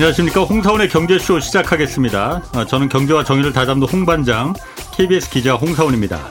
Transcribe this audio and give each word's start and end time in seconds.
안녕하십니까 0.00 0.44
홍사원의 0.44 0.88
경제쇼 0.88 1.40
시작하겠습니다. 1.40 2.42
아, 2.54 2.64
저는 2.64 2.88
경제와 2.88 3.22
정의를 3.22 3.52
다잡는 3.52 3.86
홍반장 3.86 4.54
KBS 4.96 5.28
기자 5.28 5.56
홍사원입니다. 5.56 6.30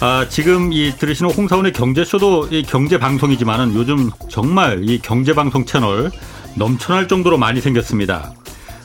아, 0.00 0.28
지금 0.28 0.72
이 0.72 0.92
들으시는 0.92 1.32
홍사원의 1.32 1.72
경제쇼도 1.72 2.50
이 2.52 2.62
경제 2.62 2.96
방송이지만은 2.96 3.74
요즘 3.74 4.10
정말 4.28 4.88
이 4.88 5.00
경제 5.00 5.34
방송 5.34 5.64
채널 5.64 6.12
넘쳐날 6.54 7.08
정도로 7.08 7.36
많이 7.36 7.60
생겼습니다. 7.60 8.32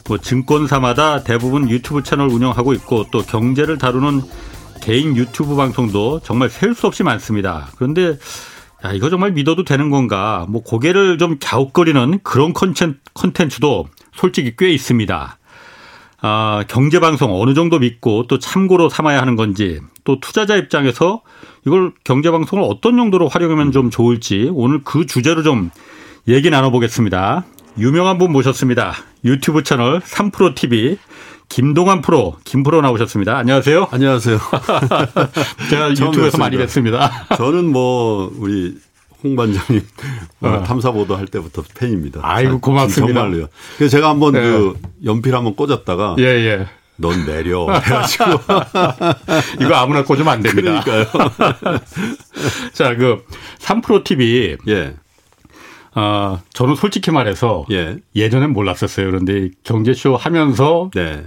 뭐 0.08 0.18
증권사마다 0.18 1.22
대부분 1.22 1.70
유튜브 1.70 2.02
채널 2.02 2.30
운영하고 2.30 2.74
있고 2.74 3.06
또 3.12 3.22
경제를 3.22 3.78
다루는 3.78 4.24
개인 4.82 5.16
유튜브 5.18 5.56
방송도 5.56 6.22
정말 6.22 6.50
셀 6.50 6.74
수 6.74 6.88
없이 6.88 7.04
많습니다. 7.04 7.68
그런데 7.76 8.18
야, 8.84 8.92
이거 8.94 9.12
정말 9.12 9.34
믿어도 9.34 9.66
되는 9.66 9.92
건가? 9.92 10.48
뭐 10.50 10.64
고개를 10.64 11.20
좀 11.20 11.38
갸웃거리는 11.40 12.22
그런 12.24 12.54
컨텐츠도 13.14 13.86
솔직히 14.20 14.54
꽤 14.58 14.70
있습니다. 14.72 15.38
아, 16.22 16.64
경제방송 16.68 17.42
어느 17.42 17.54
정도 17.54 17.80
믿고 17.80 18.28
또 18.28 18.38
참고로 18.38 18.90
삼아야 18.90 19.22
하는 19.22 19.38
건지 19.38 19.80
또 20.04 20.20
투자자 20.20 20.58
입장에서 20.58 21.22
이걸 21.66 21.94
경제방송을 22.04 22.66
어떤 22.68 22.98
용도로 22.98 23.30
활용하면 23.30 23.72
좀 23.72 23.90
좋을지 23.90 24.50
오늘 24.54 24.82
그 24.84 25.06
주제로 25.06 25.44
좀 25.44 25.70
얘기 26.28 26.50
나눠보겠습니다. 26.50 27.46
유명한 27.78 28.18
분 28.18 28.34
모셨습니다. 28.34 28.94
유튜브 29.24 29.64
채널 29.64 30.02
3프로TV 30.02 30.98
김동환 31.48 32.02
프로, 32.02 32.36
김 32.44 32.64
프로 32.64 32.82
나오셨습니다. 32.82 33.38
안녕하세요. 33.38 33.88
안녕하세요. 33.90 34.38
제가 35.72 35.90
유튜브에서 35.92 36.38
많이 36.38 36.58
뵀습니다. 36.58 37.10
저는 37.38 37.72
뭐 37.72 38.32
우리 38.38 38.76
홍 39.24 39.36
반장님 39.36 39.82
어. 40.42 40.64
탐사 40.66 40.92
보도 40.92 41.16
할 41.16 41.28
때부터 41.28 41.64
팬입니다. 41.76 42.22
아이고 42.24 42.60
고맙습니다. 42.60 43.14
정말로요. 43.14 43.48
그래서 43.78 43.98
제가 43.98 44.10
한번 44.10 44.34
네. 44.34 44.42
그 44.42 44.74
연필 45.06 45.36
한번 45.36 45.56
꽂았다가 45.56 46.16
예, 46.20 46.24
예. 46.24 46.68
넌 47.00 47.26
내려. 47.26 47.72
해가지고. 47.72 48.26
이거 49.62 49.76
아무나 49.76 50.04
꽂으면 50.04 50.28
안 50.28 50.42
됩니다. 50.42 50.84
그러니까요. 50.84 51.06
자, 52.74 52.96
그, 52.96 53.24
3프로 53.60 54.04
TV. 54.04 54.58
예. 54.68 54.96
아, 55.94 56.40
저는 56.54 56.76
솔직히 56.76 57.12
말해서 57.12 57.66
예. 57.72 57.98
예전엔 58.16 58.54
몰랐었어요. 58.54 59.08
그런데 59.08 59.50
경제쇼 59.64 60.16
하면서 60.16 60.90
네. 60.94 61.24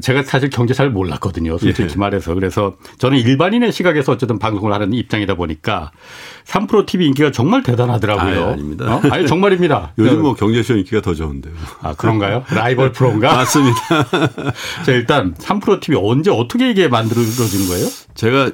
제가 0.00 0.24
사실 0.24 0.50
경제 0.50 0.74
잘 0.74 0.90
몰랐거든요. 0.90 1.56
솔직히 1.58 1.92
예. 1.92 1.96
말해서. 1.96 2.34
그래서 2.34 2.74
저는 2.98 3.18
일반인의 3.18 3.70
시각에서 3.70 4.12
어쨌든 4.12 4.38
방송을 4.38 4.72
하는 4.72 4.92
입장이다 4.92 5.34
보니까 5.34 5.92
3프로 6.46 6.84
TV 6.84 7.06
인기가 7.06 7.30
정말 7.30 7.62
대단하더라고요. 7.62 8.44
아, 8.44 8.52
아닙니다. 8.52 8.96
어? 8.96 9.00
아니 9.10 9.26
정말입니다. 9.26 9.92
요즘 9.98 10.22
뭐 10.22 10.34
경제쇼 10.34 10.76
인기가 10.78 11.00
더 11.00 11.14
좋은데요. 11.14 11.54
아 11.80 11.94
그런가요? 11.94 12.44
라이벌 12.50 12.92
프로인가? 12.92 13.34
맞습니다. 13.36 13.78
자 14.84 14.92
일단 14.92 15.34
3프로 15.34 15.80
TV 15.80 16.00
언제 16.02 16.30
어떻게 16.30 16.70
이게 16.70 16.88
만들어진 16.88 17.68
거예요? 17.68 17.86
제가 18.14 18.50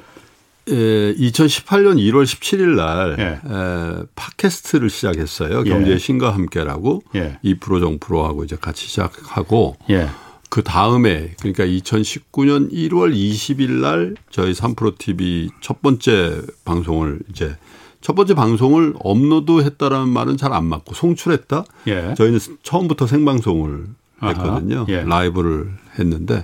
예, 0.71 1.13
2018년 1.15 1.97
1월 1.97 2.23
17일 2.23 2.75
날 2.75 3.15
예. 3.19 3.23
에, 3.23 4.03
팟캐스트를 4.15 4.89
시작했어요. 4.89 5.63
경제 5.63 5.89
의 5.89 5.95
예. 5.95 5.97
신과 5.97 6.33
함께라고 6.33 7.03
예. 7.15 7.37
2프로 7.43 7.79
정프로하고 7.79 8.43
이제 8.43 8.55
같이 8.59 8.87
시작하고 8.87 9.75
예. 9.89 10.09
그 10.49 10.63
다음에 10.63 11.33
그러니까 11.39 11.65
2019년 11.65 12.71
1월 12.71 13.13
20일 13.15 13.69
날 13.81 14.15
저희 14.29 14.51
3프로 14.53 14.97
TV 14.97 15.49
첫 15.61 15.81
번째 15.81 16.41
방송을 16.65 17.19
이제 17.29 17.55
첫 18.01 18.15
번째 18.15 18.33
방송을 18.33 18.95
업로드 18.99 19.61
했다라는 19.61 20.09
말은 20.09 20.37
잘 20.37 20.51
안 20.53 20.65
맞고 20.65 20.93
송출했다. 20.95 21.63
예. 21.87 22.13
저희는 22.17 22.39
처음부터 22.63 23.07
생방송을 23.07 23.85
했거든요. 24.21 24.85
예. 24.89 25.03
라이브를 25.03 25.71
했는데 25.99 26.43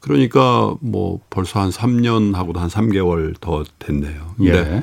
그러니까 0.00 0.74
뭐 0.80 1.20
벌써 1.30 1.60
한 1.60 1.70
3년 1.70 2.34
하고도 2.34 2.60
한 2.60 2.68
3개월 2.68 3.34
더 3.40 3.64
됐네요. 3.78 4.34
근데 4.36 4.82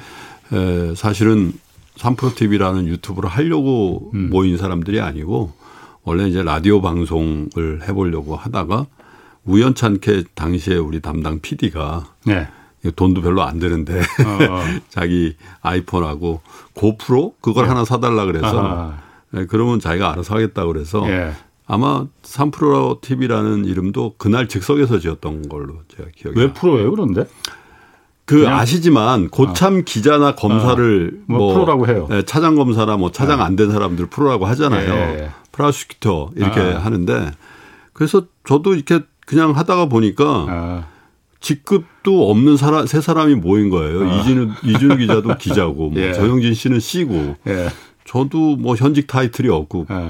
예. 0.53 0.57
에, 0.57 0.95
사실은 0.95 1.53
3프로 1.97 2.34
TV라는 2.35 2.88
유튜브를 2.88 3.29
하려고 3.29 4.12
음. 4.13 4.29
모인 4.29 4.57
사람들이 4.57 5.01
아니고 5.01 5.51
원래 6.03 6.28
이제 6.28 6.41
라디오 6.41 6.81
방송을 6.81 7.81
해보려고 7.88 8.35
하다가 8.35 8.88
우연찮게 9.44 10.23
당시에 10.34 10.75
우리 10.75 11.01
담당 11.01 11.40
PD가 11.41 12.06
네. 12.25 12.47
돈도 12.96 13.22
별로 13.22 13.44
안 13.44 13.59
드는데 13.59 14.00
어, 14.00 14.53
어. 14.53 14.63
자기 14.90 15.35
아이폰하고 15.61 16.41
고프로 16.73 17.35
그걸 17.41 17.66
네. 17.66 17.69
하나 17.69 17.84
사달라 17.84 18.25
그래서 18.25 18.94
네, 19.31 19.46
그러면 19.46 19.79
자기가 19.79 20.11
알아서 20.11 20.35
하겠다 20.35 20.66
그래서 20.66 21.07
예. 21.09 21.34
아마 21.69 22.07
3프로 22.24 23.00
TV라는 23.00 23.63
이름도 23.66 24.16
그날 24.18 24.47
즉석에서 24.47 24.97
지었던 24.97 25.47
걸로 25.50 25.75
제가 25.96 26.09
기억이 26.16 26.40
왜 26.40 26.52
프로예요 26.52 26.90
그런데? 26.90 27.25
그 28.25 28.47
아시지만 28.47 29.30
고참 29.30 29.78
아. 29.78 29.81
기자나 29.85 30.34
검사를 30.34 31.12
아. 31.13 31.24
뭐, 31.28 31.38
뭐, 31.38 31.53
프로라고 31.53 31.88
해요. 31.88 32.08
네, 32.09 32.24
차장 32.24 32.56
검사나 32.56 32.97
뭐 32.97 33.12
차장 33.12 33.40
아. 33.40 33.46
안된 33.46 33.72
사람들 33.72 34.08
프로라고 34.08 34.47
하잖아요. 34.47 34.94
예, 34.94 35.24
예. 35.24 35.29
프라슈키터 35.52 36.31
이렇게 36.35 36.59
아. 36.59 36.79
하는데 36.79 37.31
그래서 37.94 38.24
저도 38.47 38.74
이렇게 38.74 39.02
그냥 39.28 39.56
하다가 39.56 39.90
보니까 39.90 40.46
아. 40.50 40.88
직급도 41.40 42.31
없는 42.31 42.58
사람 42.58 42.88
세 42.88 43.00
사람이 43.00 43.35
모인 43.35 43.69
거예요. 43.69 44.09
아. 44.09 44.16
이진우 44.16 44.53
이준우 44.63 44.97
기자도 44.97 45.38
기자고 45.38 45.91
뭐 45.91 46.02
예. 46.02 46.13
정영진 46.13 46.56
씨는 46.56 46.79
씨고 46.79 47.35
예. 47.46 47.69
저도 48.06 48.56
뭐 48.56 48.75
현직 48.75 49.06
타이틀이 49.06 49.50
없고 49.50 49.85
아. 49.90 50.09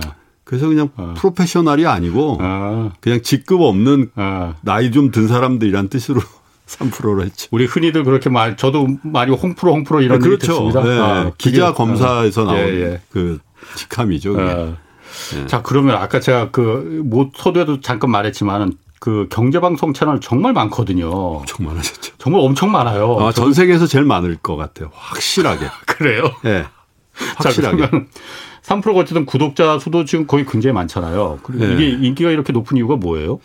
그래서 0.50 0.68
그냥 0.68 0.90
아. 0.96 1.14
프로페셔널이 1.16 1.86
아니고 1.86 2.38
아. 2.42 2.92
그냥 3.02 3.22
직급 3.22 3.62
없는 3.62 4.10
아. 4.16 4.56
나이 4.62 4.90
좀 4.90 5.12
든 5.12 5.28
사람들이란 5.28 5.90
뜻으로 5.90 6.22
3%로 6.66 7.24
했죠. 7.24 7.48
우리 7.52 7.66
흔히들 7.66 8.04
그렇게 8.04 8.32
말 8.32 8.58
저도 8.58 8.88
많이 9.04 9.32
홍프로 9.32 9.74
홍프로 9.74 10.02
이런 10.02 10.18
네, 10.20 10.28
그렇죠. 10.28 10.72
네. 10.72 11.00
아, 11.00 11.32
기자 11.38 11.74
검사에서 11.74 12.46
나온 12.46 12.58
예, 12.58 12.82
예. 12.82 13.02
그 13.12 13.38
직함이죠. 13.76 14.40
아. 14.40 14.46
네. 15.36 15.46
자 15.46 15.62
그러면 15.62 15.98
아까 15.98 16.20
제가 16.20 16.50
그뭐 16.50 17.30
서두에도 17.36 17.82
잠깐 17.82 18.10
말했지만은 18.10 18.74
그 19.00 19.28
경제방송 19.30 19.94
채널 19.94 20.20
정말 20.20 20.54
많거든요. 20.54 21.10
엄청 21.12 21.68
많으셨죠. 21.68 22.14
정말 22.18 22.42
엄청 22.42 22.72
많아요. 22.72 23.18
아, 23.20 23.32
전 23.32 23.54
세계에서 23.54 23.86
제일 23.86 24.04
많을 24.06 24.36
것 24.38 24.56
같아요. 24.56 24.90
확실하게. 24.94 25.68
그래요? 25.86 26.32
네. 26.44 26.66
확실하게. 27.38 27.82
자, 27.84 27.92
3%가 28.70 29.00
어쨌든 29.00 29.26
구독자 29.26 29.80
수도 29.80 30.06
지금 30.06 30.28
거의 30.28 30.46
굉장히 30.46 30.74
많잖아요. 30.76 31.40
그리고 31.42 31.66
네. 31.66 31.74
이게 31.74 31.90
인기가 31.90 32.30
이렇게 32.30 32.54
높은 32.54 32.78
이유가 32.78 32.96
뭐예요? 32.96 33.40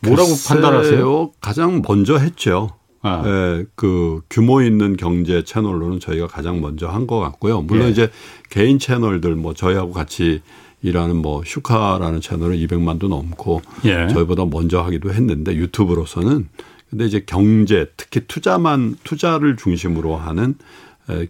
뭐라고 0.00 0.30
판단하세요? 0.46 1.32
가장 1.40 1.82
먼저 1.86 2.18
했죠. 2.18 2.70
아. 3.00 3.22
네, 3.24 3.64
그 3.74 4.20
규모 4.28 4.62
있는 4.62 4.96
경제 4.96 5.42
채널로는 5.42 6.00
저희가 6.00 6.26
가장 6.26 6.60
먼저 6.60 6.86
한 6.88 7.06
것 7.06 7.18
같고요. 7.18 7.62
물론 7.62 7.86
예. 7.86 7.90
이제 7.90 8.10
개인 8.50 8.78
채널들 8.78 9.34
뭐 9.36 9.54
저희하고 9.54 9.92
같이 9.92 10.42
일하는 10.82 11.16
뭐 11.16 11.42
슈카라는 11.44 12.20
채널은 12.20 12.56
200만도 12.58 13.08
넘고 13.08 13.62
예. 13.86 14.06
저희보다 14.08 14.44
먼저 14.44 14.82
하기도 14.82 15.12
했는데 15.12 15.54
유튜브로서는 15.56 16.48
근데 16.90 17.06
이제 17.06 17.24
경제 17.26 17.86
특히 17.96 18.20
투자만 18.28 18.96
투자를 19.02 19.56
중심으로 19.56 20.16
하는 20.16 20.54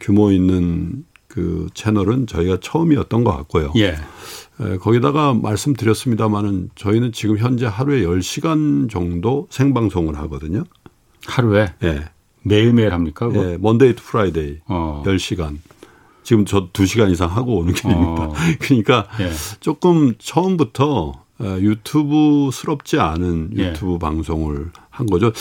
규모 0.01 0.33
있는 0.33 1.05
그 1.33 1.69
채널은 1.73 2.27
저희가 2.27 2.59
처음이었던 2.61 3.25
것 3.25 3.35
같고요. 3.35 3.73
예. 3.77 3.95
에, 4.61 4.77
거기다가 4.77 5.33
말씀드렸습니다마는 5.33 6.69
저희는 6.75 7.13
지금 7.13 7.39
현재 7.39 7.65
하루에 7.65 8.03
10시간 8.03 8.91
정도 8.91 9.47
생방송을 9.49 10.19
하거든요. 10.19 10.65
하루에? 11.27 11.73
예. 11.85 12.05
매일매일 12.43 12.93
합니까? 12.93 13.29
그거? 13.29 13.51
예. 13.51 13.57
Monday 13.59 13.95
to 13.95 14.05
Friday 14.05 14.59
어. 14.67 15.03
10시간. 15.07 15.57
지금 16.23 16.45
저 16.45 16.69
2시간 16.69 17.11
이상 17.11 17.31
하고 17.35 17.61
오는 17.61 17.73
길입니다. 17.73 18.25
어. 18.25 18.35
그러니까 18.61 19.07
예. 19.21 19.31
조금 19.61 20.13
처음부터 20.19 21.15
유튜브스럽지 21.41 23.01
않은 23.01 23.53
예. 23.57 23.71
유튜브 23.71 23.95
예. 23.95 23.99
방송을 23.99 24.71
한 24.91 25.07
거죠. 25.07 25.33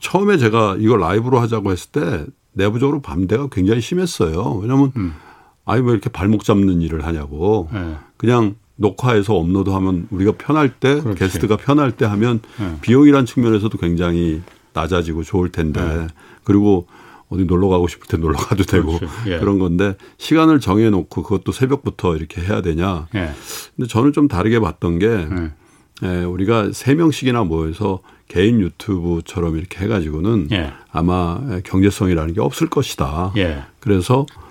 처음에 0.00 0.38
제가 0.38 0.76
이걸 0.78 1.00
라이브로 1.00 1.38
하자고 1.38 1.70
했을 1.70 1.90
때 1.90 2.24
내부적으로 2.54 3.02
반대가 3.02 3.48
굉장히 3.52 3.82
심했어요. 3.82 4.54
왜냐하면 4.62 4.90
음. 4.96 5.14
아니 5.64 5.82
왜 5.82 5.92
이렇게 5.92 6.10
발목 6.10 6.44
잡는 6.44 6.80
일을 6.82 7.04
하냐고. 7.04 7.68
네. 7.72 7.96
그냥 8.16 8.56
녹화해서 8.76 9.34
업로드하면 9.34 10.08
우리가 10.10 10.32
편할 10.32 10.68
때 10.68 11.00
그렇지. 11.00 11.18
게스트가 11.18 11.56
편할 11.56 11.92
때 11.92 12.04
하면 12.04 12.40
네. 12.58 12.76
비용이란 12.80 13.26
측면에서도 13.26 13.76
굉장히 13.78 14.42
낮아지고 14.72 15.22
좋을 15.22 15.50
텐데 15.50 15.80
네. 15.80 16.06
그리고 16.42 16.86
어디 17.28 17.44
놀러 17.44 17.68
가고 17.68 17.88
싶을 17.88 18.06
때 18.06 18.16
놀러 18.16 18.36
가도 18.36 18.64
되고 18.64 18.98
예. 19.26 19.38
그런 19.38 19.58
건데 19.58 19.96
시간을 20.18 20.60
정해 20.60 20.90
놓고 20.90 21.22
그것도 21.22 21.52
새벽부터 21.52 22.16
이렇게 22.16 22.42
해야 22.42 22.60
되냐. 22.60 23.06
예. 23.14 23.30
근데 23.74 23.88
저는 23.88 24.12
좀 24.12 24.28
다르게 24.28 24.60
봤던 24.60 24.98
게 24.98 25.06
예. 25.06 25.50
예, 26.02 26.24
우리가 26.24 26.70
세 26.72 26.94
명씩이나 26.94 27.44
모여서 27.44 28.00
개인 28.28 28.60
유튜브처럼 28.60 29.56
이렇게 29.56 29.84
해가지고는 29.84 30.48
예. 30.52 30.72
아마 30.92 31.40
경제성이라는 31.64 32.34
게 32.34 32.40
없을 32.40 32.68
것이다. 32.68 33.32
예. 33.36 33.62
그래서 33.80 34.26
어, 34.36 34.43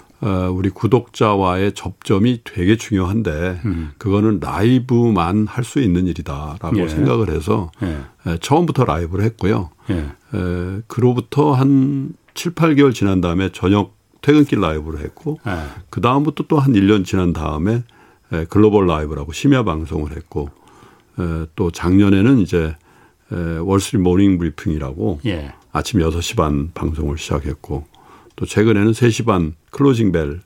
우리 0.51 0.69
구독자와의 0.69 1.73
접점이 1.73 2.41
되게 2.43 2.77
중요한데 2.77 3.61
음. 3.65 3.91
그거는 3.97 4.39
라이브만 4.41 5.47
할 5.47 5.63
수 5.63 5.79
있는 5.79 6.07
일이다라고 6.07 6.77
예. 6.79 6.87
생각을 6.87 7.29
해서 7.29 7.71
예. 7.81 8.31
에, 8.31 8.37
처음부터 8.39 8.85
라이브를 8.85 9.25
했고요. 9.25 9.69
예. 9.89 9.95
에, 9.95 10.81
그로부터 10.87 11.53
한 11.53 12.13
7, 12.33 12.53
8개월 12.53 12.93
지난 12.93 13.21
다음에 13.21 13.49
저녁 13.51 13.95
퇴근길 14.21 14.59
라이브를 14.61 14.99
했고 15.01 15.39
예. 15.47 15.51
그 15.89 15.99
다음부터 16.01 16.45
또 16.47 16.59
한 16.59 16.73
1년 16.73 17.05
지난 17.05 17.33
다음에 17.33 17.83
에, 18.31 18.45
글로벌 18.45 18.87
라이브라고 18.87 19.31
심야 19.33 19.63
방송을 19.63 20.15
했고 20.15 20.49
에, 21.19 21.45
또 21.55 21.71
작년에는 21.71 22.39
이제 22.39 22.75
에, 23.31 23.35
월스트리트 23.59 24.01
morning 24.03 24.37
브리핑이라고 24.37 25.19
예. 25.25 25.53
아침 25.71 25.99
6시 26.01 26.37
반 26.37 26.71
방송을 26.73 27.17
시작했고 27.17 27.85
또 28.35 28.45
최근에는 28.45 28.91
3시 28.91 29.25
반 29.25 29.53
closing 29.71 30.11
bell 30.11 30.41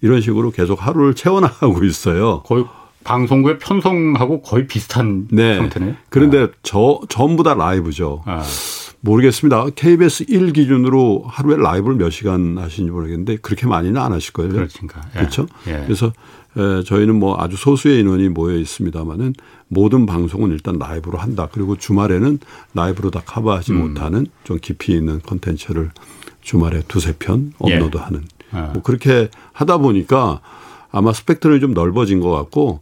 이런 0.00 0.20
식으로 0.20 0.50
계속 0.50 0.86
하루를 0.86 1.14
채워나가고 1.14 1.84
있어요. 1.84 2.42
거의 2.44 2.64
방송국의 3.04 3.58
편성하고 3.58 4.42
거의 4.42 4.66
비슷한 4.66 5.28
네. 5.30 5.56
상태네. 5.56 5.96
그런데 6.08 6.44
아. 6.44 6.48
저 6.62 7.00
전부 7.08 7.42
다 7.42 7.54
라이브죠. 7.54 8.22
아. 8.26 8.42
모르겠습니다. 9.00 9.66
KBS 9.76 10.24
1 10.28 10.54
기준으로 10.54 11.24
하루에 11.26 11.56
라이브를 11.58 11.96
몇 11.96 12.08
시간 12.08 12.56
하시는지 12.56 12.90
모르겠는데 12.90 13.36
그렇게 13.36 13.66
많이는 13.66 14.00
안 14.00 14.12
하실 14.12 14.32
거예요. 14.32 14.52
그렇습니까? 14.52 15.02
예. 15.14 15.18
그렇죠. 15.18 15.46
예. 15.66 15.82
그래서 15.84 16.12
에, 16.56 16.82
저희는 16.84 17.14
뭐 17.16 17.36
아주 17.38 17.56
소수의 17.56 18.00
인원이 18.00 18.30
모여 18.30 18.56
있습니다만은 18.56 19.34
모든 19.68 20.06
방송은 20.06 20.50
일단 20.50 20.78
라이브로 20.78 21.18
한다. 21.18 21.48
그리고 21.52 21.76
주말에는 21.76 22.38
라이브로 22.72 23.10
다 23.10 23.20
커버하지 23.26 23.72
음. 23.72 23.88
못하는 23.88 24.26
좀 24.44 24.58
깊이 24.60 24.92
있는 24.94 25.20
컨텐츠를 25.20 25.90
주말에 26.44 26.82
두세 26.86 27.14
편 27.18 27.52
업로드하는 27.58 28.22
예. 28.54 28.60
뭐 28.72 28.82
그렇게 28.82 29.28
하다 29.52 29.78
보니까 29.78 30.40
아마 30.92 31.12
스펙트럼이 31.12 31.58
좀 31.60 31.74
넓어진 31.74 32.20
것 32.20 32.30
같고 32.30 32.80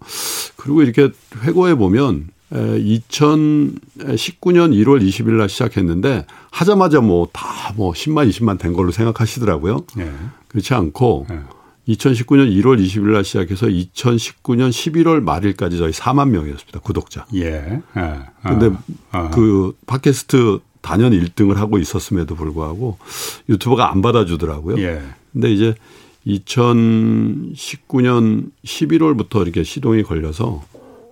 그리고 0.56 0.82
이렇게 0.82 1.08
회고해 1.42 1.76
보면 1.76 2.28
2019년 2.52 4.74
1월 4.74 5.02
20일 5.02 5.38
날 5.38 5.48
시작했는데 5.48 6.26
하자마자 6.50 7.00
뭐 7.00 7.28
다뭐 7.32 7.72
뭐 7.76 7.92
10만 7.92 8.28
20만 8.28 8.58
된 8.58 8.74
걸로 8.74 8.90
생각하시더라고요. 8.90 9.86
네. 9.96 10.12
그렇지 10.48 10.74
않고 10.74 11.26
네. 11.30 11.40
2019년 11.88 12.54
1월 12.60 12.84
20일 12.84 13.12
날 13.12 13.24
시작해서 13.24 13.66
2019년 13.66 14.68
11월 14.70 15.22
말일까지 15.22 15.78
저희 15.78 15.92
4만 15.92 16.28
명이었습니다. 16.28 16.80
구독자. 16.80 17.24
예. 17.34 17.80
예. 17.96 18.18
근데 18.42 18.70
어. 19.12 19.30
그 19.32 19.74
팟캐스트 19.86 20.60
단연 20.82 21.12
1등을 21.12 21.54
하고 21.54 21.78
있었음에도 21.78 22.34
불구하고 22.34 22.98
유튜버가 23.48 23.90
안 23.90 24.02
받아주더라고요. 24.02 24.78
예. 24.82 25.00
근데 25.32 25.50
이제 25.52 25.74
2019년 26.26 28.50
11월부터 28.64 29.42
이렇게 29.42 29.64
시동이 29.64 30.02
걸려서 30.02 30.62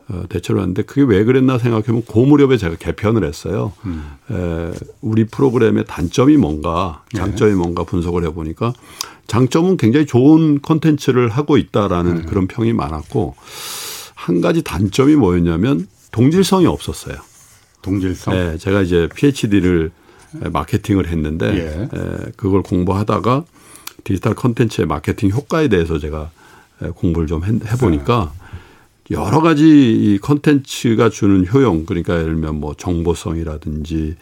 어, 0.08 0.24
대처를 0.28 0.60
하는데 0.60 0.82
그게 0.82 1.02
왜 1.02 1.24
그랬나 1.24 1.58
생각해보면 1.58 2.02
그 2.04 2.18
무렵에 2.18 2.56
제가 2.56 2.74
개편을 2.76 3.24
했어요. 3.24 3.72
음. 3.84 4.10
에, 4.30 4.72
우리 5.00 5.24
프로그램의 5.24 5.84
단점이 5.86 6.36
뭔가 6.36 7.04
장점이 7.14 7.52
네. 7.52 7.56
뭔가 7.56 7.84
분석을 7.84 8.26
해보니까 8.26 8.72
장점은 9.28 9.76
굉장히 9.76 10.06
좋은 10.06 10.60
컨텐츠를 10.60 11.28
하고 11.28 11.56
있다라는 11.56 12.14
네. 12.16 12.22
그런 12.22 12.48
평이 12.48 12.72
많았고 12.72 13.36
한 14.16 14.40
가지 14.40 14.62
단점이 14.62 15.14
뭐였냐면 15.14 15.86
동질성이 16.10 16.66
없었어요. 16.66 17.29
동질성? 17.82 18.34
네, 18.34 18.58
제가 18.58 18.82
이제 18.82 19.08
PhD를 19.14 19.90
마케팅을 20.52 21.08
했는데 21.08 21.46
예. 21.46 21.82
에, 21.82 22.32
그걸 22.36 22.62
공부하다가 22.62 23.44
디지털 24.04 24.34
컨텐츠의 24.34 24.86
마케팅 24.86 25.30
효과에 25.30 25.68
대해서 25.68 25.98
제가 25.98 26.30
공부를 26.94 27.26
좀 27.26 27.42
해보니까 27.44 28.32
여러 29.10 29.40
가지 29.40 29.64
이 29.66 30.18
컨텐츠가 30.18 31.10
주는 31.10 31.46
효용 31.46 31.84
그러니까 31.84 32.14
예를 32.14 32.34
들면 32.34 32.60
뭐 32.60 32.74
정보성이라든지 32.74 34.16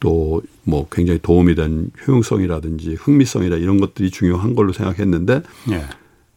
또 0.00 0.42
뭐 0.64 0.88
굉장히 0.90 1.20
도움이 1.20 1.54
된 1.54 1.90
효용성이라든지 2.06 2.94
흥미성이라 2.94 3.58
이런 3.58 3.78
것들이 3.78 4.10
중요한 4.10 4.54
걸로 4.54 4.72
생각했는데 4.72 5.42
예. 5.70 5.84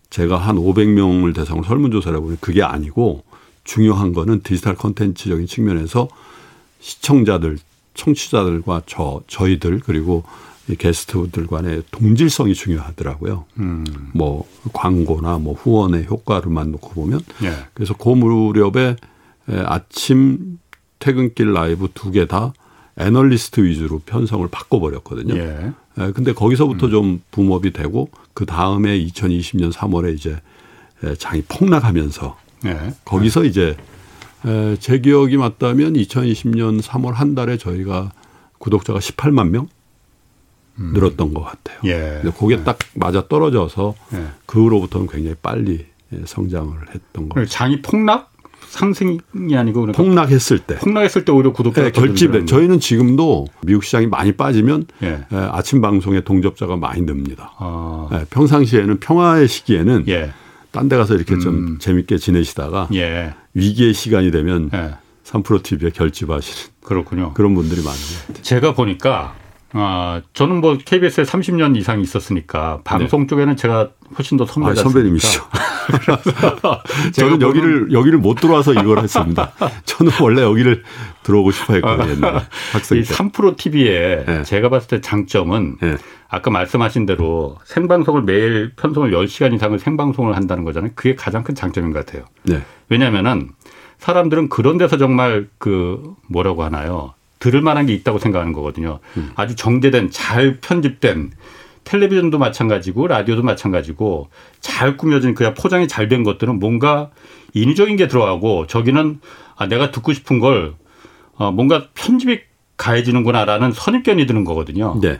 제가 0.10 0.38
한 0.38 0.58
500명을 0.58 1.34
대상으로 1.34 1.66
설문조사를 1.66 2.18
해보니 2.18 2.38
그게 2.42 2.62
아니고 2.62 3.24
중요한 3.64 4.14
거는 4.14 4.42
디지털 4.44 4.76
컨텐츠적인 4.76 5.48
측면에서 5.48 6.08
시청자들, 6.88 7.58
청취자들과 7.96 8.84
저, 8.86 9.22
저희들 9.28 9.82
그리고 9.86 10.24
게스트들 10.80 11.48
간의 11.48 11.84
동질성이 11.92 12.54
중요하더라고요. 12.54 13.44
음. 13.60 13.86
뭐 14.14 14.48
광고나 14.74 15.38
뭐 15.38 15.54
후원의 15.54 16.06
효과를만 16.06 16.72
놓고 16.72 16.90
보면 16.92 17.20
예. 17.44 17.54
그래서 17.74 17.94
그 17.94 18.10
무렵에 18.10 18.96
아침 19.66 20.60
퇴근길 21.00 21.54
라이브 21.54 21.90
두 21.94 22.12
개 22.12 22.26
다 22.26 22.54
애널리스트 23.00 23.62
위주로 23.62 24.00
편성을 24.00 24.48
바꿔버렸거든요. 24.48 25.36
예. 25.36 25.72
근데 26.14 26.34
거기서부터 26.34 26.88
음. 26.88 26.92
좀 26.92 27.22
붐업이 27.32 27.72
되고 27.74 28.10
그 28.34 28.46
다음에 28.46 28.98
2020년 28.98 29.72
3월에 29.72 30.16
이제 30.16 30.40
장이 31.20 31.44
폭락하면서 31.48 32.38
예. 32.66 32.94
거기서 33.06 33.44
이제 33.44 33.78
제 34.80 35.00
기억이 35.00 35.38
맞다면 35.38 35.94
2020년 35.94 36.82
3월 36.82 37.14
한 37.14 37.36
달에 37.36 37.58
저희가 37.58 38.12
구독자가 38.60 39.00
18만 39.00 39.50
명 39.50 39.68
음. 40.80 40.92
늘었던 40.94 41.34
것 41.34 41.44
같아요. 41.44 41.80
예. 41.86 42.20
근데 42.22 42.38
그게 42.38 42.56
예. 42.56 42.64
딱 42.64 42.78
맞아 42.94 43.28
떨어져서 43.28 43.96
예. 44.14 44.26
그 44.46 44.62
후로부터는 44.64 45.08
굉장히 45.08 45.36
빨리 45.42 45.86
예, 46.14 46.20
성장을 46.26 46.74
했던 46.94 47.30
거. 47.30 47.46
장이 47.46 47.82
폭락? 47.82 48.32
상승이 48.70 49.56
아니고 49.56 49.82
그러니까 49.82 50.04
폭락했을 50.04 50.60
때 50.60 50.76
폭락했을 50.76 51.24
때 51.24 51.32
오히려 51.32 51.54
구독자 51.54 51.84
네, 51.84 51.92
결집돼 51.92 52.46
저희는 52.46 52.82
지금도 52.82 53.48
미국 53.62 53.84
시장이 53.86 54.08
많이 54.08 54.34
빠지면 54.34 54.88
예. 55.04 55.26
예, 55.32 55.36
아침 55.36 55.80
방송에 55.80 56.22
동접자가 56.22 56.76
많이 56.76 57.02
늡니다. 57.02 57.54
아. 57.58 58.10
예, 58.12 58.26
평상시에는 58.30 59.00
평화의 59.00 59.48
시기에는 59.48 60.06
예. 60.10 60.32
딴 60.78 60.90
데 60.90 60.96
가서 60.98 61.16
이렇게 61.16 61.34
음. 61.36 61.40
좀 61.40 61.78
재밌게 61.80 62.18
지내시다가 62.18 62.88
예. 62.94 63.34
위기의 63.54 63.94
시간이 63.94 64.30
되면 64.32 64.70
예. 64.74 64.96
3프로 65.26 65.62
TV에 65.64 65.90
결집하시는 65.90 66.72
그렇군요. 66.84 67.34
그런 67.34 67.56
분들이 67.56 67.82
많은 67.84 67.98
것 68.34 68.44
제가 68.44 68.74
보니까 68.74 69.36
아, 69.74 70.22
저는 70.34 70.62
뭐 70.62 70.78
KBS에 70.78 71.24
30년 71.26 71.76
이상 71.78 72.00
있었으니까 72.00 72.82
방송 72.84 73.22
네. 73.22 73.28
쪽에는 73.28 73.58
제가 73.58 73.90
훨씬 74.18 74.38
더 74.38 74.46
선배다. 74.46 74.80
아, 74.80 74.84
선배님이시죠. 74.84 75.44
저는 77.14 77.42
여기를 77.42 77.92
여기를 77.92 78.20
못 78.20 78.36
들어와서 78.36 78.74
이걸 78.74 79.00
했습니다. 79.00 79.52
저는 79.86 80.12
원래 80.22 80.42
여기를 80.42 80.84
들어오고 81.24 81.52
싶어 81.52 81.74
했거든요. 81.76 82.12
옛날에 82.12 82.42
학생 82.74 83.02
때. 83.02 83.04
이3프로 83.04 83.58
TV에 83.58 84.26
네. 84.26 84.44
제가 84.44 84.70
봤을 84.70 84.88
때 84.88 85.02
장점은 85.02 85.78
네. 85.82 85.98
아까 86.30 86.52
말씀하신 86.52 87.06
대로 87.06 87.58
생방송을 87.66 88.24
매일 88.24 88.72
편성을 88.76 89.12
10시간 89.12 89.54
이상을 89.54 89.78
생방송을 89.80 90.36
한다는 90.36 90.64
거잖아요. 90.64 90.92
그게 90.96 91.16
가장 91.16 91.44
큰 91.44 91.56
장점인 91.56 91.92
것 91.92 92.06
같아요. 92.06 92.26
네. 92.44 92.62
왜냐면은 92.90 93.50
사람들은 94.00 94.50
그런 94.50 94.78
데서 94.78 94.98
정말 94.98 95.48
그 95.58 96.14
뭐라고 96.30 96.64
하나요? 96.64 97.14
들을 97.40 97.62
만한 97.62 97.86
게 97.86 97.94
있다고 97.94 98.20
생각하는 98.20 98.52
거거든요. 98.54 99.00
음. 99.16 99.32
아주 99.36 99.56
정제된 99.56 100.10
잘 100.12 100.58
편집된 100.60 101.32
텔레비전도 101.88 102.38
마찬가지고 102.38 103.08
라디오도 103.08 103.44
마찬가지고 103.44 104.28
잘 104.60 104.98
꾸며진 104.98 105.34
그냥 105.34 105.54
포장이 105.54 105.88
잘 105.88 106.08
된 106.10 106.24
것들은 106.24 106.60
뭔가 106.60 107.10
인위적인 107.54 107.96
게 107.96 108.08
들어가고 108.08 108.68
저기는 108.68 109.20
아 109.56 109.68
내가 109.68 109.92
듣고 109.92 110.14
싶은 110.14 110.40
걸 110.40 110.74
어, 111.36 111.52
뭔가 111.52 111.88
편집이 111.96 112.40
가해지는구나라는 112.78 113.72
선입견이 113.72 114.26
드는 114.26 114.44
거거든요. 114.44 115.00
네. 115.02 115.20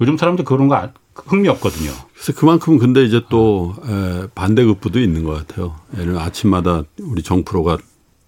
요즘 0.00 0.16
사람들 0.16 0.44
그런 0.44 0.68
거 0.68 0.90
흥미 1.14 1.48
없거든요. 1.48 1.90
그래서 2.14 2.32
그만큼 2.38 2.78
근데 2.78 3.04
이제 3.04 3.22
또 3.28 3.74
에, 3.86 4.26
반대급부도 4.34 5.00
있는 5.00 5.24
것 5.24 5.46
같아요. 5.46 5.76
예를 5.98 6.18
아침마다 6.18 6.82
우리 7.00 7.22
정프로가 7.22 7.78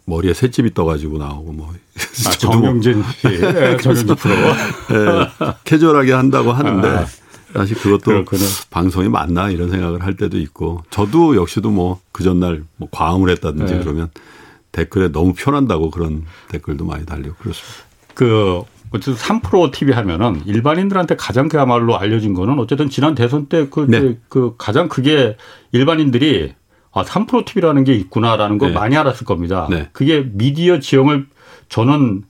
머리에 0.07 0.35
새집이 0.35 0.75
떠가지고 0.75 1.19
나오고 1.19 1.53
뭐. 1.53 1.73
아, 2.27 2.31
정영진 2.39 3.03
씨. 3.19 3.29
네, 3.29 3.77
정영진 3.79 4.15
프로. 4.17 4.35
네, 4.35 5.29
캐주얼하게 5.65 6.13
한다고 6.13 6.53
하는데 6.53 6.89
아, 6.89 7.07
사실 7.55 7.77
그것도 7.77 8.03
그렇구나. 8.05 8.43
방송이 8.71 9.09
맞나 9.09 9.49
이런 9.51 9.71
생각을 9.71 10.03
할 10.03 10.17
때도 10.17 10.39
있고 10.39 10.83
저도 10.91 11.37
역시도 11.37 11.71
뭐 11.71 12.01
그 12.15 12.23
전날 12.23 12.63
뭐 12.77 12.89
과음을 12.93 13.29
했다든지 13.31 13.75
네. 13.75 13.81
그러면 13.81 14.09
댓글에 14.71 15.11
너무 15.11 15.35
편한다고 15.35 15.91
그런 15.91 16.25
댓글도 16.49 16.85
많이 16.85 17.05
달리고 17.05 17.35
그렇습니다. 17.35 17.85
그 18.15 18.63
어쨌든 18.93 19.15
3프로 19.17 19.73
TV 19.73 19.93
하면은 19.95 20.41
일반인들한테 20.47 21.17
가장 21.17 21.49
그야말로 21.49 21.99
알려진 21.99 22.33
거는 22.33 22.61
어쨌든 22.61 22.89
지난 22.89 23.17
대선 23.17 23.47
때그 23.47 23.87
네. 23.89 24.17
그 24.29 24.55
가장 24.57 24.89
크게 24.89 25.37
일반인들이 25.73 26.55
아, 26.93 27.03
3프로 27.03 27.45
TV라는 27.45 27.83
게 27.83 27.95
있구나라는 27.95 28.59
걸 28.59 28.69
네. 28.69 28.75
많이 28.77 28.97
알았을 28.97 29.27
겁니다. 29.27 29.67
네. 29.69 29.89
그게 29.93 30.25
미디어 30.33 30.79
지형을 30.79 31.27
저는 31.69 32.23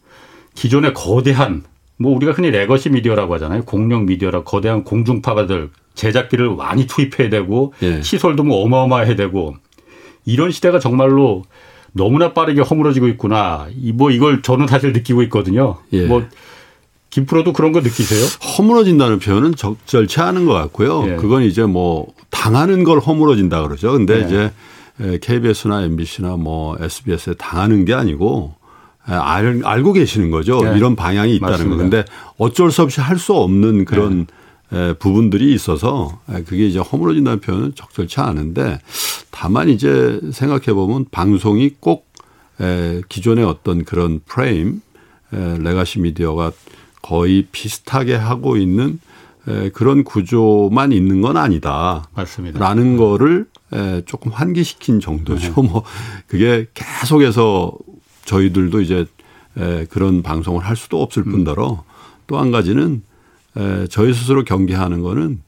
기존의 0.55 0.95
거대한 0.95 1.65
뭐 1.97 2.15
우리가 2.17 2.33
흔히 2.33 2.51
legacy 2.51 2.91
미디어라고 2.91 3.35
하잖아요. 3.35 3.65
공룡 3.65 4.07
미디어라 4.07 4.43
거대한 4.43 4.85
공중파들 4.85 5.71
제작비를 5.95 6.51
많이 6.57 6.87
투입해야 6.87 7.31
되고 7.31 7.73
예. 7.83 8.03
시설도 8.03 8.43
뭐 8.43 8.65
어마어마해야 8.65 9.15
되고 9.15 9.55
이런 10.25 10.51
시대가 10.51 10.79
정말로 10.79 11.45
너무나 11.93 12.33
빠르게 12.33 12.61
허물어지고 12.61 13.07
있구나. 13.09 13.69
뭐 13.95 14.11
이걸 14.11 14.43
저는 14.43 14.67
사실 14.67 14.93
느끼고 14.93 15.23
있거든요. 15.25 15.77
예. 15.93 16.07
뭐 16.07 16.25
김프로도 17.11 17.53
그런 17.53 17.71
거 17.71 17.81
느끼세요? 17.81 18.27
허물어진다는 18.59 19.21
표현은 19.21 19.55
적절치 19.55 20.21
않은 20.21 20.47
것 20.47 20.53
같고요. 20.53 21.05
예. 21.07 21.17
그건 21.17 21.45
이제 21.45 21.63
뭐 21.63 22.13
당하는 22.31 22.83
걸 22.83 22.99
허물어진다 22.99 23.63
그러죠. 23.63 23.93
근데 23.93 24.17
예. 24.17 24.27
이제 24.27 25.19
KBS나 25.21 25.83
MBC나 25.83 26.37
뭐 26.37 26.77
SBS에 26.81 27.35
당하는 27.35 27.85
게 27.85 27.95
아니고 27.95 28.57
알, 29.07 29.61
알고 29.65 29.93
계시는 29.93 30.31
거죠. 30.31 30.61
예. 30.65 30.77
이런 30.77 30.97
방향이 30.97 31.35
있다는 31.37 31.71
거. 31.71 31.77
근데 31.77 32.05
어쩔 32.39 32.71
수 32.71 32.83
없이 32.83 33.01
할 33.01 33.19
수 33.19 33.35
없는 33.35 33.85
그런 33.85 34.27
부분들이 34.99 35.55
있어서 35.55 36.19
그게 36.47 36.67
이제 36.67 36.79
허물어진다는 36.79 37.41
표현은 37.41 37.75
적절치 37.75 38.21
않은데 38.21 38.81
다만 39.31 39.69
이제 39.69 40.21
생각해 40.33 40.73
보면 40.73 41.07
방송이 41.11 41.71
꼭 41.81 42.07
기존의 43.09 43.45
어떤 43.45 43.85
그런 43.85 44.21
프레임 44.27 44.81
레가시 45.31 46.01
미디어가 46.01 46.53
거의 47.03 47.47
비슷하게 47.53 48.15
하고 48.15 48.57
있는 48.57 48.99
그런 49.75 50.05
구조만 50.05 50.93
있는 50.93 51.21
건 51.21 51.37
아니다. 51.37 52.09
맞습니다. 52.15 52.59
라는 52.59 52.97
거를 52.97 53.47
조금 54.07 54.33
환기시킨 54.33 55.01
정도죠. 55.01 55.49
네. 55.49 55.69
뭐 55.69 55.83
그게 56.27 56.67
계속해서 56.75 57.73
저희들도 58.25 58.81
이제 58.81 59.07
그런 59.91 60.23
방송을 60.23 60.65
할 60.65 60.77
수도 60.77 61.03
없을 61.03 61.23
음. 61.27 61.33
뿐더러 61.33 61.85
또 62.27 62.39
한 62.39 62.51
가지는 62.51 63.03
저희 63.91 64.13
스스로 64.15 64.45
경계하는 64.45 65.01
거는 65.03 65.41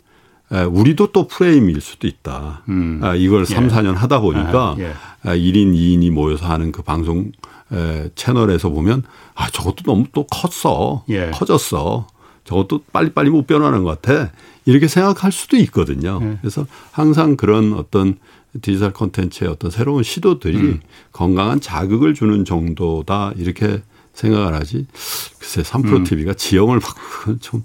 우리도 0.70 1.08
또 1.12 1.26
프레임일 1.26 1.80
수도 1.80 2.06
있다. 2.06 2.62
음. 2.68 3.00
아, 3.02 3.14
이걸 3.14 3.40
예. 3.40 3.44
3, 3.46 3.68
4년 3.68 3.94
하다 3.94 4.20
보니까 4.20 4.76
아, 4.76 4.76
예. 4.78 4.92
1인, 5.36 5.74
2인이 5.74 6.10
모여서 6.10 6.46
하는 6.46 6.70
그 6.70 6.82
방송 6.82 7.32
채널에서 8.14 8.68
보면 8.68 9.02
아, 9.34 9.50
저것도 9.50 9.82
너무 9.84 10.04
또 10.12 10.24
컸어. 10.26 11.04
예. 11.08 11.30
커졌어. 11.32 12.06
저것도 12.44 12.82
빨리빨리 12.92 13.30
못 13.30 13.46
변하는 13.48 13.82
것 13.82 14.00
같아. 14.00 14.30
이렇게 14.66 14.86
생각할 14.86 15.32
수도 15.32 15.56
있거든요. 15.56 16.20
예. 16.22 16.38
그래서 16.40 16.66
항상 16.92 17.36
그런 17.36 17.72
어떤 17.72 18.18
디지털 18.60 18.92
콘텐츠의 18.92 19.50
어떤 19.50 19.70
새로운 19.70 20.02
시도들이 20.02 20.56
음. 20.58 20.80
건강한 21.12 21.60
자극을 21.60 22.14
주는 22.14 22.44
정도다. 22.44 23.32
이렇게 23.36 23.82
생각을 24.12 24.54
하지. 24.54 24.86
글쎄, 25.38 25.62
3프로 25.62 25.96
음. 25.96 26.04
TV가 26.04 26.34
지형을 26.34 26.80
바꾸는 26.80 27.40
좀 27.40 27.64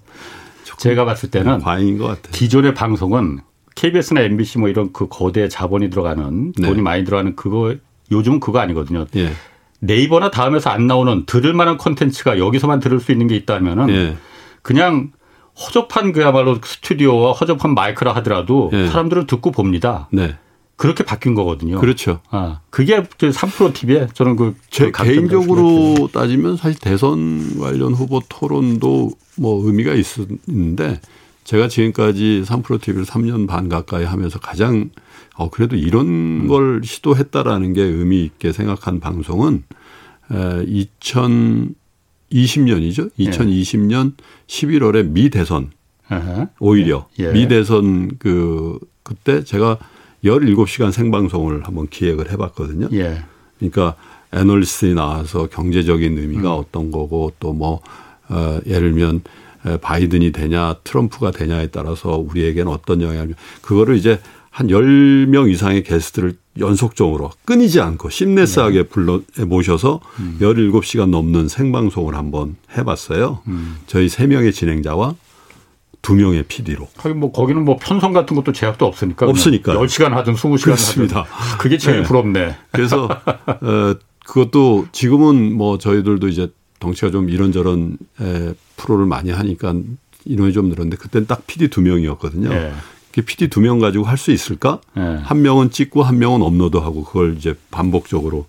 제가 0.77 1.05
봤을 1.05 1.29
때는 1.29 1.59
과잉인 1.59 1.97
것 1.97 2.07
같아요. 2.07 2.31
기존의 2.31 2.73
방송은 2.73 3.39
KBS나 3.75 4.21
MBC 4.21 4.59
뭐 4.59 4.67
이런 4.67 4.91
그 4.91 5.07
거대 5.07 5.47
자본이 5.47 5.89
들어가는 5.89 6.53
네. 6.57 6.67
돈이 6.67 6.81
많이 6.81 7.03
들어가는 7.03 7.35
그거 7.35 7.75
요즘은 8.11 8.39
그거 8.39 8.59
아니거든요. 8.59 9.05
예. 9.15 9.31
네이버나 9.79 10.31
다음에서 10.31 10.69
안 10.69 10.87
나오는 10.87 11.25
들을 11.25 11.53
만한 11.53 11.77
콘텐츠가 11.77 12.37
여기서만 12.37 12.79
들을 12.79 12.99
수 12.99 13.11
있는 13.11 13.27
게 13.27 13.35
있다면은 13.35 13.89
예. 13.89 14.17
그냥 14.61 15.11
허접한 15.55 16.11
그야말로 16.11 16.59
스튜디오와 16.63 17.33
허접한 17.33 17.73
마이크라 17.73 18.13
하더라도 18.15 18.69
예. 18.73 18.87
사람들은 18.87 19.27
듣고 19.27 19.51
봅니다. 19.51 20.07
네. 20.11 20.35
그렇게 20.75 21.03
바뀐 21.03 21.35
거거든요. 21.35 21.79
그렇죠. 21.79 22.21
아, 22.31 22.61
그게 22.71 23.03
3프로 23.03 23.73
TV에 23.73 24.07
저는 24.13 24.35
그, 24.35 24.55
제그 24.71 25.03
개인적으로 25.03 26.09
따지면 26.11 26.57
사실 26.57 26.79
대선 26.79 27.59
관련 27.59 27.93
후보 27.93 28.19
토론도 28.27 29.11
뭐 29.37 29.65
의미가 29.65 29.93
있는데 30.47 30.99
제가 31.43 31.67
지금까지 31.67 32.43
3프로 32.45 32.81
TV를 32.81 33.05
3년 33.05 33.47
반 33.47 33.69
가까이 33.69 34.05
하면서 34.05 34.39
가장 34.39 34.89
어 35.35 35.49
그래도 35.49 35.75
이런 35.75 36.07
음. 36.07 36.47
걸 36.47 36.81
시도했다라는 36.83 37.73
게 37.73 37.83
의미 37.83 38.23
있게 38.23 38.51
생각한 38.51 38.99
방송은 38.99 39.63
에 40.31 40.65
2020년이죠. 40.65 43.11
2020년 43.19 44.13
예. 44.13 44.15
11월에 44.47 45.07
미 45.09 45.29
대선 45.29 45.69
오히려 46.59 47.07
예. 47.19 47.31
미 47.31 47.47
대선 47.47 48.17
그 48.17 48.79
그때 49.03 49.43
제가 49.43 49.77
17시간 50.23 50.91
생방송을 50.91 51.63
한번 51.65 51.87
기획을 51.87 52.31
해봤거든요. 52.31 52.89
예. 52.93 53.23
그러니까 53.57 53.95
애널리스트이 54.33 54.93
나와서 54.93 55.47
경제적인 55.47 56.17
의미가 56.17 56.53
음. 56.55 56.59
어떤 56.59 56.91
거고 56.91 57.31
또 57.39 57.53
뭐 57.53 57.81
어, 58.31 58.59
예를 58.65 58.91
들면 58.93 59.21
바이든이 59.81 60.31
되냐 60.31 60.75
트럼프가 60.83 61.31
되냐에 61.31 61.67
따라서 61.67 62.17
우리에게는 62.17 62.71
어떤 62.71 63.01
영향을 63.01 63.35
그거를 63.61 63.95
이제 63.97 64.19
한 64.49 64.67
10명 64.67 65.51
이상의 65.51 65.83
게스트를 65.83 66.33
연속적으로 66.59 67.31
끊이지 67.45 67.79
않고 67.79 68.09
심네스하게 68.09 68.83
네. 68.83 68.87
불러 68.89 69.21
모셔서 69.45 70.01
음. 70.19 70.37
17시간 70.41 71.09
넘는 71.09 71.47
생방송을 71.47 72.15
한번 72.15 72.55
해봤어요. 72.77 73.41
음. 73.47 73.77
저희 73.87 74.07
3명의 74.07 74.53
진행자와 74.53 75.15
두 76.01 76.15
명의 76.15 76.43
PD로. 76.43 76.87
하긴 76.97 77.19
뭐 77.19 77.31
거기는 77.31 77.63
뭐 77.63 77.77
편성 77.79 78.13
같은 78.13 78.35
것도 78.35 78.53
제약도 78.53 78.85
없으니까. 78.85 79.27
없으니까. 79.27 79.73
10시간 79.75 80.09
하든 80.09 80.33
20시간 80.35 80.63
그렇습니다. 80.63 81.21
하든. 81.29 81.57
그게 81.59 81.77
제일 81.77 81.97
네. 82.01 82.03
부럽네. 82.03 82.55
그래서 82.71 83.05
어 83.61 83.95
그것도 84.25 84.87
지금은 84.91 85.53
뭐 85.53 85.77
저희들도 85.77 86.27
이제 86.27 86.49
덩치가 86.79 87.11
좀 87.11 87.29
이런저런 87.29 87.97
에 88.19 88.53
프로를 88.77 89.05
많이 89.05 89.29
하니까 89.31 89.75
인원이 90.25 90.53
좀 90.53 90.65
늘었는데 90.69 90.97
그때는 90.97 91.27
딱 91.27 91.45
PD 91.47 91.67
두 91.69 91.81
명이었거든요. 91.81 92.49
네. 92.49 92.73
PD 93.11 93.49
두 93.49 93.59
명 93.59 93.79
가지고 93.79 94.05
할 94.05 94.17
수 94.17 94.31
있을까? 94.31 94.79
네. 94.95 95.17
한 95.21 95.41
명은 95.41 95.69
찍고 95.69 96.01
한 96.01 96.17
명은 96.17 96.41
업로드하고 96.41 97.03
그걸 97.03 97.35
이제 97.37 97.55
반복적으로 97.69 98.47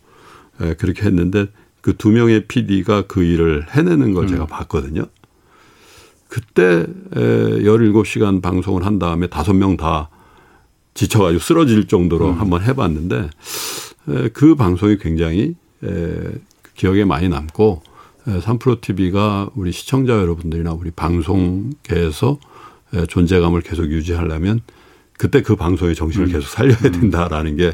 에 0.61 0.75
그렇게 0.75 1.03
했는데 1.05 1.47
그 1.83 1.95
두 1.97 2.11
명의 2.11 2.45
PD가 2.47 3.03
그 3.09 3.23
일을 3.25 3.67
해내는 3.71 4.15
걸 4.15 4.25
음. 4.25 4.29
제가 4.29 4.47
봤거든요. 4.47 5.05
그때 6.33 6.87
17시간 7.13 8.41
방송을 8.41 8.87
한 8.87 8.99
다음에 8.99 9.27
다섯 9.27 9.53
명 9.53 9.77
다 9.77 10.09
지쳐가지고 10.95 11.39
쓰러질 11.39 11.89
정도로 11.89 12.31
음. 12.31 12.41
한번 12.41 12.63
해봤는데 12.63 13.29
그 14.33 14.55
방송이 14.55 14.97
굉장히 14.97 15.55
기억에 16.75 17.05
많이 17.05 17.29
남고 17.29 17.83
삼프로 18.41 18.81
TV가 18.81 19.51
우리 19.55 19.73
시청자 19.73 20.15
여러분들이나 20.15 20.73
우리 20.73 20.91
방송계에서 20.91 22.39
존재감을 23.09 23.61
계속 23.61 23.91
유지하려면 23.91 24.61
그때 25.19 25.43
그 25.43 25.55
방송의 25.55 25.95
정신을 25.95 26.29
음. 26.29 26.33
계속 26.33 26.49
살려야 26.49 26.79
음. 26.83 26.93
된다라는 26.93 27.57
게 27.59 27.73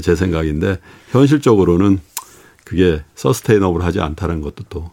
제 0.00 0.14
생각인데 0.14 0.78
현실적으로는 1.10 2.00
그게 2.64 3.02
서스테이너블 3.16 3.82
하지 3.82 4.00
않다는 4.00 4.40
것도 4.40 4.64
또 4.68 4.90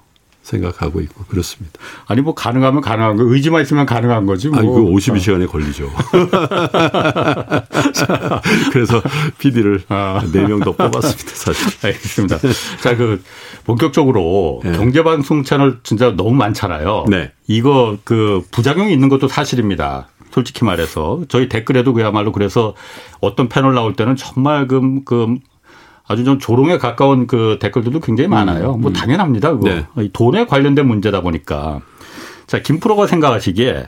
생각하고 0.50 1.02
있고 1.02 1.26
그렇습니다. 1.26 1.80
아니 2.08 2.22
뭐 2.22 2.34
가능하면 2.34 2.82
가능한 2.82 3.18
거 3.18 3.24
의지만 3.24 3.62
있으면 3.62 3.86
가능한 3.86 4.26
거지 4.26 4.50
뭐. 4.50 4.60
아니 4.60 4.68
그 4.68 4.76
52시간에 4.76 5.48
어. 5.48 5.52
걸리죠. 5.52 5.90
그래서 8.72 9.02
PD를 9.38 9.84
아. 9.90 10.22
4명 10.24 10.64
더 10.64 10.72
뽑았습니다. 10.72 11.36
사실. 11.36 11.68
알겠습니다. 11.86 12.38
자, 12.82 12.98
그 12.98 13.22
본격적으로 13.66 14.62
네. 14.64 14.72
경제 14.74 15.04
방송 15.04 15.44
채널 15.44 15.80
진짜 15.84 16.16
너무 16.16 16.32
많잖아요. 16.32 17.06
네. 17.10 17.32
이거 17.48 17.98
그 18.04 18.44
부작용이 18.52 18.92
있는 18.92 19.10
것도 19.10 19.28
사실입니다. 19.28 20.08
솔직히 20.32 20.64
말해서 20.64 21.22
저희 21.28 21.50
댓글에도 21.50 21.94
그야말로 21.94 22.32
그래서 22.32 22.76
어떤 23.20 23.50
패널 23.50 23.74
나올 23.74 23.94
때는 23.94 24.16
정말 24.16 24.68
그, 24.68 25.02
그 25.04 25.36
아주 26.10 26.24
좀 26.24 26.40
조롱에 26.40 26.80
가까운 26.80 27.28
그 27.28 27.60
댓글들도 27.62 28.00
굉장히 28.00 28.28
많아요. 28.28 28.74
음, 28.74 28.82
뭐 28.82 28.90
음. 28.90 28.94
당연합니다. 28.94 29.52
그거. 29.52 29.70
네. 29.70 29.86
돈에 30.12 30.48
관련된 30.48 30.88
문제다 30.88 31.22
보니까. 31.22 31.82
자, 32.48 32.64
김 32.64 32.80
프로가 32.80 33.06
생각하시기에 33.06 33.88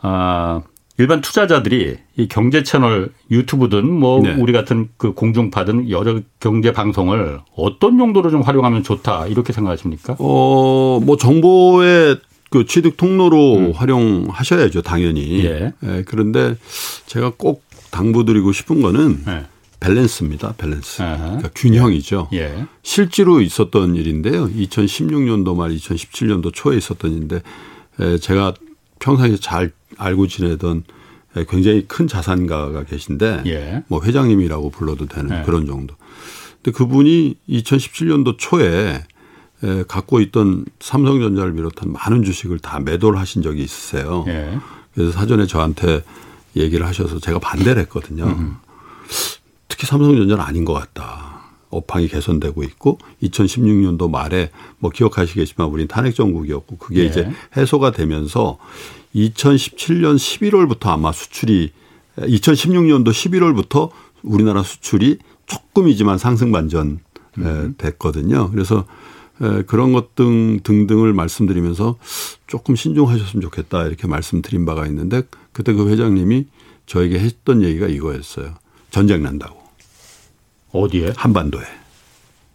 아 0.00 0.62
일반 0.96 1.20
투자자들이 1.20 1.98
이 2.16 2.28
경제 2.28 2.62
채널 2.62 3.10
유튜브든 3.30 3.92
뭐 3.92 4.22
네. 4.22 4.34
우리 4.38 4.54
같은 4.54 4.88
그 4.96 5.12
공중파든 5.12 5.90
여러 5.90 6.20
경제 6.40 6.72
방송을 6.72 7.40
어떤 7.54 8.00
용도로 8.00 8.30
좀 8.30 8.40
활용하면 8.40 8.82
좋다 8.82 9.26
이렇게 9.26 9.52
생각하십니까? 9.52 10.16
어, 10.18 10.98
뭐 11.04 11.18
정보의 11.18 12.20
그 12.48 12.64
취득 12.64 12.96
통로로 12.96 13.56
음. 13.56 13.72
활용하셔야죠, 13.72 14.80
당연히. 14.80 15.44
예. 15.44 15.72
예. 15.82 16.04
그런데 16.06 16.56
제가 17.04 17.32
꼭 17.36 17.64
당부드리고 17.90 18.52
싶은 18.52 18.80
거는 18.80 19.24
예. 19.28 19.53
밸런스입니다. 19.80 20.54
밸런스. 20.56 20.98
그러니까 20.98 21.50
균형이죠. 21.54 22.28
예. 22.32 22.66
실제로 22.82 23.40
있었던 23.40 23.96
일인데요. 23.96 24.48
2016년도 24.48 25.56
말 25.56 25.70
2017년도 25.70 26.52
초에 26.54 26.76
있었던 26.76 27.12
일인데 27.12 27.42
제가 28.20 28.54
평상시에 28.98 29.38
잘 29.38 29.72
알고 29.98 30.26
지내던 30.26 30.84
굉장히 31.48 31.86
큰 31.86 32.06
자산가가 32.06 32.84
계신데 32.84 33.42
예. 33.46 33.82
뭐 33.88 34.02
회장님이라고 34.02 34.70
불러도 34.70 35.06
되는 35.06 35.40
예. 35.40 35.42
그런 35.44 35.66
정도. 35.66 35.94
근데 36.62 36.76
그분이 36.76 37.36
2017년도 37.48 38.36
초에 38.38 39.04
갖고 39.88 40.20
있던 40.20 40.64
삼성전자를 40.80 41.54
비롯한 41.54 41.92
많은 41.92 42.24
주식을 42.24 42.58
다 42.60 42.80
매도를 42.80 43.18
하신 43.18 43.42
적이 43.42 43.62
있으세요. 43.62 44.24
예. 44.28 44.58
그래서 44.94 45.12
사전에 45.12 45.46
저한테 45.46 46.02
얘기를 46.56 46.86
하셔서 46.86 47.18
제가 47.18 47.40
반대를 47.40 47.82
했거든요. 47.82 48.24
음. 48.24 48.56
특히 49.68 49.86
삼성전자는 49.86 50.42
아닌 50.42 50.64
것 50.64 50.72
같다. 50.72 51.34
업황이 51.70 52.06
개선되고 52.06 52.62
있고 52.62 52.98
2016년도 53.22 54.08
말에 54.08 54.50
뭐 54.78 54.90
기억하시겠지만 54.90 55.68
우린 55.68 55.88
탄핵 55.88 56.14
정국이었고 56.14 56.78
그게 56.78 57.02
네. 57.02 57.06
이제 57.08 57.30
해소가 57.56 57.90
되면서 57.90 58.58
2017년 59.14 60.16
11월부터 60.16 60.88
아마 60.88 61.10
수출이 61.10 61.72
2016년도 62.18 63.08
11월부터 63.08 63.90
우리나라 64.22 64.62
수출이 64.62 65.18
조금이지만 65.46 66.18
상승 66.18 66.52
반전 66.52 67.00
음. 67.38 67.74
됐거든요. 67.76 68.50
그래서 68.52 68.86
그런 69.66 69.92
것 69.92 70.14
등 70.14 70.60
등등을 70.62 71.12
말씀드리면서 71.12 71.96
조금 72.46 72.76
신중하셨으면 72.76 73.42
좋겠다 73.42 73.86
이렇게 73.86 74.06
말씀드린 74.06 74.64
바가 74.64 74.86
있는데 74.86 75.22
그때 75.52 75.72
그 75.72 75.88
회장님이 75.88 76.46
저에게 76.86 77.18
했던 77.18 77.62
얘기가 77.62 77.88
이거였어요. 77.88 78.54
전쟁 78.94 79.24
난다고. 79.24 79.56
어디에? 80.70 81.14
한반도에. 81.16 81.64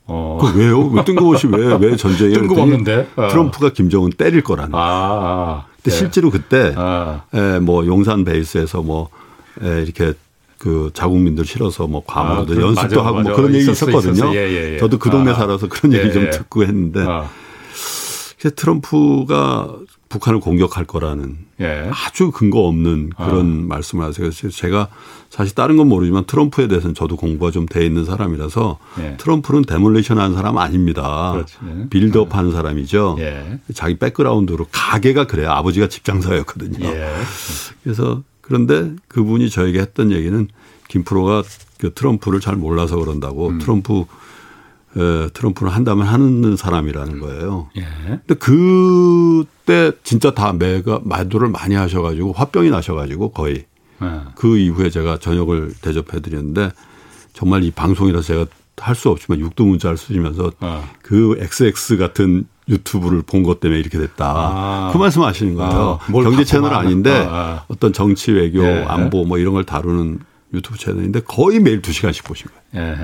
어. 0.06 0.38
그 0.42 0.58
왜요? 0.58 0.88
왜 0.88 1.04
뜬금없이 1.04 1.48
왜, 1.48 1.76
왜 1.76 1.98
전쟁에? 1.98 2.32
뜬금없는데? 2.40 3.10
어. 3.18 3.28
트럼프가 3.28 3.72
김정은 3.74 4.12
때릴 4.12 4.42
거라는. 4.42 4.74
아. 4.74 4.80
아. 4.80 5.66
근데 5.76 5.92
네. 5.92 5.98
실제로 5.98 6.30
그때, 6.30 6.74
아. 6.78 7.24
에, 7.34 7.60
뭐 7.60 7.86
용산 7.86 8.24
베이스에서 8.24 8.82
뭐, 8.82 9.10
에, 9.62 9.82
이렇게 9.82 10.14
그 10.58 10.92
자국민들 10.94 11.44
실어서 11.44 11.88
뭐 11.88 12.04
과무도 12.08 12.54
아, 12.54 12.56
연습도 12.68 12.96
맞아, 12.96 13.00
하고 13.00 13.16
뭐 13.16 13.18
맞아. 13.18 13.30
뭐 13.32 13.36
그런 13.36 13.56
얘기 13.56 13.70
있었거든요. 13.70 14.34
예, 14.34 14.38
예, 14.38 14.74
예. 14.76 14.78
저도 14.78 14.98
그 14.98 15.10
동네 15.10 15.32
아. 15.32 15.36
살아서 15.36 15.68
그런 15.68 15.92
얘기 15.92 16.08
예, 16.08 16.12
좀 16.14 16.24
예. 16.24 16.30
듣고 16.30 16.64
했는데. 16.64 17.06
아. 17.06 17.30
트럼프가 18.56 19.76
북한을 20.10 20.40
공격할 20.40 20.86
거라는 20.86 21.38
예. 21.62 21.90
아주 21.94 22.32
근거 22.32 22.62
없는 22.62 23.12
그런 23.16 23.66
아. 23.66 23.76
말씀을 23.76 24.06
하세요. 24.06 24.32
제가 24.32 24.90
사실 25.30 25.54
다른 25.54 25.78
건 25.78 25.88
모르지만 25.88 26.26
트럼프에 26.26 26.68
대해서는 26.68 26.96
저도 26.96 27.16
공부가 27.16 27.52
좀 27.52 27.68
돼 27.68 27.86
있는 27.86 28.04
사람이라서 28.06 28.80
예. 29.02 29.18
트럼프는 29.18 29.64
demolition 29.64 30.18
하는 30.18 30.36
사람 30.36 30.58
아닙니다. 30.58 31.32
그렇지. 31.34 31.56
build 31.92 32.23
up 32.23 32.36
하는 32.36 32.52
사람이죠. 32.52 33.18
예. 33.20 33.60
자기 33.76 33.98
백그라운드로 33.98 34.68
가계가 34.72 35.28
그래요. 35.28 35.52
아버지가 35.52 35.88
집장사였거든요. 35.88 36.88
예. 36.88 37.14
그래서 37.84 38.24
그런데 38.42 38.92
그분이 39.08 39.52
저에게 39.52 39.80
했던 39.80 40.12
얘기는 40.12 40.48
김프로가 40.88 41.44
그 41.78 41.94
트럼프를 41.94 42.40
잘 42.40 42.56
몰라서 42.56 42.98
그런다고 42.98 43.50
음. 43.50 43.60
트럼프 43.60 44.06
에, 44.98 45.30
트럼프는 45.34 45.72
한다면 45.72 46.08
하는 46.08 46.56
사람이라는 46.56 47.20
거예요. 47.20 47.70
예. 47.78 47.84
근데 48.28 48.36
그때 48.36 49.92
진짜 50.04 50.32
다 50.32 50.54
매가 50.54 51.02
말도를 51.04 51.50
많이 51.50 51.76
하셔가지고 51.76 52.34
화병이 52.34 52.70
나셔가지고 52.72 53.32
거의 53.32 53.66
예. 54.02 54.08
그 54.36 54.58
이후에 54.58 54.90
제가 54.90 55.20
저녁을 55.20 55.74
대접해 55.82 56.22
드렸는데 56.22 56.72
정말 57.34 57.64
이 57.64 57.72
방송이라서 57.72 58.24
제가 58.26 58.46
할 58.82 58.96
수 58.96 59.10
없지만 59.10 59.42
육두 59.42 59.66
문자를 59.66 59.98
쓰시면서 59.98 60.52
어. 60.62 60.90
그 61.02 61.36
XX 61.38 61.98
같은 61.98 62.48
유튜브를 62.70 63.22
본 63.24 63.44
것 63.44 63.60
때문에 63.60 63.78
이렇게 63.80 63.98
됐다. 63.98 64.26
아. 64.26 64.90
그 64.94 64.98
말씀 64.98 65.22
하시는 65.22 65.54
거예요. 65.56 66.00
아. 66.02 66.12
경제 66.12 66.46
채널 66.46 66.74
아닌데 66.74 67.12
아, 67.12 67.36
아. 67.36 67.66
어떤 67.68 67.92
정치 67.92 68.32
외교 68.32 68.64
예. 68.64 68.86
안보 68.88 69.26
뭐 69.26 69.38
이런 69.38 69.54
걸 69.54 69.66
다루는 69.66 70.20
유튜브 70.54 70.78
채널인데 70.78 71.20
거의 71.28 71.60
매일 71.60 71.82
두 71.82 71.92
시간씩 71.92 72.24
보신 72.24 72.48
거예요. 72.74 72.96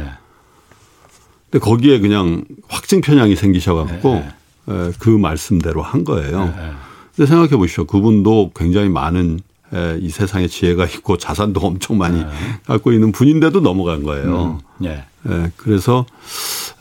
예. 1.56 1.60
근데 1.60 1.60
거기에 1.60 2.00
그냥 2.00 2.44
확증 2.68 3.02
편향이 3.02 3.36
생기셔갖고 3.36 4.14
네. 4.16 4.28
에, 4.70 4.92
그 5.00 5.10
말씀대로 5.10 5.82
한 5.82 6.04
거예요. 6.04 6.46
네. 6.46 6.72
근데 7.16 7.30
생각해 7.30 7.56
보시죠. 7.56 7.86
그분도 7.86 8.52
굉장히 8.56 8.90
많은 8.90 9.40
에, 9.74 9.98
이 10.02 10.10
세상에 10.10 10.48
지혜가 10.48 10.86
있고 10.86 11.18
자산도 11.18 11.62
엄청 11.62 11.98
많이 11.98 12.20
네. 12.20 12.30
갖고 12.66 12.92
있는 12.92 13.12
분인데도 13.12 13.62
넘어간 13.62 14.04
거예요. 14.04 14.60
음. 14.82 14.86
예. 14.86 14.90
에, 15.28 15.52
그래서 15.56 16.06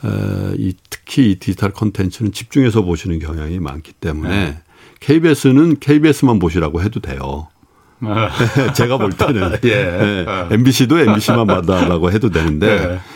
에, 0.05 0.55
이 0.59 0.75
특히 0.90 1.31
이 1.31 1.35
디지털 1.37 1.70
콘텐츠는 1.70 2.33
집중해서 2.33 2.83
보시는 2.83 3.20
경향이 3.20 3.61
많기 3.61 3.92
때문에 3.92 4.29
네. 4.29 4.59
KBS는 5.01 5.79
KBS만 5.79 6.38
보시라고 6.38 6.83
해도 6.83 6.99
돼요. 7.01 7.49
아. 8.01 8.29
제가 8.75 8.99
볼 8.99 9.12
때는 9.12 9.59
예. 9.64 9.68
예. 9.70 10.55
MBC도 10.55 10.99
MBC만 10.99 11.46
받아라고 11.46 12.11
해도 12.11 12.31
되는데 12.31 12.66
예. 12.66 13.13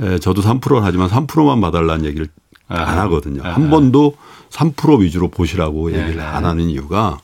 에, 0.00 0.18
저도 0.18 0.42
3%를 0.42 0.82
하지만 0.82 1.08
3%만 1.08 1.60
봐달라는 1.60 2.04
얘기를 2.04 2.28
아, 2.68 2.76
안 2.76 2.98
하거든요. 3.00 3.42
아, 3.44 3.54
한 3.54 3.70
번도 3.70 4.16
3% 4.50 5.00
위주로 5.00 5.28
보시라고 5.28 5.90
네, 5.90 5.98
얘기를 5.98 6.16
네. 6.16 6.22
안 6.22 6.44
하는 6.44 6.68
이유가 6.68 7.18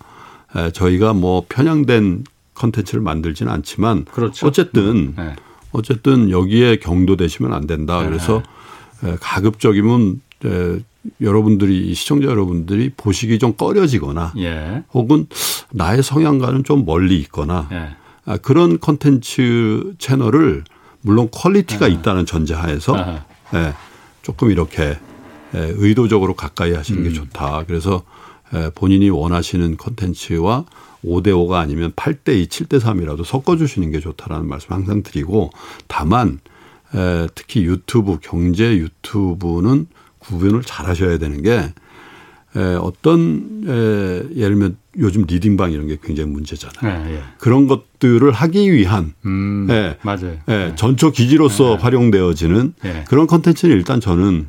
에, 0.57 0.71
저희가 0.71 1.13
뭐 1.13 1.45
편향된 1.49 2.25
컨텐츠를 2.55 3.01
만들지는 3.03 3.51
않지만 3.53 4.05
그렇죠. 4.07 4.47
어쨌든 4.47 5.15
네. 5.17 5.35
어쨌든 5.73 6.31
여기에 6.31 6.77
경도되시면 6.77 7.53
안 7.53 7.67
된다. 7.67 8.03
네. 8.03 8.09
그래서 8.09 8.43
에, 9.05 9.17
가급적이면 9.21 10.21
에, 10.45 10.79
여러분들이 11.21 11.95
시청자 11.95 12.29
여러분들이 12.29 12.93
보시기 12.97 13.39
좀 13.41 13.55
꺼려지거나 13.55 14.35
예. 14.39 14.85
혹은 14.95 15.27
나의 15.73 16.03
성향과는 16.03 16.63
좀 16.63 16.85
멀리 16.85 17.19
있거나 17.21 17.69
예. 17.73 17.89
아, 18.25 18.37
그런 18.37 18.79
컨텐츠 18.79 19.95
채널을 19.99 20.63
물론 21.03 21.29
quality가 21.31 21.89
네. 21.89 21.95
있다는 21.95 22.27
전제하에서 22.27 23.23
예, 23.55 23.75
조금 24.23 24.51
이렇게 24.51 24.99
예, 25.55 25.59
의도적으로 25.77 26.35
가까이 26.35 26.73
하시는 26.73 27.03
게 27.03 27.11
음. 27.11 27.15
좋다. 27.15 27.65
그래서 27.67 28.03
예, 28.55 28.71
본인이 28.75 29.11
원하시는 29.11 29.77
컨텐츠와 29.77 30.65
5대5가 31.05 31.55
아니면 31.55 31.93
8대2, 31.93 32.49
7대3이라도 32.49 33.25
섞어주시는 33.25 33.91
게 33.91 34.01
좋다라는 34.01 34.49
말씀 34.49 34.73
항상 34.73 35.03
드리고 35.03 35.51
다만 35.89 36.39
에, 36.95 37.27
특히 37.35 37.65
유튜브, 37.65 38.19
경제 38.21 38.77
유튜브는 38.77 39.87
구분을 40.19 40.63
잘 40.63 40.87
하셔야 40.87 41.19
되는 41.19 41.43
게 41.43 41.73
에, 42.57 42.61
어떤 42.75 43.63
에, 43.67 43.71
예를 44.37 44.55
들면 44.57 44.77
요즘 44.99 45.23
리딩방 45.27 45.73
이런 45.73 45.87
게 45.87 45.97
굉장히 46.03 46.31
문제잖아요. 46.31 47.05
네, 47.05 47.15
예. 47.15 47.23
그런 47.39 47.67
것들을 47.67 48.31
하기 48.31 48.73
위한 48.73 49.15
음, 49.25 49.67
예, 49.71 49.97
맞아요. 50.03 50.37
예, 50.49 50.53
네. 50.69 50.73
전초 50.77 51.13
기지로서 51.13 51.77
네. 51.77 51.83
활용되어지는 51.83 52.75
네. 52.83 53.05
그런 53.09 53.27
컨텐츠는 53.27 53.75
일단 53.75 54.01
저는 54.01 54.49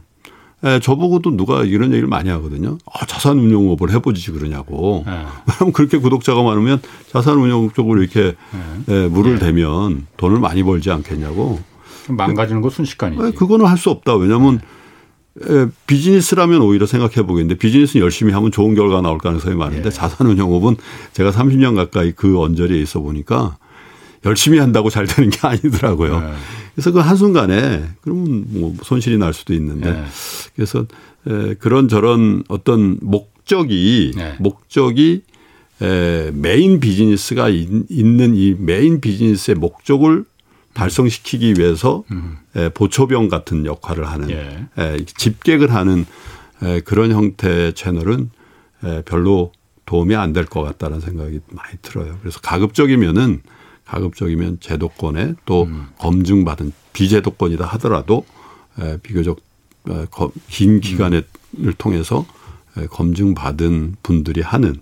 예, 0.65 0.79
저보고도 0.81 1.35
누가 1.37 1.63
이런 1.63 1.91
얘기를 1.91 2.07
많이 2.07 2.29
하거든요. 2.29 2.77
아, 2.93 3.05
자산운용업을 3.05 3.91
해보지 3.91 4.31
그러냐고. 4.31 5.03
네. 5.07 5.11
왜냐하면 5.47 5.73
그렇게 5.73 5.97
구독자가 5.97 6.41
많으면 6.43 6.81
자산운용 7.11 7.71
쪽으로 7.71 8.01
이렇게 8.01 8.35
예, 8.89 9.07
물을 9.07 9.39
대면 9.39 10.07
돈을 10.17 10.39
많이 10.39 10.63
벌지 10.63 10.91
않겠냐고. 10.91 11.59
망가지는 12.09 12.61
거 12.61 12.69
순식간이지. 12.69 13.21
예, 13.25 13.31
그거는 13.31 13.65
할 13.65 13.77
수 13.77 13.89
없다. 13.91 14.15
왜냐하면 14.15 14.55
에, 14.55 14.59
비즈니스라면 15.87 16.61
오히려 16.61 16.85
생각해 16.85 17.25
보겠는데 17.25 17.55
비즈니스는 17.57 18.03
열심히 18.03 18.33
하면 18.33 18.51
좋은 18.51 18.75
결과 18.75 19.01
나올 19.01 19.17
가능성이 19.17 19.55
많은데 19.55 19.87
예. 19.87 19.89
자산운용업은 19.89 20.75
제가 21.13 21.31
30년 21.31 21.75
가까이 21.75 22.11
그 22.11 22.39
언저리에 22.39 22.79
있어 22.81 22.99
보니까 22.99 23.57
열심히 24.25 24.59
한다고 24.59 24.89
잘 24.89 25.07
되는 25.07 25.29
게 25.29 25.39
아니더라고요. 25.47 26.15
예. 26.23 26.33
그래서 26.75 26.91
그 26.91 26.99
한순간에 26.99 27.83
그러면 28.01 28.45
뭐 28.47 28.75
손실이 28.81 29.17
날 29.17 29.33
수도 29.33 29.53
있는데 29.53 29.89
예. 29.89 30.03
그래서 30.55 30.85
에, 31.27 31.55
그런 31.55 31.87
저런 31.87 32.43
어떤 32.47 32.99
목적이 33.01 34.13
예. 34.17 34.35
목적이 34.39 35.23
에, 35.81 36.31
메인 36.33 36.79
비즈니스가 36.79 37.49
있, 37.49 37.69
있는 37.89 38.35
이 38.35 38.55
메인 38.57 39.01
비즈니스의 39.01 39.55
목적을 39.55 40.25
달성시키기 40.73 41.55
위해서 41.57 42.03
음. 42.11 42.37
보초병 42.73 43.29
같은 43.29 43.65
역할을 43.65 44.07
하는 44.07 44.29
예. 44.31 44.67
집객을 45.05 45.73
하는 45.73 46.05
그런 46.85 47.11
형태의 47.11 47.73
채널은 47.73 48.31
별로 49.05 49.51
도움이 49.85 50.15
안 50.15 50.33
될 50.33 50.45
것 50.45 50.61
같다는 50.63 50.99
생각이 50.99 51.39
많이 51.51 51.77
들어요. 51.81 52.17
그래서 52.21 52.39
가급적이면은 52.39 53.41
가급적이면 53.85 54.59
제도권에 54.61 55.35
또 55.45 55.63
음. 55.63 55.87
검증받은 55.99 56.71
비제도권이다 56.93 57.65
하더라도 57.65 58.25
비교적 59.03 59.39
어, 59.89 60.05
긴 60.47 60.79
기간을 60.79 61.23
음. 61.59 61.73
통해서 61.77 62.25
검증받은 62.89 63.97
분들이 64.01 64.41
하는 64.41 64.81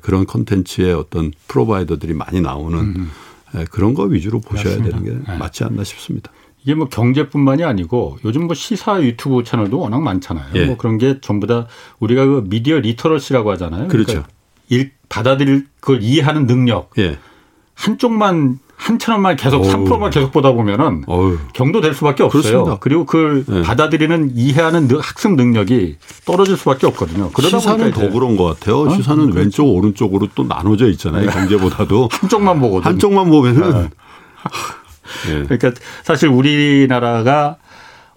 그런 0.00 0.24
컨텐츠의 0.26 0.94
어떤 0.94 1.30
provider들이 1.46 2.14
많이 2.14 2.40
나오는 2.40 2.78
음. 2.78 3.10
네, 3.54 3.64
그런 3.70 3.94
거 3.94 4.04
위주로 4.04 4.40
보셔야 4.40 4.76
맞습니다. 4.76 4.98
되는 4.98 5.24
게 5.24 5.30
네. 5.32 5.38
맞지 5.38 5.64
않나 5.64 5.84
싶습니다. 5.84 6.30
이게 6.62 6.74
뭐 6.74 6.88
경제뿐만이 6.88 7.62
아니고 7.62 8.18
요즘 8.24 8.46
뭐 8.46 8.54
시사 8.54 9.02
유튜브 9.02 9.44
채널도 9.44 9.78
워낙 9.78 10.00
많잖아요. 10.00 10.46
예. 10.54 10.64
뭐 10.66 10.76
그런 10.76 10.98
게 10.98 11.20
전부 11.20 11.46
다 11.46 11.66
우리가 12.00 12.24
그 12.24 12.44
미디어 12.48 12.78
literacy라고 12.78 13.50
하잖아요. 13.52 13.88
그렇죠. 13.88 14.06
그러니까 14.06 14.28
일 14.68 14.92
받아들일 15.08 15.66
그걸 15.80 16.02
이해하는 16.02 16.46
능력. 16.46 16.90
예. 16.98 17.18
한쪽만 17.74 18.58
한천 18.76 19.14
원만 19.14 19.36
계속 19.36 19.62
어우. 19.62 19.70
3%만 19.70 20.10
계속 20.10 20.32
보다 20.32 20.52
보면은 20.52 21.04
어우. 21.06 21.38
경도될 21.52 21.94
수밖에 21.94 22.22
없어요. 22.22 22.42
그렇습니다. 22.42 22.76
그리고 22.80 23.06
그걸 23.06 23.44
네. 23.46 23.62
받아들이는 23.62 24.32
이해하는 24.34 24.88
학습 25.00 25.32
능력이 25.32 25.96
떨어질 26.24 26.56
수밖에 26.56 26.86
없거든요. 26.88 27.30
그러다 27.30 27.58
시사는 27.58 27.90
더 27.92 28.10
그런 28.10 28.36
것 28.36 28.44
같아요. 28.44 28.80
어? 28.82 28.90
시사는 28.90 29.22
그렇죠. 29.24 29.38
왼쪽 29.38 29.64
오른쪽으로 29.66 30.28
또 30.34 30.44
나눠져 30.44 30.88
있잖아요. 30.90 31.26
네. 31.26 31.32
경제보다도 31.32 32.08
한쪽만 32.12 32.60
보거든요. 32.60 32.90
한쪽만 32.90 33.30
보면은 33.30 33.72
네. 33.72 33.88
네. 35.32 35.42
그러니까 35.48 35.72
사실 36.02 36.28
우리나라가 36.28 37.56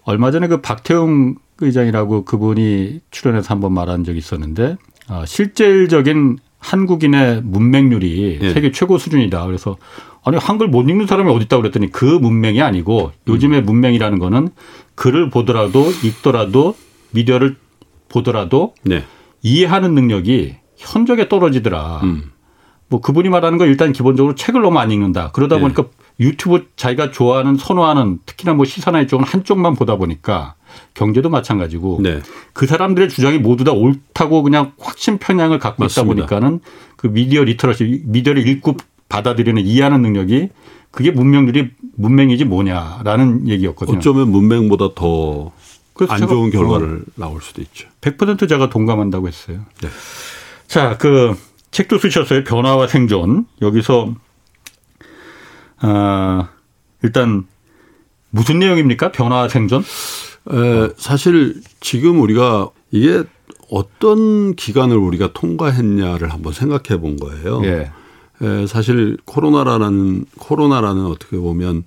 얼마 0.04 0.30
전에 0.30 0.48
그 0.48 0.60
박태웅 0.60 1.36
의장이라고 1.60 2.24
그분이 2.24 3.00
출연해서 3.10 3.52
한번 3.52 3.72
말한 3.72 4.04
적이 4.04 4.18
있었는데 4.18 4.76
어, 5.08 5.24
실질적인 5.26 6.38
한국인의 6.58 7.42
문맹률이 7.44 8.38
네. 8.40 8.52
세계 8.52 8.72
최고 8.72 8.98
수준이다. 8.98 9.46
그래서 9.46 9.76
아니 10.28 10.36
한글 10.36 10.68
못 10.68 10.88
읽는 10.88 11.06
사람이 11.06 11.30
어디 11.32 11.46
있다고 11.46 11.62
그랬더니 11.62 11.90
그 11.90 12.04
문맹이 12.04 12.60
아니고 12.60 13.12
요즘의 13.28 13.62
문맹이라는 13.62 14.18
거는 14.18 14.50
글을 14.94 15.30
보더라도 15.30 15.90
읽더라도 16.04 16.76
미디어를 17.12 17.56
보더라도 18.10 18.74
네. 18.82 19.04
이해하는 19.42 19.94
능력이 19.94 20.56
현저하게 20.76 21.30
떨어지더라. 21.30 22.00
음. 22.02 22.32
뭐 22.88 23.00
그분이 23.00 23.30
말하는 23.30 23.56
건 23.56 23.68
일단 23.68 23.92
기본적으로 23.92 24.34
책을 24.34 24.60
너무 24.60 24.78
안 24.78 24.90
읽는다. 24.90 25.30
그러다 25.32 25.56
네. 25.56 25.62
보니까 25.62 25.84
유튜브 26.20 26.66
자기가 26.76 27.10
좋아하는 27.10 27.56
선호하는 27.56 28.18
특히나 28.26 28.52
뭐 28.52 28.66
시사나 28.66 29.00
이쪽은 29.02 29.24
한쪽만 29.24 29.76
보다 29.76 29.96
보니까 29.96 30.56
경제도 30.92 31.30
마찬가지고 31.30 32.00
네. 32.02 32.20
그 32.52 32.66
사람들의 32.66 33.08
주장이 33.08 33.38
모두 33.38 33.64
다 33.64 33.72
옳다고 33.72 34.42
그냥 34.42 34.72
확신 34.78 35.16
편향을 35.16 35.58
갖고 35.58 35.84
맞습니다. 35.84 36.24
있다 36.24 36.26
보니까는 36.28 36.60
그 36.96 37.06
미디어 37.06 37.44
리터러시 37.44 38.02
미디어를 38.04 38.46
읽고 38.46 38.76
받아들이는 39.08 39.62
이해하는 39.62 40.02
능력이 40.02 40.48
그게 40.90 41.10
문명들이 41.10 41.70
문맹이지 41.96 42.44
뭐냐라는 42.44 43.48
얘기였거든요. 43.48 43.98
어쩌면 43.98 44.30
문맹보다 44.30 44.94
더 44.94 45.52
안 46.08 46.26
좋은 46.28 46.50
결과를 46.50 47.04
나올 47.16 47.42
수도 47.42 47.60
있죠. 47.62 47.88
100% 48.00 48.48
제가 48.48 48.70
동감한다고 48.70 49.26
했어요. 49.26 49.64
네. 49.82 49.88
자, 50.68 50.96
그 50.96 51.34
책도 51.70 51.98
쓰셨어요. 51.98 52.44
변화와 52.44 52.86
생존. 52.86 53.46
여기서 53.60 54.14
아, 55.78 56.50
일단 57.02 57.46
무슨 58.30 58.58
내용입니까? 58.58 59.10
변화와 59.12 59.48
생존? 59.48 59.80
에, 59.82 60.88
사실 60.96 61.60
지금 61.80 62.20
우리가 62.20 62.70
이게 62.90 63.24
어떤 63.70 64.54
기간을 64.54 64.96
우리가 64.96 65.32
통과했냐를 65.32 66.32
한번 66.32 66.52
생각해 66.52 67.00
본 67.00 67.16
거예요. 67.16 67.62
예. 67.64 67.90
에, 68.42 68.66
사실 68.66 69.16
코로나라는 69.24 70.24
코로나라는 70.38 71.06
어떻게 71.06 71.36
보면 71.36 71.84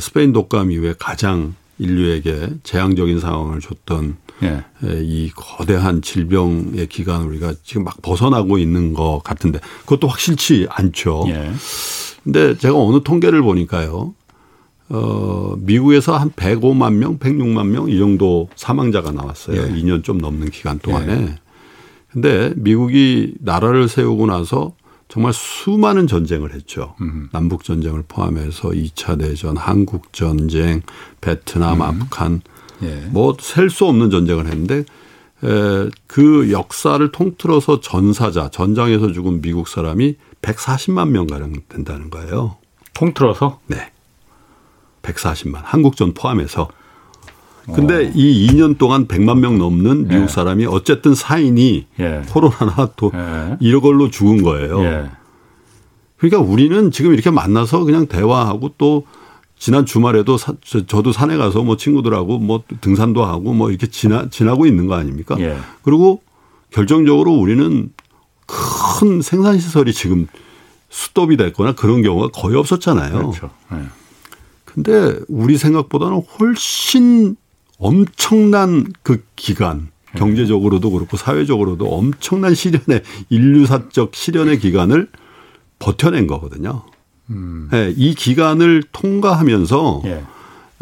스페인 0.00 0.32
독감 0.32 0.70
이후에 0.70 0.94
가장 0.98 1.54
인류에게 1.78 2.50
재앙적인 2.62 3.18
상황을 3.20 3.60
줬던 3.60 4.16
예. 4.42 4.62
이 5.02 5.30
거대한 5.34 6.00
질병의 6.02 6.86
기간을 6.88 7.26
우리가 7.26 7.54
지금 7.62 7.84
막 7.84 8.00
벗어나고 8.02 8.58
있는 8.58 8.94
것 8.94 9.20
같은데 9.24 9.58
그것도 9.80 10.06
확실치 10.08 10.66
않죠. 10.70 11.24
예. 11.28 11.50
근데 12.22 12.56
제가 12.56 12.76
어느 12.78 13.02
통계를 13.02 13.42
보니까요. 13.42 14.14
어, 14.90 15.54
미국에서 15.58 16.16
한 16.16 16.30
105만 16.30 16.94
명, 16.94 17.18
106만 17.18 17.66
명 17.68 17.88
이 17.88 17.98
정도 17.98 18.48
사망자가 18.56 19.12
나왔어요. 19.12 19.60
예. 19.60 19.68
2년 19.68 20.02
좀 20.04 20.18
넘는 20.18 20.50
기간 20.50 20.78
동안에. 20.78 21.12
예. 21.12 21.38
근데 22.12 22.52
미국이 22.56 23.34
나라를 23.40 23.88
세우고 23.88 24.26
나서 24.26 24.74
정말 25.10 25.32
수많은 25.32 26.06
전쟁을 26.06 26.54
했죠. 26.54 26.94
음. 27.00 27.28
남북 27.32 27.64
전쟁을 27.64 28.04
포함해서 28.06 28.68
2차 28.68 29.18
대전, 29.18 29.56
한국 29.56 30.12
전쟁, 30.12 30.82
베트남, 31.20 31.80
음. 31.80 31.82
아프간 31.82 32.42
예. 32.82 33.08
뭐셀 33.10 33.70
수 33.70 33.86
없는 33.86 34.10
전쟁을 34.10 34.46
했는데 34.46 34.84
에, 35.42 35.90
그 36.06 36.52
역사를 36.52 37.10
통틀어서 37.10 37.80
전사자, 37.80 38.50
전장에서 38.50 39.12
죽은 39.12 39.42
미국 39.42 39.66
사람이 39.68 40.14
140만 40.42 41.08
명 41.08 41.26
가량 41.26 41.54
된다는 41.68 42.08
거예요. 42.08 42.56
통틀어서? 42.94 43.60
네. 43.66 43.90
140만. 45.02 45.60
한국전 45.64 46.14
포함해서. 46.14 46.68
근데 47.74 47.94
오. 47.94 48.08
어. 48.08 48.12
이 48.14 48.46
2년 48.48 48.78
동안 48.78 49.06
100만 49.06 49.38
명 49.38 49.58
넘는 49.58 50.08
미국 50.08 50.22
예. 50.24 50.28
사람이 50.28 50.66
어쨌든 50.66 51.14
사인이 51.14 51.86
예. 51.98 52.22
코로나나 52.28 52.90
또 52.96 53.12
예. 53.14 53.56
이런 53.60 53.80
걸로 53.80 54.10
죽은 54.10 54.42
거예요. 54.42 54.82
예. 54.84 55.10
그러니까 56.16 56.40
우리는 56.40 56.90
지금 56.90 57.14
이렇게 57.14 57.30
만나서 57.30 57.84
그냥 57.84 58.06
대화하고 58.06 58.72
또 58.76 59.04
지난 59.58 59.84
주말에도 59.84 60.38
사, 60.38 60.54
저도 60.86 61.12
산에 61.12 61.36
가서 61.36 61.62
뭐 61.62 61.76
친구들하고 61.76 62.38
뭐 62.38 62.62
등산도 62.80 63.24
하고 63.24 63.52
뭐 63.52 63.70
이렇게 63.70 63.86
지나, 63.86 64.28
지나고 64.30 64.66
있는 64.66 64.86
거 64.86 64.94
아닙니까? 64.94 65.36
예. 65.38 65.56
그리고 65.82 66.22
결정적으로 66.70 67.32
우리는 67.32 67.90
큰 68.46 69.22
생산시설이 69.22 69.92
지금 69.92 70.26
스톱이 70.88 71.36
됐거나 71.36 71.74
그런 71.74 72.02
경우가 72.02 72.28
거의 72.32 72.56
없었잖아요. 72.56 73.12
그렇죠. 73.12 73.50
네. 73.70 73.82
근데 74.64 75.18
우리 75.28 75.56
생각보다는 75.56 76.22
훨씬 76.38 77.36
엄청난 77.80 78.92
그 79.02 79.24
기간 79.36 79.88
경제적으로도 80.16 80.90
그렇고 80.90 81.16
사회적으로도 81.16 81.86
엄청난 81.86 82.54
시련의 82.54 83.02
인류사적 83.30 84.14
시련의 84.14 84.58
기간을 84.58 85.08
버텨낸 85.78 86.26
거거든요. 86.26 86.82
음. 87.30 87.68
네, 87.70 87.92
이 87.96 88.14
기간을 88.14 88.82
통과하면서 88.92 90.02
예. 90.04 90.22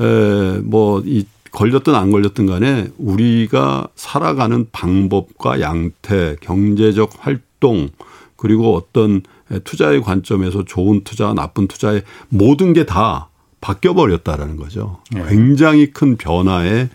에, 0.00 0.58
뭐이 0.64 1.26
걸렸든 1.52 1.94
안 1.94 2.10
걸렸든 2.10 2.46
간에 2.46 2.88
우리가 2.98 3.88
살아가는 3.94 4.66
방법과 4.72 5.60
양태, 5.60 6.36
경제적 6.40 7.12
활동 7.18 7.90
그리고 8.36 8.76
어떤 8.76 9.22
투자의 9.64 10.02
관점에서 10.02 10.64
좋은 10.64 11.04
투자, 11.04 11.32
나쁜 11.32 11.68
투자의 11.68 12.02
모든 12.28 12.72
게 12.72 12.84
다 12.84 13.28
바뀌어 13.60 13.94
버렸다라는 13.94 14.56
거죠. 14.56 15.00
네. 15.10 15.24
굉장히 15.28 15.90
큰 15.90 16.16
변화의 16.16 16.88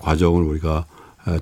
과정을 0.00 0.42
우리가 0.42 0.86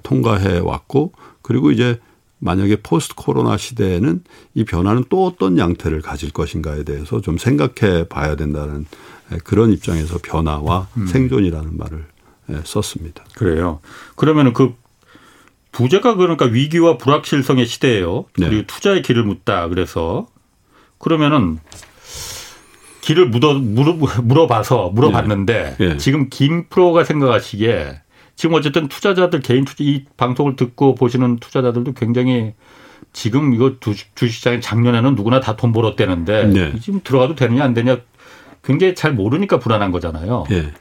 통과해 0.03 0.59
왔고 0.59 1.13
그리고 1.43 1.71
이제 1.71 2.01
만약에 2.39 2.77
포스트 2.83 3.15
코로나 3.15 3.57
시대에는 3.57 4.23
이 4.55 4.65
변화는 4.65 5.05
또 5.09 5.25
어떤 5.27 5.57
양태를 5.59 6.03
가질 6.03 6.33
것인가에 6.33 6.85
대해서 6.85 7.21
좀 7.21 7.39
생각해 7.39 8.09
봐야 8.09 8.37
된다는 8.37 8.87
그런 9.45 9.73
입장에서 9.73 10.19
변화와 10.23 10.89
음. 10.97 11.07
생존이라는 11.07 11.77
말을 11.77 12.05
썼습니다. 12.65 13.25
그래요. 13.35 13.81
그러면 14.17 14.53
그 14.53 14.75
부재가 15.73 16.15
그러니까 16.15 16.45
위기와 16.47 16.99
불확실성의 16.99 17.67
시대예요. 17.67 18.27
네. 18.39 18.49
그리고 18.49 18.67
투자의 18.67 19.03
길을 19.03 19.25
묻다. 19.25 19.69
그래서 19.69 20.27
그러면은 20.99 21.59
길을 23.07 23.29
물어, 23.29 23.55
물어 23.55 23.97
물어 24.23 24.49
봐서 24.49 24.91
물어봤는데 24.93 25.77
네. 25.79 25.89
네. 25.91 25.97
지금 25.97 26.29
김 26.29 26.67
프로가 26.69 27.05
생각하시기에 27.05 28.01
지금 28.35 28.57
어쨌든 28.57 28.89
투자자들 28.89 29.41
개인 29.41 29.65
투자 29.65 29.85
이 29.85 30.05
방송을 30.17 30.57
듣고 30.57 30.97
보시는 30.97 31.37
투자자들도 31.37 31.93
굉장히 31.93 32.55
지금 33.13 33.55
이거 33.55 33.77
주식시장에 34.17 34.59
작년에는 34.59 35.15
누구나 35.15 35.39
다 35.39 35.57
돈 35.57 35.71
벌었대는데 35.73 36.47
네. 36.49 36.81
지금 36.81 37.01
들어가도 37.05 37.37
되느냐 37.37 37.63
안 37.63 37.75
되냐 37.75 37.99
굉장히 38.65 38.97
잘 38.97 39.13
모르니까 39.13 39.61
불안한 39.61 39.93
거잖아요. 39.93 40.45
네. 40.51 40.73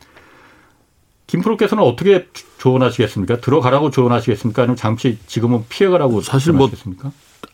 김 1.28 1.42
프로께서는 1.42 1.84
어떻게 1.84 2.26
조언하시겠습니까? 2.58 3.40
들어가라고 3.40 3.92
조언하시겠습니까? 3.92 4.64
아니면 4.64 4.76
잠시 4.76 5.20
지금은 5.28 5.66
피해가라고 5.70 6.22
사실 6.22 6.54
뭐 6.54 6.72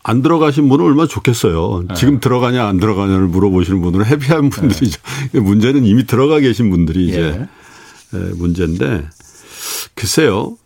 안 0.03 0.21
들어가신 0.21 0.69
분은 0.69 0.85
얼마나 0.85 1.07
좋겠어요. 1.07 1.85
네. 1.87 1.95
지금 1.95 2.19
들어가냐 2.19 2.65
안 2.65 2.77
들어가냐를 2.77 3.27
물어보시는 3.27 3.81
분들은 3.81 4.05
해피한 4.05 4.49
분들이죠. 4.49 4.99
네. 5.33 5.39
문제는 5.41 5.85
이미 5.85 6.05
들어가 6.05 6.39
계신 6.39 6.69
분들이 6.69 7.07
이제 7.07 7.47
예. 8.13 8.17
문제인데 8.35 9.07
글쎄요. 9.95 10.57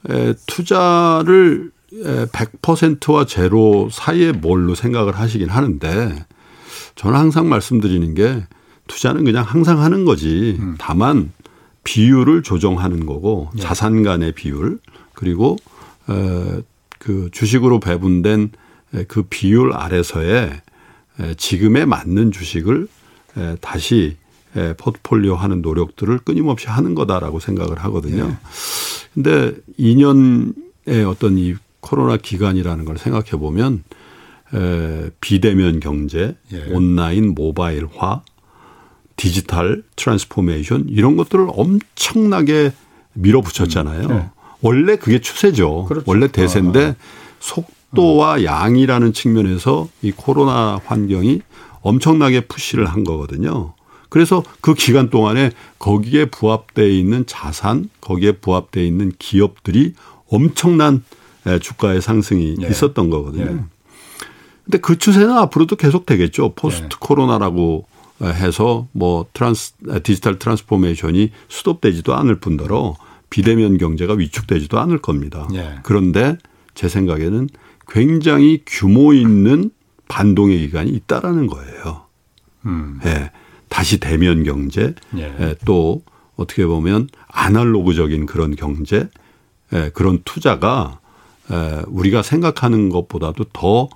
투자를 0.45 1.71
100%와 1.91 3.25
제로 3.25 3.89
사이에 3.91 4.31
뭘로 4.31 4.75
생각을 4.75 5.17
하시긴 5.17 5.49
하는데 5.49 6.25
저는 6.95 7.17
항상 7.17 7.49
말씀드리는 7.49 8.13
게 8.15 8.45
투자는 8.87 9.25
그냥 9.25 9.43
항상 9.43 9.81
하는 9.81 10.05
거지. 10.05 10.57
음. 10.59 10.75
다만 10.77 11.31
비율을 11.83 12.43
조정하는 12.43 13.05
거고 13.05 13.49
네. 13.53 13.61
자산 13.61 14.03
간의 14.03 14.31
비율 14.33 14.79
그리고 15.13 15.57
그 16.99 17.29
주식으로 17.31 17.79
배분된 17.79 18.51
그 19.07 19.23
비율 19.23 19.73
아래서의 19.73 20.61
지금에 21.37 21.85
맞는 21.85 22.31
주식을 22.31 22.87
다시 23.61 24.17
포트폴리오 24.77 25.35
하는 25.35 25.61
노력들을 25.61 26.19
끊임없이 26.19 26.67
하는 26.67 26.95
거다라고 26.95 27.39
생각을 27.39 27.79
하거든요. 27.85 28.27
네. 28.27 28.37
근데 29.13 29.53
2년의 29.79 31.09
어떤 31.09 31.37
이 31.37 31.55
코로나 31.81 32.17
기간이라는 32.17 32.85
걸 32.85 32.97
생각해 32.97 33.31
보면 33.31 33.83
비대면 35.19 35.79
경제, 35.81 36.35
예. 36.53 36.63
온라인 36.71 37.35
모바일화 37.35 38.23
digital 39.17 39.83
transformation 39.95 40.87
이런 40.89 41.17
것들을 41.17 41.47
엄청나게 41.49 42.71
밀어붙였잖아요. 43.13 44.07
네. 44.07 44.29
원래 44.61 44.95
그게 44.95 45.19
추세죠. 45.19 45.85
그렇죠. 45.85 46.09
원래 46.09 46.27
대세인데 46.27 46.85
아. 46.85 46.95
속도와 47.39 48.43
양이라는 48.43 49.13
측면에서 49.13 49.87
이 50.01 50.11
코로나 50.11 50.79
환경이 50.85 51.41
엄청나게 51.81 52.41
push를 52.41 52.85
한 52.85 53.03
거거든요. 53.03 53.73
그래서 54.09 54.43
그 54.61 54.73
기간 54.73 55.09
동안에 55.09 55.51
거기에 55.79 56.25
부합돼 56.25 56.89
있는 56.89 57.25
자산, 57.25 57.89
거기에 58.01 58.33
부합돼 58.33 58.85
있는 58.85 59.11
기업들이 59.17 59.93
엄청난 60.29 61.03
주가의 61.61 62.01
상승이 62.01 62.55
네. 62.59 62.67
있었던 62.67 63.09
거거든요. 63.09 63.45
네. 63.45 63.59
근데 64.63 64.77
그 64.79 64.97
추세는 64.97 65.31
앞으로도 65.31 65.75
계속 65.75 66.05
되겠죠. 66.05 66.53
post 66.55 66.83
네. 66.83 66.89
코로나라고 66.99 67.85
해서 68.21 68.87
뭐 68.93 69.25
트랜스 69.33 69.73
digital 70.03 70.39
transformation이 70.39 71.31
후퇴되지도 71.49 72.15
않을 72.15 72.39
뿐더러 72.39 72.95
비대면 73.29 73.77
경제가 73.77 74.13
위축되지도 74.13 74.79
않을 74.79 74.99
겁니다. 74.99 75.47
네. 75.51 75.75
그런데 75.83 76.37
제 76.73 76.87
생각에는 76.87 77.49
굉장히 77.87 78.61
규모 78.65 79.13
있는 79.13 79.71
반동의 80.07 80.59
기간이 80.59 80.91
있다라는 80.91 81.47
거예요. 81.47 82.05
음. 82.65 82.99
예. 83.05 83.31
다시 83.69 83.99
대면 83.99 84.43
경제, 84.43 84.93
예. 85.17 85.35
예. 85.39 85.55
또 85.65 86.01
어떻게 86.35 86.65
보면 86.65 87.09
아날로그적인 87.27 88.25
그런 88.25 88.55
경제, 88.55 89.09
예. 89.73 89.91
그런 89.93 90.21
투자가 90.25 90.99
예. 91.51 91.81
우리가 91.87 92.21
생각하는 92.21 92.89
것보다도 92.89 93.45
더 93.53 93.89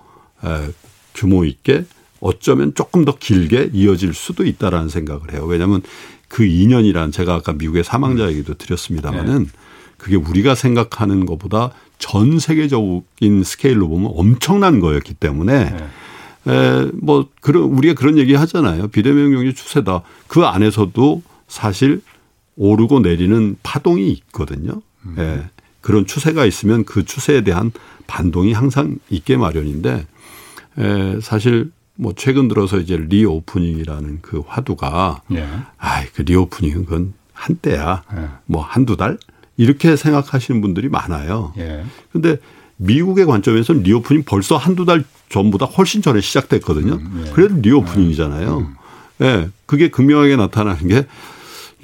예. 0.43 0.71
규모 1.13 1.45
있게 1.45 1.86
어쩌면 2.19 2.73
조금 2.75 3.06
더 3.06 3.15
길게 3.17 3.71
이어질 3.73 4.13
수도 4.13 4.45
있다라는 4.45 4.89
생각을 4.89 5.34
해요. 5.34 5.45
왜냐하면 5.45 5.82
그 6.28 6.43
2년이란 6.43 7.12
제가 7.12 7.36
아까 7.36 7.54
미국의 7.54 7.84
사망자 7.84 8.25
음. 8.25 8.30
얘기도 8.30 8.54
드렸습니다마는 8.56 9.43
네. 9.43 9.49
그게 9.97 10.15
우리가 10.15 10.56
생각하는 10.56 11.25
것보다 11.25 11.71
전 11.99 12.39
세계적인 12.39 13.43
스케일로 13.43 13.88
보면 13.88 14.12
엄청난 14.15 14.79
거였기 14.79 15.13
때문에 15.13 15.69
네. 15.69 16.51
에, 16.51 16.91
뭐 16.93 17.27
그런 17.41 17.63
우리가 17.63 17.93
그런 17.93 18.17
얘기 18.17 18.33
하잖아요. 18.33 18.88
비대면 18.88 19.31
경제 19.33 19.53
추세다. 19.53 20.01
그 20.27 20.45
안에서도 20.45 21.21
사실 21.47 22.01
오르고 22.55 23.01
내리는 23.01 23.57
파동이 23.62 24.09
있거든요. 24.12 24.81
음. 25.05 25.15
예. 25.17 25.43
그런 25.81 26.05
추세가 26.05 26.45
있으면 26.45 26.83
그 26.83 27.05
추세에 27.05 27.41
대한 27.41 27.71
반동이 28.07 28.53
항상 28.53 28.97
있게 29.09 29.38
마련인데 29.38 30.05
에, 30.77 31.19
사실 31.21 31.71
뭐 31.95 32.13
최근 32.15 32.47
들어서 32.47 32.79
이제 32.79 32.97
reopening이라는 32.97 34.19
그 34.21 34.41
화두가 34.47 35.21
예. 35.33 35.47
아이 35.77 36.05
그 36.13 36.21
reopening은 36.21 36.86
그건 36.85 37.13
한때야. 37.33 38.03
예. 38.15 38.29
뭐 38.45 38.62
한두 38.62 38.95
달 38.95 39.17
이렇게 39.60 39.98
생각하시는 39.98 40.62
분들이 40.62 40.88
많아요. 40.88 41.54
예. 41.58 41.84
근데 42.13 42.38
미국의 42.78 43.26
관점에서는 43.26 43.84
reopening 43.84 44.23
벌써 44.26 44.56
한두 44.56 44.86
달 44.86 45.04
전보다 45.28 45.65
훨씬 45.65 46.02
전에 46.02 46.22
시작됐거든요. 46.22 46.93
음, 46.93 47.24
예. 47.28 47.32
그래도 47.32 47.56
reopening이잖아요. 47.62 48.58
음. 48.60 48.76
예. 49.22 49.50
그게 49.65 49.89
극명하게 49.89 50.38
나타나는 50.38 50.88
게 50.88 51.06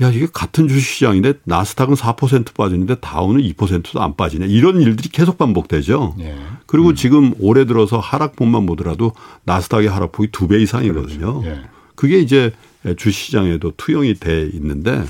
야, 0.01 0.09
이게 0.09 0.25
같은 0.31 0.69
주식시장인데 0.69 1.33
나스닥은 1.43 1.95
4% 1.95 2.53
빠지는데 2.53 2.95
다우는 3.01 3.41
2%도 3.41 4.01
안 4.01 4.15
빠지네. 4.15 4.45
이런 4.47 4.79
일들이 4.81 5.09
계속 5.09 5.37
반복되죠. 5.37 6.15
예. 6.19 6.37
그리고 6.67 6.89
음. 6.89 6.95
지금 6.95 7.33
올해 7.39 7.65
들어서 7.65 7.99
하락폭만 7.99 8.65
보더라도 8.65 9.11
나스닥의 9.43 9.89
하락폭이 9.89 10.29
두 10.31 10.47
배 10.47 10.61
이상이거든요. 10.61 11.41
그렇죠. 11.41 11.43
예. 11.45 11.61
그게 11.95 12.19
이제 12.19 12.53
주식시장에도 12.97 13.73
투영이 13.75 14.13
돼 14.15 14.49
있는데 14.53 15.03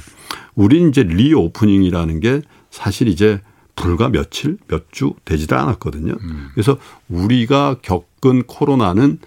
우린 0.55 0.89
이제 0.89 1.03
reopening이라는 1.03 2.19
게 2.21 2.41
사실 2.75 3.07
이제 3.07 3.39
불과 3.75 4.09
며칠, 4.09 4.57
몇 4.67 4.85
주 4.91 5.13
되지도 5.25 5.57
않았거든요. 5.57 6.13
음. 6.21 6.49
그래서 6.53 6.77
우리가 7.09 7.77
겪은 7.81 8.43
코로나는 8.43 9.19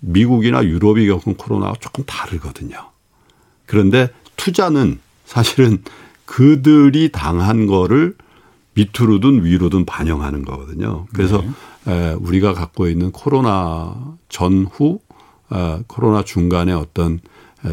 미국이나 0.00 0.64
유럽이 0.64 1.06
겪은 1.08 1.36
코로나와 1.36 1.74
조금 1.80 2.04
다르거든요. 2.04 2.76
그런데 3.66 4.10
투자는 4.36 5.00
사실은 5.24 5.82
그들이 6.24 7.10
당한 7.10 7.66
거를 7.66 8.14
밑으로든 8.74 9.44
위로든 9.44 9.84
반영하는 9.86 10.44
거거든요. 10.44 11.06
그래서 11.12 11.42
네. 11.84 12.12
우리가 12.18 12.54
갖고 12.54 12.88
있는 12.88 13.12
코로나 13.12 13.94
전후, 14.28 15.00
어, 15.50 15.80
코로나 15.86 16.24
중간에 16.24 16.72
어떤 16.72 17.20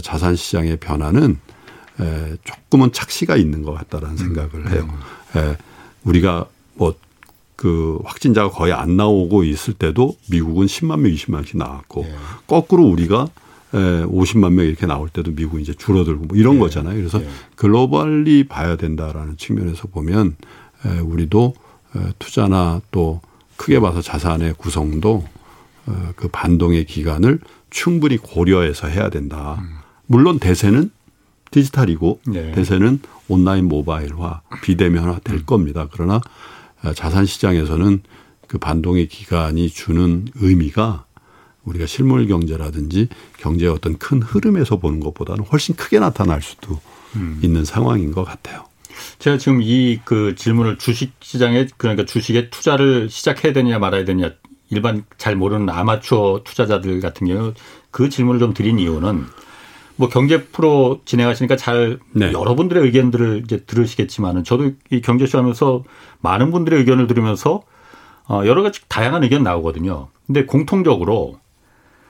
자산 0.03 0.35
시장의 0.35 0.77
변화는 0.77 1.39
조금은 2.43 2.91
착시가 2.91 3.35
있는 3.35 3.63
것 3.63 3.73
같다라는 3.73 4.15
음. 4.15 4.17
생각을 4.17 4.71
해요. 4.71 4.89
음. 5.35 5.55
우리가 6.03 6.45
뭐 6.75 6.93
그 7.61 7.99
확진자가 8.05 8.49
거의 8.49 8.73
안 8.73 8.97
나오고 8.97 9.43
있을 9.43 9.75
때도 9.75 10.17
미국은 10.31 10.65
10만 10.65 11.01
명, 11.01 11.11
20만씩 11.11 11.57
나왔고 11.59 12.01
네. 12.01 12.15
거꾸로 12.47 12.85
우리가 12.85 13.27
50만 13.71 14.53
명 14.53 14.65
이렇게 14.65 14.87
나올 14.87 15.09
때도 15.09 15.29
미국이 15.33 15.61
이제 15.61 15.71
줄어들고 15.71 16.25
뭐 16.25 16.35
이런 16.35 16.55
네. 16.55 16.61
거잖아요. 16.61 16.95
그래서 16.95 17.19
네. 17.19 17.27
글로벌리 17.55 18.45
봐야 18.45 18.77
된다라는 18.77 19.37
측면에서 19.37 19.89
보면 19.89 20.37
우리도 21.03 21.53
투자나 22.17 22.81
또 22.89 23.21
크게 23.57 23.79
봐서 23.79 24.01
자산의 24.01 24.55
구성도 24.57 25.23
어, 25.85 26.13
그 26.15 26.29
반동의 26.29 26.85
기간을 26.85 27.37
충분히 27.69 28.17
고려해서 28.17 28.87
해야 28.87 29.11
된다. 29.11 29.59
음. 29.61 29.75
물론 30.07 30.39
대세는 30.39 30.89
디지털이고 31.51 32.21
네. 32.27 32.51
대세는 32.53 32.99
온라인 33.27 33.67
모바일화, 33.67 34.41
비대면화 34.63 35.19
될 35.23 35.37
음. 35.37 35.45
겁니다. 35.45 35.87
그러나 35.91 36.21
자산 36.95 37.25
시장에서는 37.25 38.01
그 38.47 38.57
반동의 38.57 39.07
기간이 39.07 39.69
주는 39.69 40.27
의미가 40.35 41.05
우리가 41.63 41.85
실물 41.85 42.27
경제라든지 42.27 43.07
경제의 43.37 43.71
어떤 43.71 43.97
큰 43.97 44.21
흐름에서 44.21 44.77
보는 44.79 44.99
것보다는 44.99 45.45
훨씬 45.45 45.75
크게 45.75 45.99
나타날 45.99 46.41
수도 46.41 46.79
음. 47.15 47.39
있는 47.43 47.63
상황인 47.65 48.11
것 48.11 48.23
같아요. 48.23 48.65
제가 49.19 49.37
지금 49.37 49.61
이 49.61 49.99
그 50.03 50.35
질문을 50.35 50.77
주식 50.77 51.13
시장에 51.21 51.67
그러니까 51.77 52.05
주식에 52.05 52.49
투자를 52.49 53.09
시작해야 53.09 53.53
되냐 53.53 53.79
말아야 53.79 54.05
되냐 54.05 54.31
일반 54.69 55.03
잘 55.17 55.35
모르는 55.35 55.69
아마추어 55.69 56.41
투자자들 56.43 56.99
같은 56.99 57.27
경우 57.27 57.53
그 57.91 58.09
질문을 58.09 58.39
좀 58.39 58.53
드린 58.53 58.79
이유는 58.79 59.25
뭐 60.01 60.09
경제 60.09 60.43
프로 60.45 60.99
진행하시니까 61.05 61.57
잘 61.57 61.99
네. 62.11 62.33
여러분들의 62.33 62.83
의견들을 62.85 63.43
이제 63.45 63.63
들으시겠지만은 63.65 64.43
저도 64.43 64.71
이 64.89 64.99
경제쇼 64.99 65.37
하면서 65.37 65.83
많은 66.21 66.49
분들의 66.49 66.79
의견을 66.79 67.05
들으면서 67.05 67.61
어 68.27 68.41
여러 68.47 68.63
가지 68.63 68.81
다양한 68.87 69.21
의견 69.21 69.43
나오거든요. 69.43 70.07
근데 70.25 70.47
공통적으로 70.47 71.37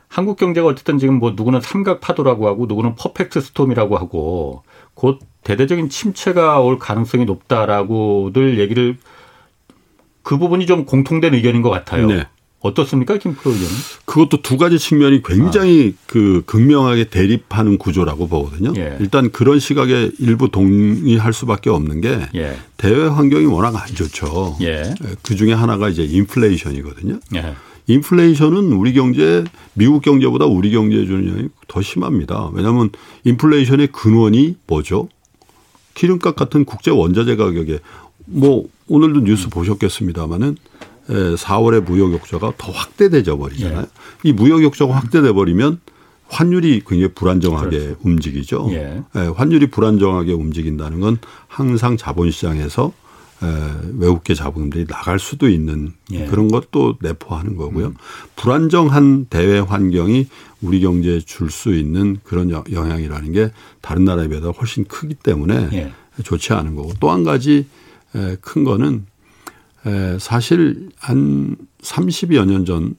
한국 0.08 0.38
경제가 0.38 0.68
어쨌든 0.68 1.00
지금 1.00 1.16
뭐 1.20 1.34
누구는 1.36 1.60
삼각 1.60 2.00
파도라고 2.00 2.48
하고 2.48 2.66
누구는 2.66 2.96
perfect 2.96 3.42
storm이라고 3.42 3.98
하고 3.98 4.64
곧 4.94 5.20
대대적인 5.44 5.90
침체가 5.90 6.62
올 6.62 6.80
가능성이 6.80 7.26
높다라고들 7.26 8.58
얘기를 8.58 8.98
그 10.24 10.38
부분이 10.38 10.66
좀 10.66 10.86
공통된 10.86 11.34
의견인 11.34 11.62
것 11.62 11.70
같아요. 11.70 12.08
네. 12.08 12.26
어떻습니까, 12.62 13.18
김 13.18 13.34
프로 13.34 13.52
의견은? 13.52 13.76
그것도 14.06 14.42
두 14.44 14.58
가지 14.58 14.78
측면이 14.78 15.24
굉장히 15.24 15.96
아. 15.98 16.04
그 16.06 16.44
극명하게 16.46 17.06
대립하는 17.06 17.78
구조라고 17.78 18.28
보거든요. 18.28 18.74
예. 18.78 18.98
일단 19.00 19.32
그런 19.32 19.60
시각에 19.60 20.12
일부 20.20 20.50
동의할 20.50 21.34
수밖에 21.34 21.70
없는 21.72 22.02
게 22.02 22.20
예. 22.36 22.58
대외 22.78 23.08
환경이 23.08 23.46
워낙 23.46 23.76
안 23.76 23.88
좋죠. 23.88 24.58
예. 24.62 24.94
그 25.24 25.36
중에 25.36 25.54
하나가 25.54 25.90
이제 25.90 26.04
인플레이션이거든요. 26.04 27.20
예. 27.36 27.56
인플레이션은 27.88 28.74
우리 28.74 28.94
경제, 28.94 29.44
미국 29.74 30.04
경제보다 30.04 30.46
우리 30.46 30.72
경제에 30.72 31.06
주는 31.06 31.28
영향이 31.28 31.50
더 31.68 31.82
심합니다. 31.82 32.52
왜냐하면 32.54 32.92
인플레이션의 33.24 33.88
근원이 33.88 34.56
뭐죠? 34.68 35.10
기름값 35.96 36.36
같은 36.36 36.64
국제 36.64 36.92
원자재 36.92 37.36
가격에 37.36 37.80
뭐 38.26 38.66
오늘도 38.88 39.22
뉴스 39.22 39.50
보셨겠습니다마는 39.50 40.58
4월에 41.08 41.84
무역 41.84 42.14
역자가 42.14 42.54
더 42.58 42.72
확대되져 42.72 43.38
버리잖아요. 43.38 43.82
예. 43.82 44.30
이 44.30 44.34
무역 44.34 44.64
역자가 44.64 44.96
확대돼 44.96 45.34
버리면 45.34 45.80
환율이 46.28 46.84
굉장히 46.88 47.14
불안정하게 47.14 47.80
그렇죠. 47.80 47.96
움직이죠. 48.04 48.68
예. 48.72 49.04
환율이 49.36 49.70
불안정하게 49.72 50.34
움직인다는 50.34 51.02
건 51.02 51.18
항상 51.48 51.98
자본시장에서 51.98 52.94
외국계 53.98 54.36
자본들이 54.36 54.86
나갈 54.86 55.18
수도 55.20 55.50
있는 55.50 55.94
예. 56.12 56.28
그런 56.28 56.48
것도 56.48 56.98
내포하는 57.02 57.58
거고요. 57.58 57.88
음. 57.88 57.96
불안정한 58.36 59.26
대외 59.30 59.60
환경이 59.60 60.28
우리 60.62 60.80
경제에 60.80 61.20
줄 61.20 61.50
수 61.50 61.74
있는 61.74 62.18
그런 62.24 62.52
영향이라는 62.52 63.32
게 63.34 63.52
다른 63.82 64.06
나라에 64.06 64.28
비해 64.28 64.40
훨씬 64.40 64.86
크기 64.86 65.16
때문에 65.16 65.70
예. 65.74 65.92
좋지 66.24 66.54
않은 66.54 66.76
거고 66.76 66.94
또 67.00 67.12
한 67.12 67.24
가지 67.24 67.66
큰 68.42 68.64
거는 68.64 69.06
사실 70.20 70.90
한 71.00 71.56
30여 71.82 72.46
년 72.46 72.66
전 72.66 72.96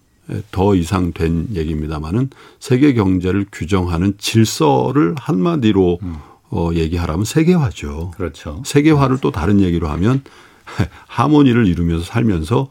더 0.51 0.75
이상 0.75 1.13
된 1.13 1.49
얘기입니다만은 1.53 2.31
세계 2.61 2.95
경제를 2.95 3.47
규정하는 3.51 4.15
질서를 4.19 5.15
한마디로 5.19 5.99
음. 6.03 6.17
어, 6.51 6.71
얘기하라면 6.75 7.25
세계화죠. 7.25 8.13
그렇죠. 8.15 8.63
세계화를 8.65 9.19
또 9.21 9.31
다른 9.31 9.61
얘기로 9.61 9.89
하면 9.89 10.23
하모니를 11.09 11.67
이루면서 11.67 12.05
살면서 12.05 12.69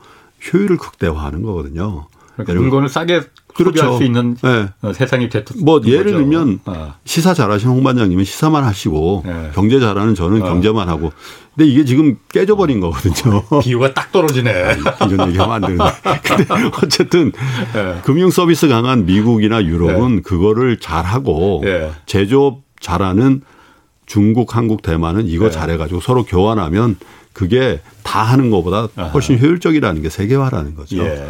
효율을 0.54 0.78
극대화하는 0.78 1.42
거거든요. 1.42 2.08
그러니까 2.36 2.62
물건을 2.62 2.90
싸게 2.90 3.22
그렇죠. 3.54 3.78
소비할 3.78 3.98
수 3.98 4.04
있는 4.04 4.38
네. 4.42 4.94
세상이 4.94 5.30
됐던 5.30 5.64
뭐 5.64 5.82
예를 5.86 6.06
거죠. 6.06 6.18
들면 6.18 6.60
아. 6.66 6.96
시사 7.06 7.34
잘하시는 7.34 7.74
홍 7.74 7.84
반장님은 7.84 8.24
시사만 8.24 8.64
하시고 8.64 9.24
네. 9.26 9.52
경제 9.54 9.80
잘하는 9.80 10.16
저는 10.16 10.42
아. 10.44 10.46
경제만 10.46 10.88
하고 10.88 11.12
근데 11.56 11.70
이게 11.70 11.84
지금 11.84 12.18
깨져버린 12.30 12.80
거거든요. 12.80 13.44
비유가 13.62 13.94
딱 13.94 14.12
떨어지네. 14.12 14.78
이런 15.10 15.30
얘기하면 15.30 15.52
안 15.52 15.62
되는데. 15.62 15.84
근데 16.24 16.46
어쨌든 16.82 17.32
네. 17.74 18.00
금융 18.04 18.30
서비스 18.30 18.68
강한 18.68 19.06
미국이나 19.06 19.64
유럽은 19.64 20.18
네. 20.18 20.22
그거를 20.22 20.80
잘하고 20.80 21.62
네. 21.64 21.92
제조업 22.06 22.62
잘하는 22.80 23.42
중국, 24.06 24.56
한국, 24.56 24.82
대만은 24.82 25.28
이거 25.28 25.46
네. 25.46 25.52
잘해가지고 25.52 26.00
서로 26.02 26.24
교환하면 26.24 26.98
그게 27.34 27.80
다 28.04 28.24
하는 28.24 28.50
것보다 28.50 28.88
훨씬 29.14 29.40
효율적이라는 29.40 30.02
게 30.02 30.10
세계화라는 30.10 30.76
거죠. 30.76 30.98
예. 30.98 31.26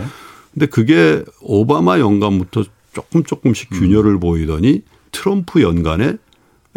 근데 0.54 0.66
그게 0.66 1.24
오바마 1.42 2.00
연간부터 2.00 2.64
조금 2.94 3.24
조금씩 3.24 3.70
균열을 3.72 4.14
음. 4.16 4.20
보이더니 4.20 4.84
트럼프 5.12 5.62
연간에 5.62 6.18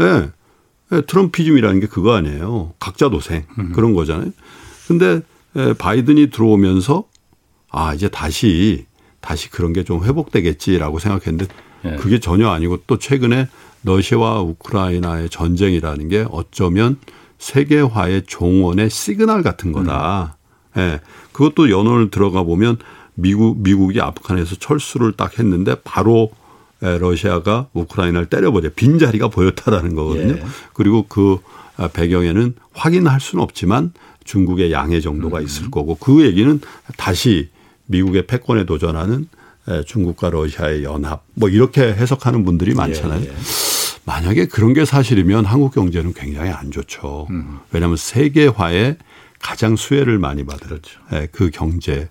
예, 0.01 0.31
예, 0.93 1.01
Trumpism이라는 1.03 1.81
게 1.81 1.87
그거 1.87 2.15
아니에요. 2.15 2.75
각자 2.79 3.09
도생 3.09 3.45
음. 3.59 3.73
그런 3.73 3.95
거잖아요. 3.95 4.31
근데 4.87 5.21
예, 5.57 5.73
바이든이 5.73 6.31
들어오면서 6.31 7.05
아 7.71 7.95
이제 7.95 8.09
다시 8.09 8.87
다시 9.21 9.51
그런 9.51 9.73
게 9.73 9.83
좀 9.83 10.05
회복되겠지라고 10.05 10.99
생각했는데 10.99 11.47
예. 11.87 11.97
그게 11.97 12.21
전혀 12.21 12.49
아니고 12.51 12.79
또 12.87 12.99
최근에 12.99 13.49
러시아와 13.83 14.41
우크라이나의 14.43 15.29
전쟁이라는 15.31 16.09
게 16.09 16.27
어쩌면 16.31 16.99
세계화의 17.39 18.23
종언의 18.27 18.89
시그널 18.91 19.43
같은 19.43 19.73
거다. 19.73 20.37
음. 20.77 20.81
예. 20.81 21.01
그것도 21.33 21.71
연원을 21.71 22.11
들어가 22.11 22.43
보면 22.45 22.79
미국 23.15 23.59
미국이 23.63 24.01
아프간에서 24.01 24.57
철수를 24.57 25.13
딱 25.13 25.39
했는데 25.39 25.77
바로 25.85 26.31
러시아가 26.81 27.69
우크라이나를 27.73 28.27
때려버려 28.27 28.71
빈 28.77 28.99
자리가 28.99 29.29
보였다라는 29.29 29.95
거거든요. 29.95 30.35
예. 30.35 30.45
그리고 30.73 31.07
그 31.09 31.39
배경에는 31.93 32.55
확인할 32.73 33.21
수는 33.21 33.43
없지만 33.43 33.93
중국의 34.25 34.73
양해 34.73 35.01
정도가 35.01 35.39
음. 35.39 35.45
있을 35.45 35.71
거고 35.71 35.95
그 35.95 36.25
얘기는 36.25 36.61
다시 36.97 37.51
미국의 37.87 38.27
패권에 38.27 38.67
도전하는 38.67 39.29
중국과 39.87 40.31
러시아의 40.31 40.85
연합 40.85 41.25
뭐 41.35 41.49
이렇게 41.49 41.83
해석하는 41.83 42.45
분들이 42.45 42.75
많잖아요. 42.75 43.21
예. 43.21 43.27
예. 43.27 43.33
만약에 44.05 44.47
그런 44.47 44.75
게 44.75 44.85
사실이면 44.85 45.47
한국 45.47 45.75
경제는 45.75 46.13
굉장히 46.13 46.51
안 46.51 46.71
좋죠. 46.71 47.27
음. 47.31 47.61
왜냐하면 47.71 47.97
세계화에 47.97 48.99
가장 49.41 49.77
수혜를 49.77 50.19
많이 50.19 50.45
받았죠. 50.45 51.01
그 51.33 51.51
경제 51.51 52.11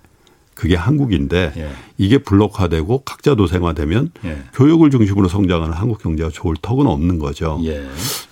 그게 0.64 0.78
한국인데 0.78 1.52
예. 1.58 1.70
이게 1.98 2.20
블록화되고 2.20 3.00
각자 3.00 3.36
도생화되면 3.36 4.12
예. 4.24 4.44
교육을 4.54 4.92
중심으로 4.92 5.28
성장하는 5.28 5.74
한국 5.76 6.02
경제가 6.02 6.30
좋을 6.30 6.56
턱은 6.62 6.88
없는 6.88 7.20
거죠. 7.20 7.60
예. 7.66 7.86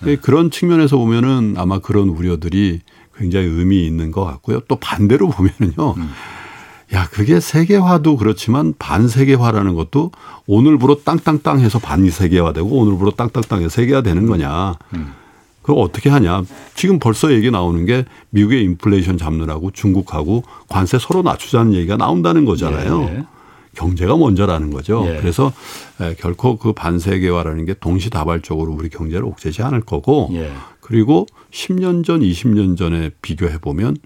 예. 0.06 0.16
그런 0.16 0.50
측면에서 0.50 0.96
보면은 0.96 1.56
아마 1.58 1.78
그런 1.78 2.08
우려들이 2.08 2.80
굉장히 3.18 3.48
의미 3.48 3.84
있는 3.84 4.10
것 4.12 4.24
같고요. 4.24 4.60
또 4.60 4.76
반대로 4.76 5.28
보면은요. 5.28 5.94
음. 5.98 6.10
야, 6.94 7.06
그게 7.10 7.38
세계화도 7.38 8.16
그렇지만 8.16 8.72
반세계화라는 8.78 9.74
것도 9.74 10.10
오늘부로 10.46 11.02
땅땅땅 11.04 11.60
해서 11.60 11.78
반세계화되고 11.78 12.66
오늘부로 12.66 13.10
땅땅땅 13.10 13.58
해서 13.58 13.68
세계화되는 13.68 14.26
거냐. 14.26 14.76
음. 14.94 15.12
그걸 15.62 15.82
어떻게 15.82 16.10
하냐. 16.10 16.42
지금 16.74 16.98
벌써 16.98 17.32
얘기 17.32 17.50
나오는 17.50 17.86
게 17.86 18.04
미국의 18.30 18.64
인플레이션 18.64 19.16
잡느라고 19.16 19.70
중국하고 19.70 20.42
관세 20.68 20.98
서로 20.98 21.22
낮추자는 21.22 21.74
얘기가 21.74 21.96
나온다는 21.96 22.44
거잖아요. 22.44 23.02
예. 23.04 23.24
경제가 23.74 24.16
먼저라는 24.16 24.70
거죠. 24.70 25.04
예. 25.06 25.16
그래서 25.18 25.52
결코 26.18 26.56
그 26.58 26.72
반세계화라는 26.72 27.64
게 27.64 27.74
동시다발적으로 27.74 28.72
우리 28.72 28.88
경제를 28.90 29.24
옥죄지 29.24 29.62
않을 29.62 29.80
거고 29.82 30.28
예. 30.32 30.52
그리고 30.80 31.26
10년 31.52 32.04
전, 32.04 32.20
20년 32.20 32.76
전에 32.76 33.10
비교해 33.22 33.58
보면 33.58 33.96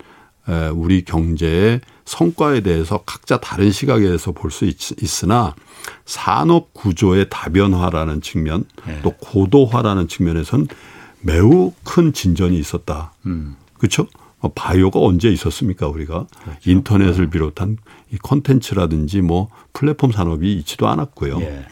우리 0.75 1.05
경제의 1.05 1.81
성과에 2.05 2.61
대해서 2.61 2.99
각자 3.05 3.39
다른 3.39 3.73
시각에서 3.73 4.31
볼 4.31 4.53
수 4.53 4.67
있으나 4.67 5.55
산업 6.05 6.73
구조의 6.73 7.27
다변화라는 7.31 8.21
측면 8.21 8.65
예. 8.89 9.01
또 9.03 9.11
고도화라는 9.11 10.07
측면에선 10.07 10.69
매우 11.27 11.73
큰 11.85 12.13
진전이 12.13 12.59
있었다. 12.59 13.13
음. 13.27 13.57
그렇죠? 13.79 14.07
바이오가 14.55 15.01
언제 15.01 15.29
있었습니까 15.29 15.89
우리가 15.89 16.27
그렇죠. 16.45 16.71
인터넷을 16.71 17.25
네. 17.25 17.31
비롯한 17.31 17.79
이 18.13 18.17
컨텐츠라든지 18.19 19.21
뭐 19.23 19.49
플랫폼 19.73 20.13
산업이 20.13 20.53
있지도 20.59 20.87
않았고요. 20.89 21.41
예. 21.41 21.67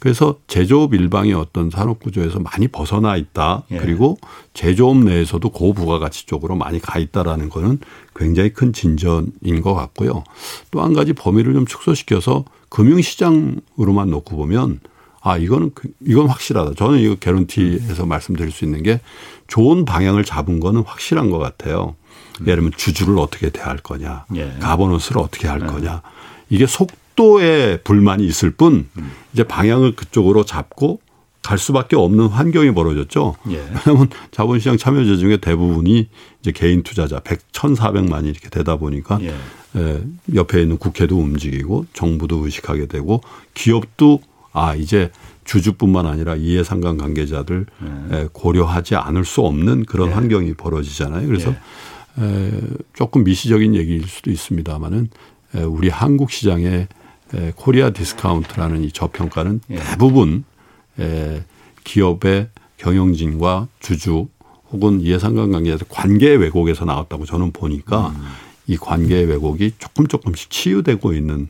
그래서 0.00 0.38
제조업 0.46 0.92
일방의 0.94 1.34
어떤 1.34 1.70
산업 1.70 2.00
구조에서 2.00 2.40
많이 2.40 2.68
벗어나 2.68 3.16
있다. 3.16 3.62
예. 3.70 3.78
그리고 3.78 4.18
제조업 4.54 4.98
내에서도 4.98 5.48
고부가가치 5.48 6.26
쪽으로 6.26 6.56
많이 6.56 6.80
가 6.80 6.98
있다라는 6.98 7.48
거는 7.48 7.78
굉장히 8.14 8.50
큰 8.52 8.72
진전인 8.72 9.60
것 9.62 9.74
같고요. 9.74 10.24
또 10.70 10.82
한 10.82 10.92
가지 10.94 11.12
범위를 11.12 11.52
좀 11.54 11.64
축소시켜서 11.66 12.44
금융시장으로만 12.70 14.10
놓고 14.10 14.36
보면 14.36 14.80
아 15.26 15.36
이거는 15.36 15.72
그, 15.74 15.88
이건 16.06 16.28
확실하다. 16.28 16.74
저는 16.74 17.00
이거 17.00 17.16
개런티해서 17.16 18.06
말씀드릴 18.06 18.52
수 18.52 18.64
있는 18.64 18.84
게 18.84 19.00
좋은 19.48 19.84
방향을 19.84 20.24
잡은 20.24 20.60
거는 20.60 20.82
확실한 20.82 21.30
것 21.30 21.38
같아요. 21.38 21.96
예를 22.42 22.56
들면 22.56 22.72
주주를 22.76 23.18
어떻게 23.18 23.50
대할 23.50 23.78
거냐, 23.78 24.26
예. 24.36 24.54
가버넌스를 24.60 25.20
어떻게 25.20 25.48
할 25.48 25.62
예. 25.62 25.66
거냐. 25.66 26.02
이게 26.48 26.66
속도에 26.68 27.78
불만이 27.78 28.24
있을 28.24 28.52
뿐 28.52 28.88
음. 28.98 29.12
이제 29.32 29.42
방향을 29.42 29.96
그쪽으로 29.96 30.44
잡고 30.44 31.00
갈 31.42 31.58
수밖에 31.58 31.96
없는 31.96 32.28
환경이 32.28 32.72
벌어졌죠. 32.72 33.34
예. 33.50 33.56
왜냐하면 33.56 34.08
자본시장 34.30 34.76
참여자 34.76 35.16
중에 35.16 35.38
대부분이 35.38 36.08
이제 36.40 36.52
개인 36.52 36.84
투자자 36.84 37.18
100, 37.18 37.50
1,400만이 37.50 38.26
이렇게 38.26 38.48
되다 38.48 38.76
보니까 38.76 39.18
예. 39.22 39.34
에, 39.76 40.02
옆에 40.34 40.62
있는 40.62 40.78
국회도 40.78 41.18
움직이고 41.18 41.86
정부도 41.94 42.44
의식하게 42.44 42.86
되고 42.86 43.22
기업도 43.54 44.20
아 44.56 44.74
이제 44.74 45.10
주주뿐만 45.44 46.06
아니라 46.06 46.34
이해상관 46.34 46.96
관계자들 46.96 47.66
네. 48.08 48.28
고려하지 48.32 48.96
않을 48.96 49.24
수 49.24 49.42
없는 49.42 49.84
그런 49.84 50.08
네. 50.08 50.14
환경이 50.14 50.54
벌어지잖아요. 50.54 51.26
그래서 51.28 51.54
네. 52.16 52.60
조금 52.94 53.22
미시적인 53.22 53.74
얘기일 53.74 54.08
수도 54.08 54.30
있습니다만은 54.30 55.10
우리 55.68 55.90
한국 55.90 56.30
시장의 56.30 56.88
Korea 57.54 57.90
discount라는 57.90 58.82
이 58.82 58.90
저평가는 58.90 59.60
예. 59.70 59.76
대부분 59.76 60.44
기업의 61.84 62.48
경영진과 62.78 63.68
주주 63.80 64.28
혹은 64.72 65.00
이해상관 65.00 65.52
관계자들 65.52 65.86
관계 65.90 66.34
왜곡에서 66.34 66.86
나왔다고 66.86 67.26
저는 67.26 67.52
보니까 67.52 68.08
음. 68.08 68.24
이 68.66 68.76
관계 68.76 69.22
왜곡이 69.22 69.74
조금 69.78 70.06
조금씩 70.06 70.50
치유되고 70.50 71.12
있는 71.12 71.48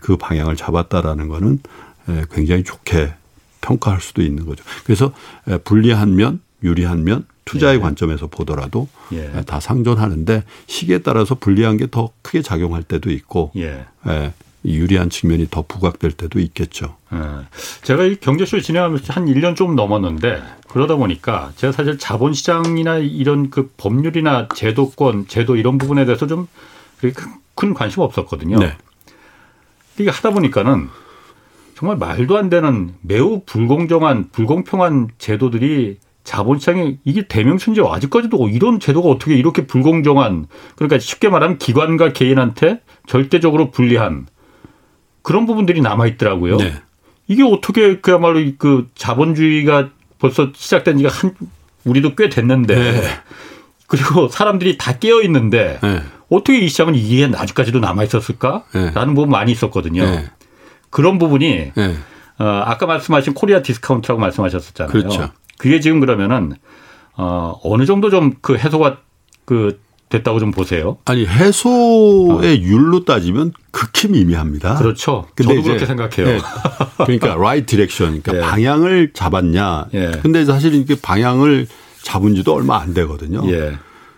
그 0.00 0.16
방향을 0.16 0.56
잡았다라는 0.56 1.28
거는 1.28 1.58
예, 1.58 1.93
굉장히 2.30 2.64
좋게 2.64 3.12
평가할 3.60 4.00
수도 4.00 4.22
있는 4.22 4.46
거죠. 4.46 4.64
그래서 4.84 5.12
예, 5.48 5.58
불리한 5.58 6.16
면, 6.16 6.40
유리한 6.62 7.04
면, 7.04 7.26
투자의 7.44 7.76
예. 7.76 7.80
관점에서 7.80 8.26
보더라도 8.26 8.88
예. 9.12 9.42
다 9.46 9.60
상존하는데 9.60 10.44
시기에 10.66 10.98
따라서 10.98 11.34
불리한 11.34 11.76
게 11.76 11.86
더 11.86 12.10
크게 12.22 12.42
작용할 12.42 12.82
때도 12.82 13.10
있고 13.10 13.52
예. 13.56 13.84
예. 14.06 14.32
유리한 14.66 15.10
측면이 15.10 15.48
더 15.50 15.62
부각될 15.66 16.12
때도 16.12 16.40
있겠죠. 16.40 16.96
예. 17.12 17.18
제가 17.82 18.04
이 18.04 18.16
경제쇼 18.16 18.60
진행하면서 18.60 19.12
한 19.12 19.26
1년 19.26 19.56
좀 19.56 19.76
넘었는데 19.76 20.42
그러다 20.68 20.96
보니까 20.96 21.52
제가 21.56 21.72
사실 21.72 21.98
자본시장이나 21.98 22.98
이런 22.98 23.50
그 23.50 23.70
법률이나 23.76 24.48
제도권, 24.54 25.28
제도 25.28 25.56
이런 25.56 25.78
부분에 25.78 26.04
대해서 26.04 26.26
좀 26.26 26.46
큰 27.54 27.74
관심 27.74 28.02
없었거든요. 28.02 28.58
네. 28.58 28.76
이게 29.98 30.10
하다 30.10 30.30
보니까는 30.30 30.88
정말 31.74 31.96
말도 31.96 32.36
안 32.38 32.48
되는 32.48 32.94
매우 33.02 33.42
불공정한 33.44 34.30
불공평한 34.30 35.08
제도들이 35.18 35.98
자본시장에 36.22 36.98
이게 37.04 37.26
대명천지야 37.26 37.84
아직까지도 37.86 38.48
이런 38.48 38.80
제도가 38.80 39.08
어떻게 39.10 39.34
이렇게 39.34 39.66
불공정한 39.66 40.46
그러니까 40.76 40.98
쉽게 40.98 41.28
말하면 41.28 41.58
기관과 41.58 42.12
개인한테 42.12 42.80
절대적으로 43.06 43.70
불리한 43.70 44.26
그런 45.22 45.46
부분들이 45.46 45.80
남아 45.80 46.06
있더라고요. 46.06 46.56
네. 46.56 46.74
이게 47.26 47.42
어떻게 47.42 48.00
그야말로 48.00 48.40
그 48.58 48.88
자본주의가 48.94 49.90
벌써 50.18 50.50
시작된 50.54 50.98
지가 50.98 51.10
한 51.10 51.34
우리도 51.84 52.14
꽤 52.14 52.28
됐는데 52.28 52.74
네. 52.74 53.02
그리고 53.86 54.28
사람들이 54.28 54.78
다 54.78 54.98
깨어 54.98 55.22
있는데 55.22 55.78
네. 55.82 56.02
어떻게 56.30 56.58
이 56.58 56.68
시장은 56.68 56.94
이게 56.94 57.30
아직까지도 57.34 57.80
남아 57.80 58.04
있었을까라는 58.04 58.92
네. 58.94 59.14
부분 59.14 59.30
많이 59.30 59.52
있었거든요. 59.52 60.04
네. 60.94 60.96
그런 60.96 61.18
부분이 61.18 61.72
네. 61.74 61.96
어, 62.38 62.44
아까 62.64 62.86
말씀하신 62.86 63.34
Korea 63.34 63.62
discount라고 63.62 64.20
말씀하셨었잖아요. 64.20 64.92
그렇죠. 64.92 65.30
그게 65.58 65.80
지금 65.80 66.00
그러면은 66.00 66.54
어, 67.16 67.58
어느 67.62 67.84
정도 67.86 68.10
좀 68.10 68.34
그 68.40 68.56
해소가 68.56 68.98
그 69.44 69.80
됐다고 70.08 70.38
좀 70.38 70.50
보세요. 70.52 70.98
아니 71.06 71.26
해소의 71.26 72.58
어. 72.58 72.60
율로 72.60 73.04
따지면 73.04 73.52
극히 73.72 74.08
미미합니다. 74.08 74.76
그렇죠. 74.76 75.26
근데 75.34 75.54
저도 75.56 75.66
그렇게 75.66 75.86
생각해요. 75.86 76.26
네. 76.26 76.38
그러니까 76.98 77.34
right 77.34 77.66
direction, 77.66 78.22
그러니까 78.22 78.32
네. 78.32 78.40
방향을 78.40 79.12
잡았냐. 79.12 79.86
예. 79.94 80.12
근데 80.22 80.44
사실 80.44 80.74
이게 80.74 80.94
방향을 81.00 81.66
잡은 82.02 82.34
지도 82.34 82.54
얼마 82.54 82.78
안 82.80 82.94
되거든요. 82.94 83.42
예. 83.50 83.76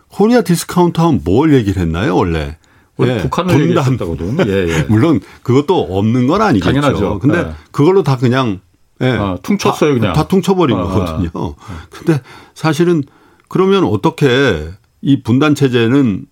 Korea 0.09 0.43
discount 0.43 1.01
하면 1.01 1.21
뭘 1.25 1.55
얘기를 1.55 1.81
했나요, 1.81 2.17
원래? 2.17 2.59
예. 3.01 3.19
북한을 3.19 3.61
얘기했다거든. 3.61 4.39
예, 4.49 4.69
예. 4.69 4.83
물론 4.89 5.21
그것도 5.43 5.99
없는 5.99 6.27
건 6.27 6.41
아니겠죠. 6.43 6.73
당연하죠. 6.73 7.19
근데 7.19 7.39
예. 7.39 7.53
그걸로 7.71 8.03
다 8.03 8.17
그냥 8.17 8.61
예. 9.03 9.11
아, 9.11 9.37
퉁쳤어요, 9.43 9.95
그냥. 9.95 10.13
다, 10.15 10.23
다 10.23 10.29
퉁쳐버린 10.29 10.77
아, 10.77 10.83
거거든요. 10.83 11.31
아. 11.35 11.87
근데 11.91 12.21
사실은 12.55 13.03
그러면 13.49 13.85
어떻게 13.85 14.71
이 15.03 15.23
분단 15.23 15.55
체제는 15.55 16.27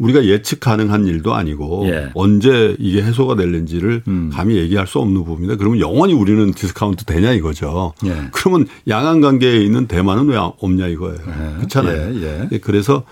우리가 0.00 0.24
예측 0.24 0.60
가능한 0.60 1.06
일도 1.06 1.34
아니고 1.34 1.86
예. 1.88 2.10
언제 2.14 2.74
이게 2.78 3.02
해소가 3.02 3.36
될는지를 3.36 4.02
음. 4.08 4.30
감히 4.32 4.56
얘기할 4.56 4.86
수 4.86 4.98
없는 4.98 5.24
부분인데 5.24 5.56
그러면 5.56 5.78
영원히 5.78 6.14
우리는 6.14 6.52
discount 6.52 7.04
되냐 7.04 7.32
이거죠. 7.32 7.92
예. 8.06 8.28
그러면 8.32 8.66
양안 8.88 9.20
관계에 9.20 9.58
있는 9.58 9.86
대만은 9.86 10.28
왜 10.28 10.38
없냐 10.38 10.86
이거예요. 10.86 11.18
예. 11.18 11.56
그렇잖아요. 11.56 12.14
예, 12.14 12.22
예. 12.22 12.48
예 12.52 12.58
그래서 12.58 13.04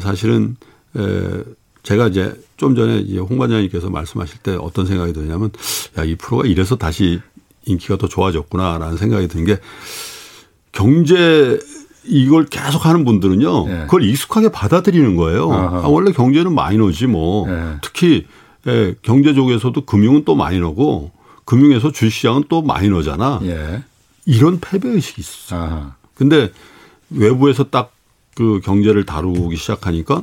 사실은 0.00 0.56
제가 1.84 2.08
이제 2.08 2.34
좀 2.56 2.74
전에 2.74 2.98
이제 2.98 3.18
홍 3.18 3.38
반장님께서 3.38 3.90
말씀하실 3.90 4.38
때 4.38 4.56
어떤 4.60 4.86
생각이 4.86 5.12
드냐면 5.12 5.50
야 5.96 6.04
이 6.04 6.16
프로가 6.16 6.46
이래서 6.46 6.76
다시 6.76 7.20
인기가 7.66 7.96
더 7.96 8.08
좋아졌구나라는 8.08 8.96
생각이 8.96 9.28
드는 9.28 9.44
게 9.46 9.58
경제 10.72 11.58
이걸 12.04 12.46
계속 12.46 12.84
하는 12.84 13.04
분들은요. 13.04 13.66
네. 13.66 13.80
그걸 13.84 14.02
익숙하게 14.02 14.50
받아들이는 14.50 15.16
거예요. 15.16 15.50
아, 15.52 15.86
원래 15.86 16.12
경제는 16.12 16.54
마이너지 16.54 17.06
뭐. 17.06 17.46
네. 17.48 17.76
특히 17.80 18.26
예, 18.66 18.94
경제적에서도 19.02 19.84
금융은 19.86 20.24
또 20.24 20.34
마이너고 20.34 21.12
금융에서 21.44 21.92
주식시장은 21.92 22.44
또 22.48 22.62
마이너잖아. 22.62 23.40
예. 23.44 23.82
이런 24.26 24.58
패배 24.60 24.88
의식이 24.88 25.20
있어요. 25.20 25.60
아 25.60 25.96
근데 26.14 26.50
외부에서 27.10 27.64
딱 27.64 27.94
그 28.34 28.60
경제를 28.64 29.06
다루기 29.06 29.56
시작하니까 29.56 30.22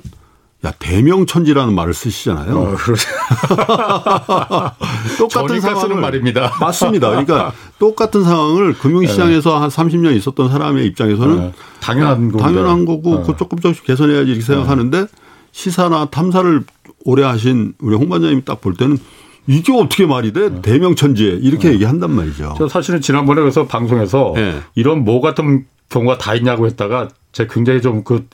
야 0.64 0.72
대명천지라는 0.78 1.74
말을 1.74 1.94
쓰시잖아요. 1.94 2.56
어, 2.56 2.76
똑같은 5.18 5.60
상황을 5.60 6.00
말입니다. 6.00 6.54
맞습니다. 6.62 7.10
그러니까 7.10 7.52
똑같은 7.80 8.24
상황을 8.24 8.74
금융시장에서 8.74 9.54
네. 9.54 9.58
한 9.58 9.70
30년 9.70 10.16
있었던 10.18 10.50
사람의 10.50 10.86
입장에서는 10.88 11.38
네. 11.38 11.52
당연한 11.80 12.32
거고 12.32 12.44
당연한 12.44 12.86
거고 12.86 13.18
네. 13.18 13.24
그 13.26 13.38
조금 13.38 13.58
조금씩 13.60 13.86
개선해야지 13.86 14.30
이렇게 14.30 14.46
생각하는데 14.46 15.08
시사나 15.52 16.06
탐사를 16.06 16.64
오래 17.06 17.24
하신 17.24 17.74
우리 17.80 17.96
홍 17.96 18.10
반장님이 18.10 18.46
딱 18.46 18.62
볼 18.62 18.76
때는 18.76 19.00
이게 19.48 19.74
어떻게 19.74 20.06
말이 20.06 20.32
돼? 20.32 20.50
네. 20.50 20.62
대명천지에 20.62 21.40
이렇게 21.42 21.70
네. 21.70 21.74
얘기한단 21.74 22.12
말이죠. 22.12 22.54
저 22.60 22.68
사실은 22.68 23.02
지난번에 23.02 23.42
그래서 23.42 23.66
방송에서 23.66 24.34
네. 24.36 24.62
이런 24.76 25.04
뭐 25.04 25.22
같은 25.22 25.66
경우가 25.90 26.20
다 26.20 26.36
있냐고 26.36 26.68
했다가 26.68 27.08
제가 27.32 27.52
굉장히 27.52 27.82
좀 27.82 28.04
그 28.04 28.28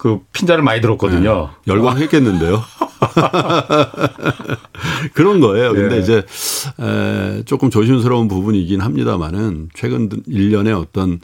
그 0.00 0.18
핀잔을 0.32 0.64
많이 0.64 0.80
들었거든요. 0.80 1.50
네. 1.66 1.72
열광했겠는데요. 1.74 2.64
그런 5.12 5.40
거예요. 5.40 5.74
근데 5.74 5.96
네. 5.96 6.00
이제 6.00 6.22
에 6.80 7.42
조금 7.44 7.68
조심스러운 7.68 8.26
부분이긴 8.26 8.80
합니다만은 8.80 9.68
최근 9.74 10.08
1년에 10.08 10.74
어떤 10.74 11.20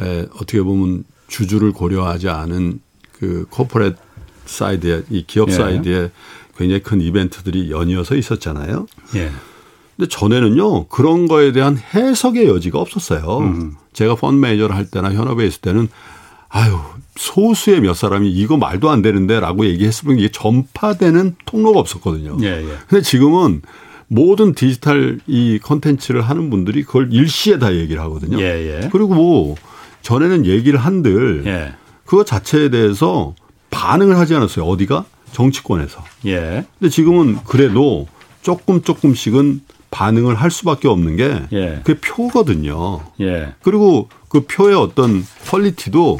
에 0.00 0.26
어떻게 0.34 0.62
보면 0.62 1.02
주주를 1.26 1.72
고려하지 1.72 2.28
않은 2.28 2.78
그 3.10 3.46
corporate 3.50 3.96
side에 4.46 5.02
이 5.10 5.24
기업 5.26 5.48
예. 5.48 5.54
side에 5.54 6.12
굉장히 6.56 6.84
큰 6.84 7.00
이벤트들이 7.00 7.72
연이어서 7.72 8.14
있었잖아요. 8.14 8.86
예. 9.16 9.32
근데 9.96 10.08
전에는요 10.08 10.86
그런 10.86 11.26
거에 11.26 11.50
대한 11.50 11.76
해석의 11.76 12.46
여지가 12.46 12.78
없었어요. 12.78 13.38
음. 13.38 13.74
제가 13.92 14.14
펀드 14.14 14.38
매니저를 14.38 14.76
할 14.76 14.88
때나 14.88 15.12
현업에 15.12 15.48
있을 15.48 15.62
때는 15.62 15.88
아유 16.48 16.78
소수의 17.16 17.80
몇 17.80 17.94
사람이 17.94 18.30
이거 18.30 18.56
말도 18.56 18.90
안 18.90 19.02
되는데라고 19.02 19.66
얘기했으면 19.66 20.18
이게 20.18 20.30
전파되는 20.30 21.36
통로가 21.44 21.78
없었거든요. 21.80 22.38
예, 22.42 22.62
예. 22.62 22.76
근데 22.88 23.02
지금은 23.02 23.62
모든 24.06 24.54
디지털 24.54 25.20
이 25.26 25.58
컨텐츠를 25.62 26.22
하는 26.22 26.50
분들이 26.50 26.82
그걸 26.82 27.12
일시에 27.12 27.58
다 27.58 27.74
얘기를 27.74 28.00
하거든요. 28.02 28.40
예, 28.40 28.82
예. 28.82 28.88
그리고 28.90 29.14
뭐 29.14 29.54
전에는 30.02 30.46
얘기를 30.46 30.78
한들 30.78 31.44
예. 31.46 31.74
그거 32.04 32.24
자체에 32.24 32.70
대해서 32.70 33.34
반응을 33.70 34.18
하지 34.18 34.34
않았어요. 34.34 34.64
어디가? 34.64 35.04
정치권에서. 35.32 36.02
예. 36.26 36.64
근데 36.78 36.90
지금은 36.90 37.38
그래도 37.44 38.08
조금 38.42 38.82
조금씩은 38.82 39.60
반응을 39.90 40.34
할 40.34 40.50
수밖에 40.50 40.88
없는 40.88 41.16
게 41.16 41.42
예. 41.52 41.80
그게 41.84 42.00
표거든요. 42.00 43.00
예. 43.20 43.54
그리고 43.62 44.08
그 44.28 44.40
표의 44.40 44.74
어떤 44.74 45.24
퀄리티도 45.50 46.18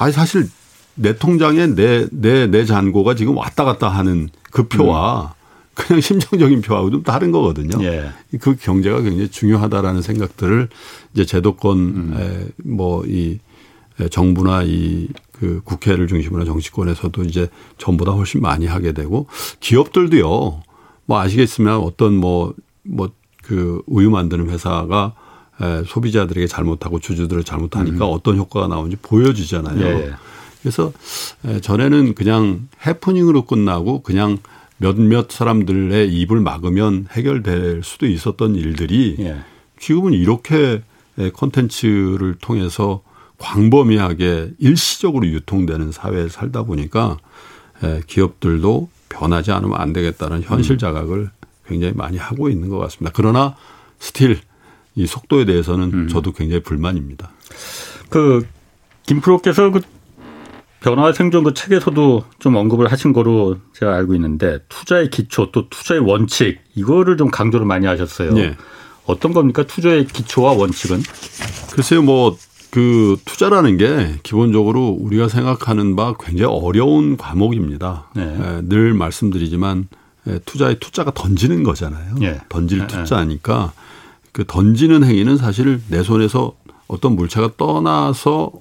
아니 0.00 0.12
사실 0.12 0.48
내 0.94 1.16
통장에 1.16 1.68
내내 1.68 2.46
내 2.48 2.64
잔고가 2.64 3.14
지금 3.14 3.36
왔다 3.36 3.64
갔다 3.64 3.88
하는 3.88 4.28
그 4.50 4.66
표와 4.66 5.22
음. 5.22 5.40
그냥 5.74 6.00
심정적인 6.02 6.62
표하고 6.62 6.90
좀 6.90 7.02
다른 7.02 7.30
거거든요. 7.30 7.82
예. 7.84 8.10
그 8.40 8.56
경제가 8.56 9.02
굉장히 9.02 9.28
중요하다라는 9.28 10.02
생각들을 10.02 10.68
이제 11.14 11.24
제도권 11.24 11.78
음. 11.78 12.50
뭐이 12.64 13.38
정부나 14.10 14.62
이 14.64 15.08
그 15.40 15.62
국회를 15.64 16.06
중심으로 16.06 16.44
정치권에서도 16.44 17.24
이제 17.24 17.48
전보다 17.78 18.12
훨씬 18.12 18.42
많이 18.42 18.66
하게 18.66 18.92
되고 18.92 19.26
기업들도요. 19.60 20.62
뭐 21.06 21.18
아시겠지만 21.18 21.76
어떤 21.76 22.14
뭐 22.14 22.52
뭐 22.84 23.10
그 23.42 23.82
우유 23.86 24.10
만드는 24.10 24.48
회사가 24.48 25.14
소비자들에게 25.86 26.46
잘못하고 26.46 27.00
주주들을 27.00 27.44
잘못하니까 27.44 28.06
음. 28.06 28.12
어떤 28.12 28.36
효과가 28.36 28.68
나오는지 28.68 28.96
보여주잖아요. 29.02 29.86
예. 29.86 30.12
그래서 30.62 30.92
전에는 31.62 32.14
그냥 32.14 32.68
해프닝으로 32.86 33.44
끝나고 33.46 34.02
그냥 34.02 34.38
몇몇 34.78 35.30
사람들의 35.30 36.12
입을 36.12 36.40
막으면 36.40 37.06
해결될 37.12 37.82
수도 37.84 38.06
있었던 38.06 38.56
일들이 38.56 39.16
예. 39.20 39.40
지금은 39.78 40.12
이렇게 40.12 40.82
콘텐츠를 41.34 42.36
통해서 42.40 43.02
광범위하게 43.38 44.52
일시적으로 44.58 45.26
유통되는 45.26 45.92
사회에 45.92 46.28
살다 46.28 46.62
보니까 46.62 47.18
기업들도 48.06 48.88
변하지 49.08 49.52
않으면 49.52 49.80
안 49.80 49.92
되겠다는 49.92 50.42
현실 50.42 50.76
음. 50.76 50.78
자각을 50.78 51.30
굉장히 51.66 51.94
많이 51.94 52.16
하고 52.16 52.48
있는 52.48 52.68
것 52.68 52.78
같습니다. 52.78 53.12
그러나 53.14 53.56
still 53.98 54.40
이 54.94 55.06
속도에 55.06 55.44
대해서는 55.44 55.90
음. 55.92 56.08
저도 56.08 56.32
굉장히 56.32 56.62
불만입니다. 56.62 57.30
그 58.08 58.46
김프로께서 59.06 59.70
그 59.70 59.80
변화와 60.80 61.12
생존 61.12 61.44
그 61.44 61.54
책에서도 61.54 62.24
좀 62.38 62.56
언급을 62.56 62.90
하신 62.90 63.12
거로 63.12 63.58
제가 63.74 63.94
알고 63.94 64.14
있는데 64.14 64.60
투자의 64.68 65.10
기초 65.10 65.50
또 65.52 65.68
투자의 65.68 66.00
원칙 66.00 66.58
이거를 66.74 67.16
좀 67.16 67.30
강조를 67.30 67.66
많이 67.66 67.86
하셨어요. 67.86 68.32
네. 68.32 68.56
어떤 69.04 69.32
겁니까 69.32 69.64
투자의 69.64 70.06
기초와 70.06 70.52
원칙은? 70.52 71.02
글쎄요, 71.72 72.02
뭐 72.02 72.36
그 72.70 73.16
투자라는 73.24 73.76
게 73.76 74.14
기본적으로 74.22 74.88
우리가 74.88 75.28
생각하는 75.28 75.96
바 75.96 76.14
굉장히 76.18 76.52
어려운 76.52 77.16
과목입니다. 77.16 78.10
네. 78.14 78.22
예, 78.22 78.60
늘 78.62 78.94
말씀드리지만 78.94 79.88
예, 80.28 80.38
투자의 80.44 80.78
투자가 80.78 81.12
던지는 81.12 81.64
거잖아요. 81.64 82.14
네. 82.20 82.40
던질 82.48 82.78
네. 82.78 82.86
투자니까 82.86 83.72
그 84.32 84.44
던지는 84.46 85.04
행위는 85.04 85.36
사실 85.36 85.80
내 85.88 86.02
손에서 86.02 86.52
어떤 86.88 87.16
물체가 87.16 87.50
떠나서 87.56 88.52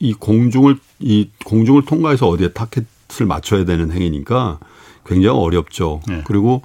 이 0.00 0.12
공중을 0.14 0.76
이 1.00 1.28
공중을 1.44 1.84
통과해서 1.84 2.28
어디에 2.28 2.48
타켓을 2.52 3.26
맞춰야 3.26 3.64
되는 3.64 3.92
행위니까 3.92 4.58
굉장히 5.06 5.38
어렵죠. 5.38 6.00
네. 6.08 6.22
그리고 6.24 6.62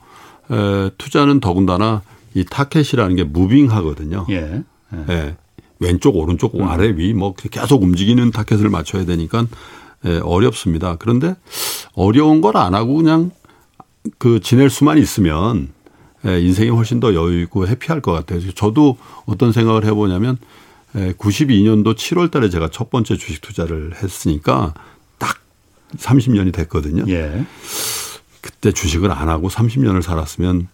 에, 0.51 0.89
투자는 0.97 1.39
더군다나 1.39 2.01
이 2.33 2.45
타켓이라는 2.45 3.15
게 3.15 3.23
무빙하거든요. 3.23 4.25
예. 4.29 4.63
예. 4.93 5.05
예. 5.09 5.35
왼쪽 5.79 6.15
오른쪽 6.15 6.55
음. 6.55 6.67
아래 6.67 6.89
위 6.95 7.13
뭐 7.13 7.33
계속 7.35 7.83
움직이는 7.83 8.31
타켓을 8.31 8.69
맞춰야 8.69 9.05
되니까 9.05 9.45
예, 10.05 10.17
어렵습니다. 10.23 10.95
그런데 10.97 11.35
어려운 11.93 12.41
걸 12.41 12.57
안 12.57 12.73
하고 12.73 12.95
그냥 12.95 13.31
그 14.17 14.39
지낼 14.39 14.69
수만 14.69 14.97
있으면 14.97 15.69
예, 15.69 15.76
인생이 16.24 16.70
훨씬 16.70 16.99
더 16.99 17.13
여유 17.13 17.41
있고 17.43 17.68
해피할 17.68 18.01
것 18.01 18.11
같아요. 18.11 18.39
저도 18.53 18.97
어떤 19.26 19.51
생각을 19.51 19.86
해보냐면 19.86 20.38
92년도 20.93 21.89
예, 21.89 21.93
7월 21.93 22.32
달에 22.32 22.49
제가 22.49 22.70
첫 22.70 22.89
번째 22.89 23.18
주식 23.18 23.41
투자를 23.41 23.93
했으니까 24.01 24.74
딱 25.18 25.38
30년이 25.97 26.53
됐거든요. 26.53 27.05
예. 27.09 27.45
그때 28.41 28.72
주식을 28.72 29.11
안 29.11 29.30
하고 29.30 29.49
30년을 29.49 30.01
살았으면 30.01 30.68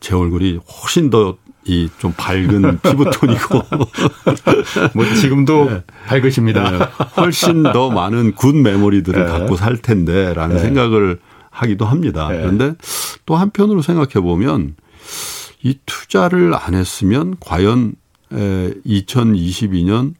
제 0.00 0.14
얼굴이 0.14 0.58
훨씬 0.82 1.10
더 1.10 1.36
이 1.68 1.88
좀 1.98 2.12
밝은 2.16 2.80
피부톤이고 2.82 3.62
뭐 4.94 5.14
지금도 5.14 5.70
네. 5.70 5.82
밝으십니다. 6.06 6.70
네. 6.70 6.78
훨씬 7.18 7.62
더 7.62 7.90
많은 7.90 8.34
good 8.34 8.56
memory들을 8.56 9.24
네. 9.26 9.30
갖고 9.30 9.56
살 9.56 9.76
텐데라는 9.76 10.56
네. 10.56 10.62
생각을 10.62 11.18
하기도 11.58 11.84
합니다. 11.84 12.28
네. 12.28 12.38
그런데 12.38 12.74
또 13.26 13.36
한편으로 13.36 13.82
생각해 13.82 14.24
보면 14.24 14.76
이 15.62 15.78
투자를 15.86 16.54
안 16.54 16.74
했으면 16.74 17.36
과연 17.40 17.94
2022년 18.30 20.14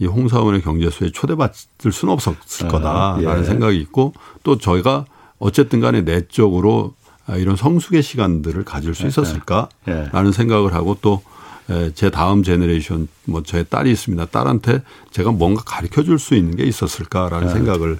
이 0.00 0.06
홍사훈의 0.06 0.62
경제쇼에 0.62 1.10
초대받을 1.10 1.92
수는 1.92 2.14
없었을 2.14 2.66
아, 2.66 2.68
거다라는 2.68 3.40
예. 3.40 3.44
생각이 3.44 3.78
있고 3.80 4.12
또 4.44 4.56
저희가 4.58 5.04
어쨌든 5.38 5.80
간에 5.80 6.02
내적으로 6.02 6.94
아, 7.26 7.36
이런 7.36 7.56
성숙의 7.56 8.02
시간들을 8.02 8.64
가질 8.64 8.94
수 8.94 9.04
예, 9.04 9.08
있었을까라는 9.08 10.28
예. 10.28 10.32
생각을 10.32 10.72
하고 10.74 10.96
또제 11.00 12.10
다음 12.10 12.42
generation 12.44 13.08
뭐 13.24 13.42
제 13.42 13.64
딸이 13.64 13.90
있습니다. 13.90 14.26
딸한테 14.26 14.82
제가 15.10 15.32
뭔가 15.32 15.62
가르쳐 15.66 16.04
줄 16.04 16.18
수 16.20 16.34
있는 16.36 16.56
게 16.56 16.62
있었을까라는 16.62 17.48
아, 17.48 17.52
생각을 17.52 17.98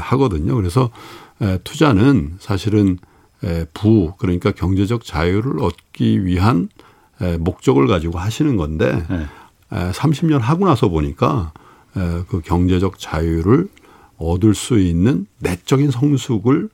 하거든요. 0.00 0.56
그래서 0.56 0.90
투자는 1.64 2.36
사실은 2.38 2.98
부 3.72 4.12
그러니까 4.18 4.52
경제적 4.52 5.04
자유를 5.04 5.60
얻기 5.62 6.24
위한 6.24 6.68
목적을 7.38 7.86
가지고 7.86 8.18
하시는 8.18 8.56
건데 8.56 9.02
30년 9.70 10.40
하고 10.40 10.66
나서 10.66 10.88
보니까 10.88 11.52
그 12.28 12.40
경제적 12.44 12.98
자유를 12.98 13.68
얻을 14.18 14.54
수 14.54 14.78
있는 14.78 15.26
내적인 15.38 15.90
성숙을 15.90 16.68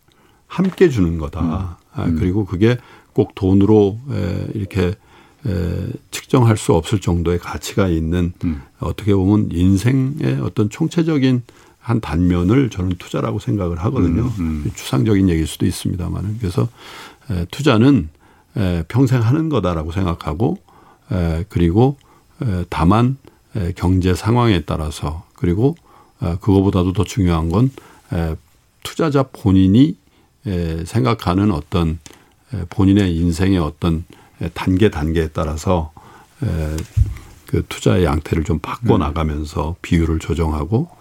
함께 0.47 0.89
주는 0.89 1.19
거다. 1.19 1.41
음. 1.41 1.51
아, 1.93 2.05
음. 2.05 2.17
그리고 2.19 2.45
그게 2.45 2.77
꼭 3.13 3.35
돈으로 3.35 3.99
이렇게 4.55 4.95
측정할 6.11 6.57
수 6.57 6.75
없을 6.75 7.01
정도의 7.01 7.39
가치가 7.39 7.89
있는 7.89 8.33
음. 8.45 8.63
어떻게 8.81 9.15
보면 9.15 9.49
인생의 9.53 10.41
어떤 10.43 10.69
총체적인 10.69 11.43
한 11.87 12.01
단면을 12.01 12.69
저는 12.69 12.97
투자라고 12.99 13.39
생각을 13.39 13.79
하거든요. 13.85 14.23
음, 14.23 14.65
음. 14.67 14.71
추상적인 14.75 15.29
얘기일 15.29 15.47
수도 15.47 15.67
있습니다만 15.67 16.39
그래서 16.41 16.69
투자는 17.53 18.09
평생 18.89 19.23
하는 19.23 19.49
거다라고 19.49 19.93
생각하고 19.93 20.59
그리고 21.49 21.97
다만 22.71 23.19
경제 23.77 24.17
상황에 24.17 24.63
따라서 24.63 25.25
그리고 25.35 25.77
어, 26.19 26.37
그거보다도 26.41 26.93
더 26.93 27.05
중요한 27.05 27.51
건 27.51 27.71
투자자 28.83 29.23
본인이 29.23 29.97
생각하는 30.85 31.53
어떤 31.53 32.01
본인의 32.71 33.17
인생의 33.17 33.59
어떤 33.59 34.05
단계 34.55 34.91
단계에 34.91 35.29
따라서 35.29 35.93
그 37.47 37.65
투자의 37.69 38.05
양태를 38.05 38.43
좀 38.43 38.59
바꿔 38.59 38.97
음. 38.97 39.01
나가면서 39.01 39.77
비율을 39.83 40.19
조정하고 40.19 40.96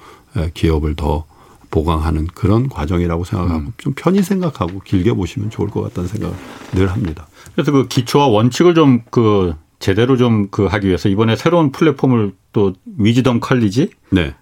기업을 0.54 0.96
더 0.96 1.26
보강하는 1.72 2.28
그런 2.28 2.70
과정이라고 2.70 3.26
생각하고 3.26 3.60
음. 3.60 3.74
좀 3.78 3.94
편히 3.96 4.24
생각하고 4.24 4.80
길게 4.80 5.14
보시면 5.14 5.50
좋을 5.50 5.70
것 5.70 5.82
같다는 5.82 6.08
생각을 6.08 6.36
늘 6.74 6.92
합니다. 6.92 7.28
그래서 7.54 7.72
그 7.72 7.88
기초와 7.88 8.28
원칙을 8.28 8.76
좀 8.76 9.02
그 9.12 9.56
제대로 9.80 10.18
좀 10.18 10.48
그 10.52 10.66
하기 10.66 10.88
위해서 10.88 11.10
이번에 11.10 11.36
새로운 11.36 11.72
플랫폼을 11.72 12.34
또 12.54 12.74
위즈덤 12.98 13.40
컬리지라고 13.40 13.92
네. 14.12 14.34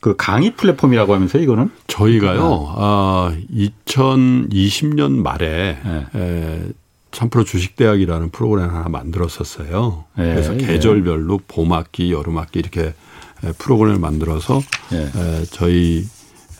그 0.00 0.16
강의 0.16 0.54
플랫폼이라고 0.56 1.14
하면서 1.14 1.38
이거는 1.38 1.70
저희가요. 1.86 2.74
아, 2.76 3.36
2020년 3.52 5.12
말에 5.22 5.78
네. 5.84 6.06
에, 6.14 6.62
참프로 7.10 7.44
주식대학이라는 7.44 8.30
프로그램 8.30 8.64
을 8.64 8.74
하나 8.74 8.88
만들었었어요. 8.88 10.04
네. 10.16 10.32
그래서 10.32 10.54
예. 10.54 10.58
계절별로 10.58 11.40
봄 11.46 11.72
학기, 11.72 12.10
여름 12.10 12.38
학기 12.38 12.58
이렇게 12.58 12.94
프로그램을 13.58 13.98
만들어서 13.98 14.60
네. 14.90 15.04
에, 15.04 15.44
저희 15.50 16.04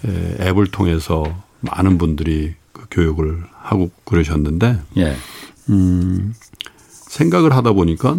에, 0.04 0.48
앱을 0.48 0.66
통해서 0.68 1.24
많은 1.60 1.98
분들이 1.98 2.54
그 2.72 2.86
교육을 2.90 3.42
하고 3.52 3.90
그러셨는데 4.04 4.78
예. 4.98 5.16
음, 5.70 6.34
생각을 6.88 7.54
하다 7.54 7.72
보니까 7.72 8.16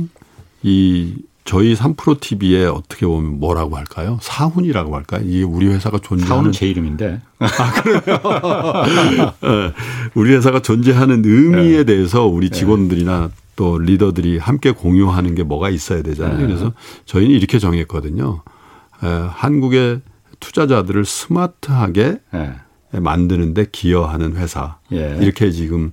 이 0.63 1.16
저희 1.43 1.76
3프로 1.76 2.20
TV에 2.20 2.66
어떻게 2.66 3.05
보면 3.05 3.39
뭐라고 3.39 3.78
할까요? 3.78 4.18
사훈이라고 4.22 4.95
할까요? 4.95 5.22
이게 5.24 5.43
우리 5.43 5.68
회사가 5.68 5.99
존재하는 5.99 6.38
사훈 6.38 6.51
제 6.51 6.68
이름인데. 6.68 7.22
아 7.38 7.82
그래요? 7.82 8.01
네. 9.41 9.74
우리 10.16 10.34
회사가 10.34 10.63
존재하는 10.63 11.22
의미에 11.24 11.78
네. 11.78 11.84
대해서 11.84 12.26
우리 12.26 12.49
네. 12.49 12.57
직원들이나 12.57 13.30
또 13.55 13.78
리더들이 13.78 14.39
함께 14.39 14.72
공유하는 14.72 15.36
게 15.36 15.43
뭐가 15.43 15.70
있어야 15.70 16.01
되잖아요. 16.01 16.39
네. 16.39 16.47
그래서 16.47 16.74
저희는 17.05 17.36
이렇게 17.36 17.59
정했거든요. 17.59 18.41
한국의 19.06 20.01
투자자들을 20.39 21.06
스마트하게 21.06 22.20
네. 22.34 22.53
만드는데 22.91 23.68
기여하는 23.72 24.36
회사. 24.38 24.78
예. 24.91 25.18
이렇게 25.22 25.51
지금 25.51 25.91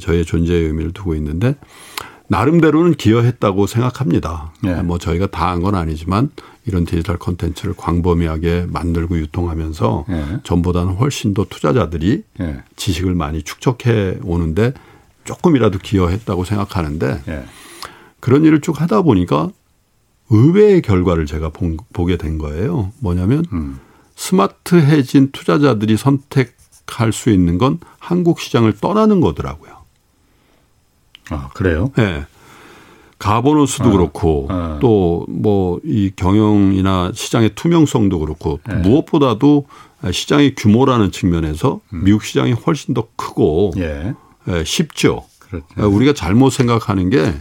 저희의 0.00 0.24
존재의 0.24 0.64
의미를 0.66 0.92
두고 0.92 1.14
있는데 1.16 1.54
나름대로는 2.28 2.94
기여했다고 2.94 3.66
생각합니다. 3.66 4.52
네. 4.62 4.82
뭐 4.82 4.98
저희가 4.98 5.26
다 5.26 5.48
한 5.50 5.60
건 5.62 5.74
아니지만 5.74 6.30
이런 6.66 6.84
디지털 6.86 7.18
콘텐츠를 7.18 7.74
광범위하게 7.76 8.66
만들고 8.70 9.18
유통하면서 9.18 10.06
네. 10.08 10.24
전보다는 10.42 10.94
훨씬 10.94 11.34
더 11.34 11.44
투자자들이 11.44 12.22
네. 12.38 12.62
지식을 12.76 13.14
많이 13.14 13.42
축적해 13.42 14.18
오는데 14.24 14.72
조금이라도 15.24 15.78
기여했다고 15.78 16.44
생각하는데 16.44 17.22
그런 18.20 18.44
일을 18.44 18.60
쭉 18.62 18.80
하다 18.80 19.02
보니까 19.02 19.50
의외의 20.30 20.82
결과를 20.82 21.26
제가 21.26 21.50
보게 21.92 22.16
된 22.16 22.38
거예요. 22.38 22.92
뭐냐면 23.00 23.44
음. 23.52 23.78
스마트해진 24.16 25.30
투자자들이 25.32 25.96
선택할 25.96 27.12
수 27.12 27.30
있는 27.30 27.58
건 27.58 27.78
한국 27.98 28.40
시장을 28.40 28.74
떠나는 28.80 29.20
거더라고요. 29.20 29.74
아, 31.30 31.48
그래요? 31.54 31.90
네. 31.96 32.26
가보너스도 33.18 33.88
아, 33.88 33.92
그렇고 33.92 34.46
아. 34.50 34.78
또뭐 34.80 35.80
이 35.84 36.12
경영이나 36.14 37.12
시장의 37.14 37.54
투명성도 37.54 38.18
그렇고 38.18 38.60
네. 38.68 38.74
무엇보다도 38.76 39.66
시장의 40.10 40.54
규모라는 40.56 41.10
측면에서 41.10 41.80
음. 41.92 42.04
미국 42.04 42.24
시장이 42.24 42.52
훨씬 42.52 42.92
더 42.92 43.06
크고 43.16 43.72
예. 43.78 44.14
예, 44.48 44.64
쉽죠. 44.64 45.24
그렇죠. 45.38 45.66
예, 45.78 45.82
우리가 45.82 46.12
잘못 46.12 46.50
생각하는 46.50 47.08
게 47.08 47.32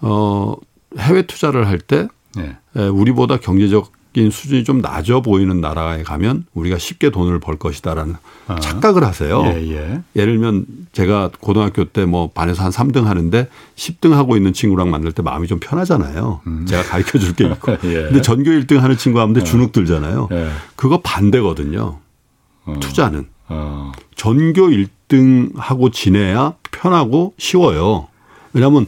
어, 0.00 0.54
해외 0.98 1.22
투자를 1.22 1.66
할때 1.66 2.08
예. 2.38 2.56
예. 2.76 2.80
우리보다 2.88 3.36
경제적 3.38 3.92
인 4.14 4.30
수준이 4.30 4.64
좀 4.64 4.80
낮아 4.80 5.20
보이는 5.20 5.60
나라에 5.60 6.02
가면 6.02 6.46
우리가 6.54 6.78
쉽게 6.78 7.10
돈을 7.10 7.38
벌 7.40 7.56
것이다라는 7.56 8.16
아. 8.48 8.56
착각을 8.58 9.04
하세요. 9.04 9.42
예, 9.44 9.70
예. 9.70 10.00
예 10.16 10.24
를 10.24 10.32
들면 10.38 10.64
제가 10.92 11.30
고등학교 11.40 11.84
때 11.84 12.04
뭐 12.06 12.30
반에서 12.30 12.64
한 12.64 12.72
3등 12.72 13.04
하는데 13.04 13.48
10등 13.76 14.12
하고 14.12 14.36
있는 14.36 14.52
친구랑 14.54 14.90
만날 14.90 15.12
때 15.12 15.22
마음이 15.22 15.46
좀 15.46 15.60
편하잖아요. 15.60 16.40
음. 16.46 16.66
제가 16.66 16.82
가르쳐 16.84 17.18
줄 17.18 17.34
게 17.34 17.44
있고. 17.46 17.72
예. 17.84 17.94
근데 18.04 18.22
전교 18.22 18.50
1등 18.50 18.78
하는 18.78 18.96
친구 18.96 19.20
하는데 19.20 19.40
어. 19.40 19.44
주눅 19.44 19.72
들잖아요. 19.72 20.28
예. 20.32 20.48
그거 20.74 21.00
반대거든요. 21.02 22.00
어. 22.64 22.74
투자는. 22.80 23.26
어. 23.48 23.92
전교 24.16 24.68
1등 24.68 25.52
하고 25.54 25.90
지내야 25.90 26.54
편하고 26.72 27.34
쉬워요. 27.38 28.08
왜냐하면 28.54 28.86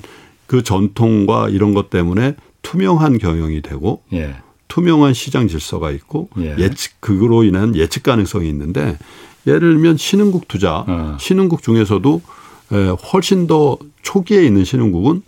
그 0.51 0.65
전통과 0.65 1.49
이런 1.49 1.75
것 1.75 1.91
때문에 1.91 2.35
투명한 2.63 3.19
경영이 3.19 3.63
되고 3.63 4.03
예. 4.13 4.35
투명한 4.67 5.15
시장 5.15 5.47
질서가 5.47 5.93
있고 5.93 6.29
예. 6.39 6.57
예측 6.59 7.01
그로 7.01 7.45
인한 7.45 7.77
예측 7.77 8.03
가능성이 8.03 8.49
있는데 8.49 8.99
예를 9.47 9.61
들면 9.61 9.97
신흥국 9.97 10.49
투자 10.49 10.85
어. 10.89 11.17
신흥국 11.21 11.63
중에서도 11.63 12.21
훨씬 13.13 13.47
더 13.47 13.79
초기에 14.03 14.45
있는 14.45 14.65
신흥국은 14.65 15.23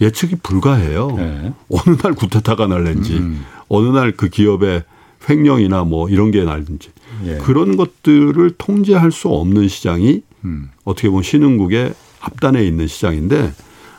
예측이 0.00 0.34
불가해요. 0.42 1.14
예. 1.20 1.52
어느 1.70 1.96
날 1.96 2.14
구태타가 2.14 2.66
날는지 2.66 3.14
음. 3.14 3.44
어느 3.68 3.86
날 3.96 4.10
그 4.10 4.28
기업의 4.28 4.82
횡령이나 5.30 5.84
뭐 5.84 6.08
이런 6.08 6.32
게 6.32 6.42
날든지 6.42 6.88
예. 7.26 7.36
그런 7.36 7.76
것들을 7.76 8.50
통제할 8.58 9.12
수 9.12 9.28
없는 9.28 9.68
시장이 9.68 10.22
음. 10.44 10.70
어떻게 10.82 11.08
보면 11.08 11.22
신흥국의 11.22 11.94
앞단에 12.18 12.66
있는 12.66 12.88
시장인데 12.88 13.52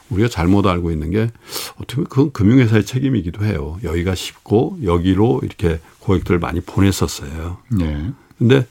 우리가 0.10 0.28
잘못 0.28 0.66
알고 0.66 0.92
있는 0.92 1.12
게 1.12 1.30
어떻게 1.76 1.96
보면 1.96 2.08
그건 2.10 2.32
금융회사의 2.32 2.86
책임이기도 2.86 3.46
해요. 3.46 3.78
여기가 3.84 4.16
쉽고 4.16 4.80
여기로 4.84 5.42
이렇게 5.44 5.80
고객들을 6.00 6.40
많이 6.40 6.62
보냈었어요. 6.62 7.58
네. 7.78 8.12
근데 8.38 8.66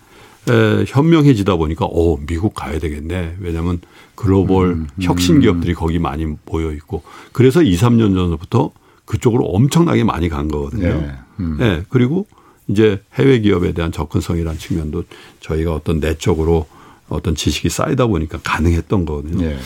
에, 0.48 0.84
현명해지다 0.86 1.56
보니까 1.56 1.84
어 1.84 2.18
미국 2.26 2.54
가야 2.54 2.78
되겠네. 2.78 3.36
왜냐하면 3.40 3.80
글로벌 4.14 4.68
음, 4.68 4.86
음. 4.92 5.02
혁신 5.02 5.40
기업들이 5.40 5.74
거기 5.74 5.98
많이 5.98 6.26
모여 6.46 6.72
있고 6.72 7.02
그래서 7.32 7.62
2, 7.62 7.76
3년 7.76 8.14
전부터 8.14 8.72
그쪽으로 9.04 9.44
엄청나게 9.46 10.04
많이 10.04 10.28
간 10.28 10.48
거거든요. 10.48 11.00
네. 11.00 11.12
음. 11.40 11.56
네. 11.58 11.82
그리고 11.88 12.26
이제 12.66 13.00
해외 13.14 13.40
기업에 13.40 13.72
대한 13.72 13.92
접근성이라는 13.92 14.58
측면도 14.58 15.04
저희가 15.40 15.74
어떤 15.74 16.00
내적으로 16.00 16.66
어떤 17.08 17.34
지식이 17.34 17.68
쌓이다 17.68 18.06
보니까 18.06 18.38
가능했던 18.42 19.04
거거든요. 19.04 19.44
예. 19.46 19.58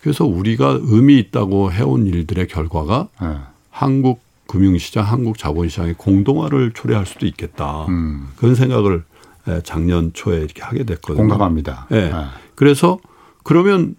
그래서 0.00 0.24
우리가 0.24 0.78
의미 0.82 1.18
있다고 1.18 1.72
해온 1.72 2.06
일들의 2.06 2.48
결과가 2.48 3.08
예. 3.22 3.36
한국 3.70 4.20
금융시장, 4.46 5.04
한국 5.04 5.38
자본시장의 5.38 5.94
공동화를 5.98 6.72
초래할 6.72 7.04
수도 7.04 7.26
있겠다. 7.26 7.86
음. 7.86 8.28
그런 8.36 8.54
생각을 8.54 9.02
예, 9.48 9.60
작년 9.64 10.12
초에 10.12 10.38
이렇게 10.38 10.62
하게 10.62 10.84
됐거든요. 10.84 11.18
공감합니다. 11.22 11.86
예. 11.92 11.96
예. 11.96 12.12
그래서 12.54 12.98
그러면 13.42 13.94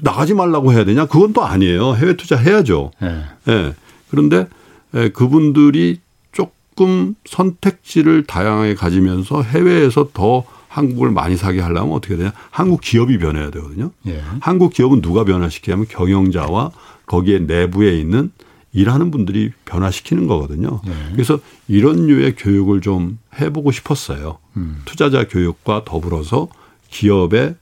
나가지 0.00 0.34
말라고 0.34 0.72
해야 0.72 0.84
되냐? 0.84 1.06
그건 1.06 1.32
또 1.32 1.44
아니에요. 1.44 1.94
해외 1.94 2.16
투자 2.16 2.36
해야죠. 2.36 2.90
예. 3.02 3.24
예. 3.48 3.74
그런데 4.10 4.46
예, 4.94 5.08
그분들이 5.08 6.00
조금 6.32 7.14
선택지를 7.26 8.24
다양하게 8.24 8.74
가지면서 8.74 9.42
해외에서 9.42 10.10
더 10.12 10.44
한국을 10.74 11.12
많이 11.12 11.36
사게 11.36 11.60
하려면 11.60 11.92
어떻게 11.92 12.16
되냐? 12.16 12.32
한국 12.50 12.80
기업이 12.80 13.18
변해야 13.18 13.50
되거든요. 13.50 13.92
예. 14.08 14.20
한국 14.40 14.72
기업은 14.72 15.02
누가 15.02 15.22
변화시키냐면 15.22 15.86
경영자와 15.88 16.72
거기에 17.06 17.38
내부에 17.38 17.96
있는 17.96 18.32
일하는 18.72 19.12
분들이 19.12 19.52
변화시키는 19.66 20.26
거거든요. 20.26 20.80
예. 20.84 20.90
그래서 21.12 21.38
이런 21.68 22.06
류의 22.08 22.34
교육을 22.34 22.80
좀 22.80 23.20
해보고 23.40 23.70
싶었어요. 23.70 24.38
음. 24.56 24.82
투자자 24.84 25.28
교육과 25.28 25.84
더불어서 25.84 26.48
기업의 26.90 27.54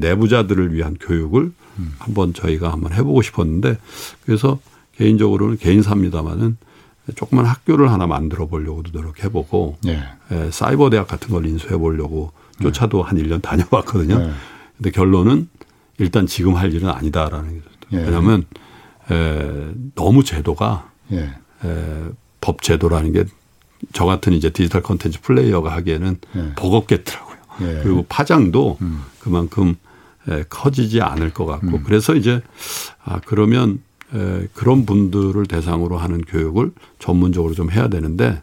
내부자들을 0.00 0.74
위한 0.74 0.96
교육을 0.98 1.52
음. 1.78 1.94
한번 2.00 2.34
저희가 2.34 2.72
한번 2.72 2.92
해보고 2.92 3.22
싶었는데 3.22 3.78
그래서 4.24 4.58
개인적으로는 4.96 5.58
개인사입니다마는 5.58 6.56
조그만 7.14 7.44
학교를 7.44 7.92
하나 7.92 8.08
만들어 8.08 8.46
보려고도 8.46 8.90
노력해보고 8.90 9.78
예. 9.86 10.00
사이버 10.50 10.90
대학 10.90 11.06
같은 11.06 11.30
걸 11.30 11.46
인수해 11.46 11.76
보려고 11.76 12.32
쫓아도 12.60 13.02
한 13.02 13.18
1년 13.18 13.42
다녀봤거든요. 13.42 14.18
네. 14.18 14.30
근데 14.76 14.90
결론은 14.90 15.48
일단 15.98 16.26
지금 16.26 16.56
할 16.56 16.72
일은 16.72 16.88
아니다라는 16.88 17.54
게 17.54 17.60
예. 17.92 17.96
왜냐하면 17.98 18.44
에, 19.10 19.72
너무 19.94 20.24
제도가 20.24 20.90
예. 21.12 21.30
에, 21.64 22.04
법 22.40 22.62
제도라는 22.62 23.12
게 23.12 23.24
저 23.92 24.04
같은 24.04 24.32
이제 24.32 24.50
디지털 24.50 24.82
컨텐츠 24.82 25.20
플레이어가 25.22 25.72
하기에는 25.72 26.16
예. 26.36 26.52
버겁겠더라고요. 26.56 27.36
예. 27.62 27.80
그리고 27.82 28.04
파장도 28.08 28.78
음. 28.80 29.02
그만큼 29.20 29.74
에, 30.28 30.44
커지지 30.48 31.00
않을 31.00 31.32
것 31.32 31.46
같고 31.46 31.68
음. 31.68 31.82
그래서 31.84 32.14
이제 32.14 32.42
아 33.04 33.20
그러면 33.24 33.80
에, 34.14 34.46
그런 34.54 34.86
분들을 34.86 35.46
대상으로 35.46 35.98
하는 35.98 36.22
교육을 36.22 36.72
전문적으로 36.98 37.54
좀 37.54 37.70
해야 37.70 37.88
되는데 37.88 38.42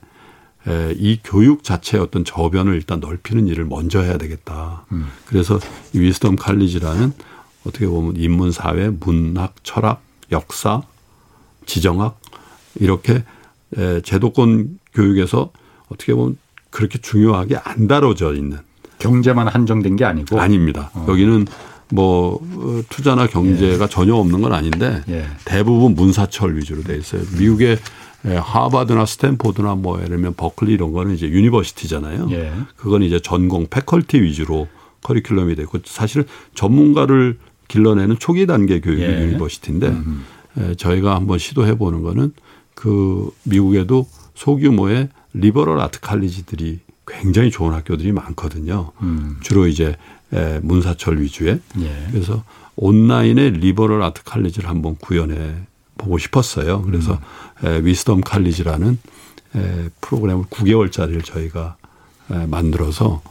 이 0.96 1.20
교육 1.24 1.64
자체의 1.64 2.02
어떤 2.04 2.24
저변을 2.24 2.74
일단 2.76 3.00
넓히는 3.00 3.48
일을 3.48 3.66
먼저 3.66 4.02
해야 4.02 4.18
되겠다. 4.18 4.86
음. 4.92 5.08
그래서 5.26 5.60
이 5.94 6.00
위스덤 6.00 6.36
칼리지라는 6.36 7.14
어떻게 7.66 7.88
보면 7.88 8.16
인문 8.18 8.52
사회, 8.52 8.90
문학, 8.90 9.56
철학, 9.64 10.02
역사, 10.32 10.82
지정학 11.66 12.20
이렇게 12.76 13.24
제도권 14.04 14.80
교육에서 14.94 15.52
어떻게 15.90 16.14
보면 16.14 16.38
그렇게 16.70 17.00
중요하게 17.00 17.58
안 17.64 17.88
다뤄져 17.88 18.34
있는 18.34 18.60
경제만 19.00 19.48
한정된 19.48 19.96
게 19.96 20.06
아니고 20.06 20.40
아닙니다. 20.40 20.90
어. 20.94 21.06
여기는 21.10 21.46
뭐 21.92 22.36
어, 22.36 22.82
투자나 22.90 23.28
경제가 23.28 23.84
예. 23.84 23.90
전혀 23.90 24.16
없는 24.16 24.42
건 24.42 24.54
아닌데 24.54 25.04
예. 25.10 25.28
대부분 25.46 25.94
문사철 25.94 26.58
위주로 26.58 26.82
돼 26.84 26.98
있어요. 26.98 27.22
미국의 27.38 27.78
예, 28.26 28.36
하버드나 28.36 29.06
스탠포드나 29.06 29.76
뭐 29.76 29.98
예를 29.98 30.10
들면 30.10 30.36
버클리 30.36 30.74
이런 30.74 30.94
거는 30.94 31.14
이제 31.16 31.28
university잖아요. 31.28 32.30
예. 32.32 32.54
그건 32.76 33.04
이제 33.04 33.20
전공 33.20 33.68
faculty 33.68 34.22
위주로 34.22 34.68
커리큘럼이 35.02 35.58
되고 35.58 35.78
사실은 35.86 36.26
전문가를 36.56 37.38
길러내는 37.68 38.18
초기 38.20 38.46
단계 38.46 38.80
교육이 38.80 39.02
예. 39.02 39.22
university인데 39.24 39.88
음. 39.88 40.24
예, 40.60 40.76
저희가 40.76 41.16
한번 41.16 41.38
시도해 41.38 41.78
보는 41.78 42.02
거는 42.02 42.34
그 42.76 43.30
미국에도 43.44 44.08
소규모의 44.36 45.10
리버럴 45.34 45.80
아트 45.80 46.00
칼리지들이 46.00 46.80
굉장히 47.06 47.52
좋은 47.52 47.74
학교들이 47.74 48.12
많거든요. 48.12 48.92
음. 49.02 49.38
주로 49.42 49.68
이제 49.68 49.96
예, 50.34 50.60
문사철 50.64 51.22
위주의. 51.22 51.60
예. 51.80 52.08
그래서 52.12 52.44
온라인의 52.76 53.52
리버럴 53.52 54.02
아트 54.02 54.24
칼리지를 54.24 54.70
한번 54.70 54.96
구현해 54.96 55.56
보고 55.98 56.18
싶었어요. 56.18 56.82
그래서 56.82 57.14
음. 57.14 57.18
위스덤 57.64 58.22
칼리지라는 58.22 59.00
프로그램을 60.02 60.46
9개월짜리를 60.46 61.24
저희가 61.24 61.76
만들어서 62.48 63.22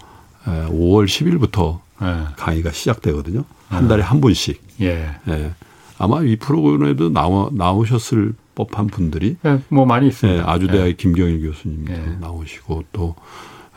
5월 0.45 1.07
10일부터 1.07 1.81
네. 2.01 2.25
강의가 2.37 2.73
시작되거든요. 2.73 3.45
한 3.69 3.89
달에 3.89 4.03
한 4.03 4.21
분씩. 4.21 4.61
예. 4.81 5.09
예. 5.29 5.55
아마 5.99 6.23
이 6.23 6.37
프로그램에도 6.37 7.11
나오, 7.11 7.51
나오셨을 7.53 8.35
법한 8.55 8.89
분들이 8.89 9.37
예, 9.47 9.61
뭐 9.69 9.87
많이 9.87 10.09
있습니다. 10.09 10.41
예, 10.41 10.45
아주 10.45 10.67
대학의 10.67 10.91
예. 10.91 10.93
김경일 10.95 11.43
교수님도 11.43 11.93
예. 11.93 12.17
나오시고 12.21 12.85
또 12.93 13.15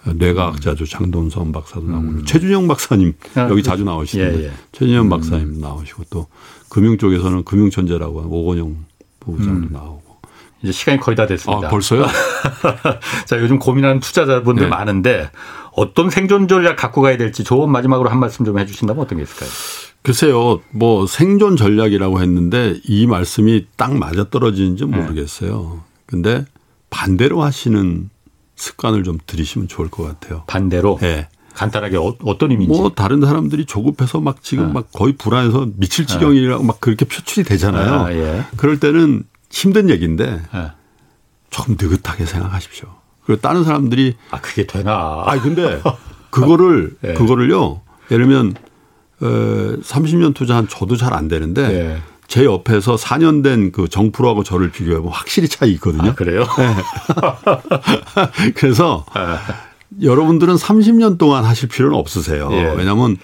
뇌과학자죠 0.06 0.86
장동선 0.86 1.52
박사도 1.52 1.88
나오고 1.88 2.08
음. 2.08 2.26
최준영 2.26 2.68
박사님 2.68 3.14
아, 3.36 3.48
여기 3.50 3.64
자주 3.64 3.84
나오시는데 3.84 4.40
예, 4.40 4.46
예. 4.48 4.52
최준영 4.72 5.06
음. 5.06 5.10
박사님 5.10 5.60
나오시고 5.60 6.04
또 6.10 6.28
금융 6.70 6.98
쪽에서는 6.98 7.44
금융천재라고 7.44 8.20
하는 8.20 8.32
오건영 8.32 8.76
부부장도 9.20 9.68
음. 9.68 9.70
나오고 9.72 10.05
이제 10.62 10.72
시간이 10.72 11.00
거의 11.00 11.16
다 11.16 11.28
됐습니다. 11.28 11.68
아, 11.68 11.70
벌써요? 11.70 12.06
자, 13.26 13.40
요즘 13.40 13.60
고민하는 13.60 14.00
투자자분들 14.00 14.64
네. 14.64 14.70
많은데 14.70 15.30
어떤 15.74 16.10
생존 16.10 16.48
전략 16.48 16.76
갖고 16.78 17.02
가야 17.02 17.18
될지 17.18 17.44
조언 17.44 17.72
마지막으로 17.72 18.10
한 18.10 18.20
말씀 18.20 18.46
좀 18.46 18.58
해주신다면 18.58 19.04
어떤 19.04 19.18
게 19.18 19.24
있을까요? 19.24 19.50
글쎄요, 20.02 20.62
뭐 20.72 21.08
생존 21.08 21.58
전략이라고 21.58 22.22
했는데 22.22 22.80
이 22.84 23.08
말씀이 23.08 23.68
딱 23.76 23.98
맞아 23.98 24.30
떨어지는지 24.30 24.86
네. 24.86 24.98
모르겠어요. 24.98 25.84
근데 26.06 26.46
반대로 26.90 27.42
하시는 27.42 28.10
습관을 28.56 29.04
좀 29.04 29.18
들이시면 29.26 29.68
좋을 29.68 29.90
것 29.90 30.04
같아요. 30.04 30.44
반대로? 30.48 30.98
네. 31.02 31.28
간단하게 31.56 31.98
어, 31.98 32.38
떤 32.38 32.52
의미인지. 32.52 32.78
뭐 32.78 32.90
다른 32.90 33.22
사람들이 33.22 33.66
조급해서 33.66 34.20
막 34.20 34.44
지금 34.44 34.66
아. 34.66 34.74
막 34.74 34.92
거의 34.92 35.14
불안해서 35.14 35.70
미칠 35.78 36.06
지경이라고 36.06 36.64
아. 36.64 36.68
막 36.68 36.82
그렇게 36.82 37.06
표출이 37.06 37.46
되잖아요. 37.46 37.94
아, 37.94 38.14
예. 38.14 38.44
그럴 38.58 38.80
때는 38.80 39.24
힘든 39.52 39.90
얘기인데 39.90 40.42
아. 40.52 40.74
조금 41.50 41.76
느긋하게 41.80 42.26
생각하십시오. 42.26 42.88
그리고 43.26 43.42
다른 43.42 43.64
사람들이 43.64 44.16
아 44.32 44.40
그게 44.42 44.66
되나? 44.68 45.24
아 45.26 45.40
근데 45.42 45.82
그거를 46.32 46.96
예. 47.04 47.14
그거를요. 47.14 47.82
예를 48.12 48.26
들면 48.28 48.54
어 49.22 49.26
30년 49.82 50.34
투자한 50.36 50.68
저도 50.68 50.96
잘 50.98 51.14
안 51.14 51.28
되는데 51.28 51.62
예. 51.96 52.02
제 52.28 52.44
옆에서 52.44 52.96
4년 52.96 53.44
된 53.44 53.72
그 53.72 53.88
정프로하고 53.88 54.44
저를 54.44 54.72
비교해보면 54.72 55.14
확실히 55.14 55.48
차이 55.48 55.72
있거든요. 55.74 56.10
아, 56.10 56.16
그래요? 56.16 56.44
네. 56.58 56.76
그래서 58.56 59.06
아. 59.14 59.40
여러분들은 60.02 60.56
30년 60.56 61.18
동안 61.18 61.46
하실 61.46 61.70
필요는 61.70 61.98
없으세요. 61.98 62.50
예. 62.52 62.74
왜냐하면 62.76 63.18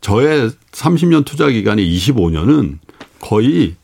저의 0.00 0.50
30년 0.72 1.24
투자 1.24 1.48
기간이 1.48 1.82
25년은 1.96 2.78
거의 3.20 3.76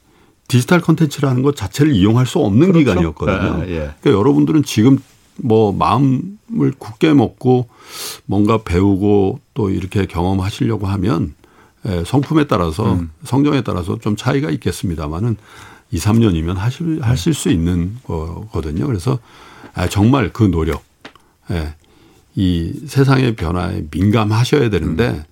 디지털 0.49 0.81
컨텐츠라는 0.81 1.43
것 1.43 1.57
자체를 1.57 1.93
이용할 1.95 2.27
수 2.27 2.39
없는 2.39 2.73
그렇죠? 2.73 2.79
기간이었거든요. 2.79 3.65
예. 3.69 3.95
그러니까 4.01 4.11
여러분들은 4.11 4.63
지금 4.63 4.99
뭐 5.37 5.73
마음을 5.73 6.73
굳게 6.79 7.15
먹고 7.15 7.69
뭔가 8.25 8.59
배우고 8.59 9.41
또 9.55 9.71
이렇게 9.71 10.07
경험하시려고 10.07 10.87
하면 10.87 11.35
예, 11.87 12.03
성품에 12.05 12.47
따라서 12.47 12.95
음. 12.95 13.11
성정에 13.25 13.63
따라서 13.63 13.99
좀 13.99 14.17
차이가 14.17 14.51
있겠습니다만은 14.51 15.37
2, 15.93 15.99
3년이면 15.99 16.55
하실 16.55 17.01
하실 17.03 17.33
수 17.33 17.49
있는 17.49 17.97
거거든요. 18.05 18.87
그래서 18.87 19.19
아, 19.75 19.89
정말 19.89 20.33
그 20.33 20.45
노력, 20.45 20.83
예, 21.51 21.75
이 22.35 22.73
세상의 22.87 23.37
변화에 23.37 23.85
민감하셔야 23.91 24.71
되는데 24.71 25.09
음. 25.11 25.25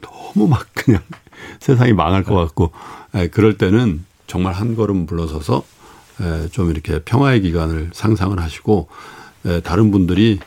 너무 0.00 0.48
막 0.48 0.66
그냥 0.72 1.02
세상이 1.60 1.92
망할 1.92 2.22
것 2.22 2.34
같고 2.34 2.72
예, 3.16 3.28
그럴 3.28 3.58
때는 3.58 4.04
정말 4.28 4.52
한 4.52 4.76
걸음 4.76 5.06
물러서서 5.06 5.64
좀 6.52 6.70
이렇게 6.70 7.00
평화의 7.00 7.40
기간을 7.40 7.90
상상을 7.92 8.38
하시고 8.38 8.88
다른 9.64 9.90
분들이 9.90 10.38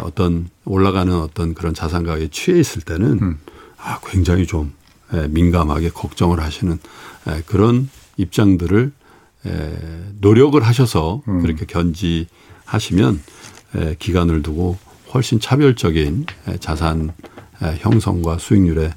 어떤 0.00 0.48
올라가는 0.64 1.12
어떤 1.14 1.52
그런 1.52 1.74
자산 1.74 2.04
가격에 2.04 2.28
취해 2.28 2.58
있을 2.58 2.80
때는 2.80 3.18
음. 3.20 3.38
아 3.76 3.98
굉장히 4.06 4.46
좀 4.46 4.72
민감하게 5.28 5.90
걱정을 5.90 6.40
하시는 6.40 6.78
그런 7.46 7.90
입장들을 8.16 8.92
노력을 10.20 10.62
하셔서 10.62 11.22
음. 11.28 11.42
그렇게 11.42 11.66
견지하시면 11.66 13.20
기간을 13.98 14.42
두고 14.42 14.78
훨씬 15.12 15.40
차별적인 15.40 16.26
자산 16.60 17.12
형성과 17.78 18.38
수익률에 18.38 18.92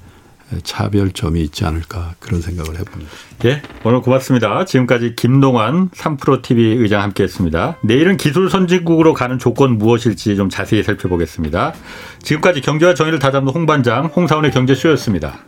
차별점이 0.63 1.41
있지 1.41 1.65
않을까 1.65 2.15
그런 2.19 2.41
생각을 2.41 2.79
해봅니다. 2.79 3.11
예, 3.45 3.61
오늘 3.83 4.01
고맙습니다. 4.01 4.65
지금까지 4.65 5.15
김동환 5.15 5.89
3프로TV 5.89 6.81
의장 6.81 7.01
함께했습니다. 7.01 7.77
내일은 7.83 8.17
기술 8.17 8.49
선진국으로 8.49 9.13
가는 9.13 9.39
조건 9.39 9.77
무엇일지 9.77 10.35
좀 10.35 10.49
자세히 10.49 10.83
살펴보겠습니다. 10.83 11.73
지금까지 12.21 12.61
경제와 12.61 12.93
정의를 12.93 13.19
다잡는 13.19 13.53
홍반장 13.53 14.05
홍사원의 14.05 14.51
경제쇼였습니다. 14.51 15.39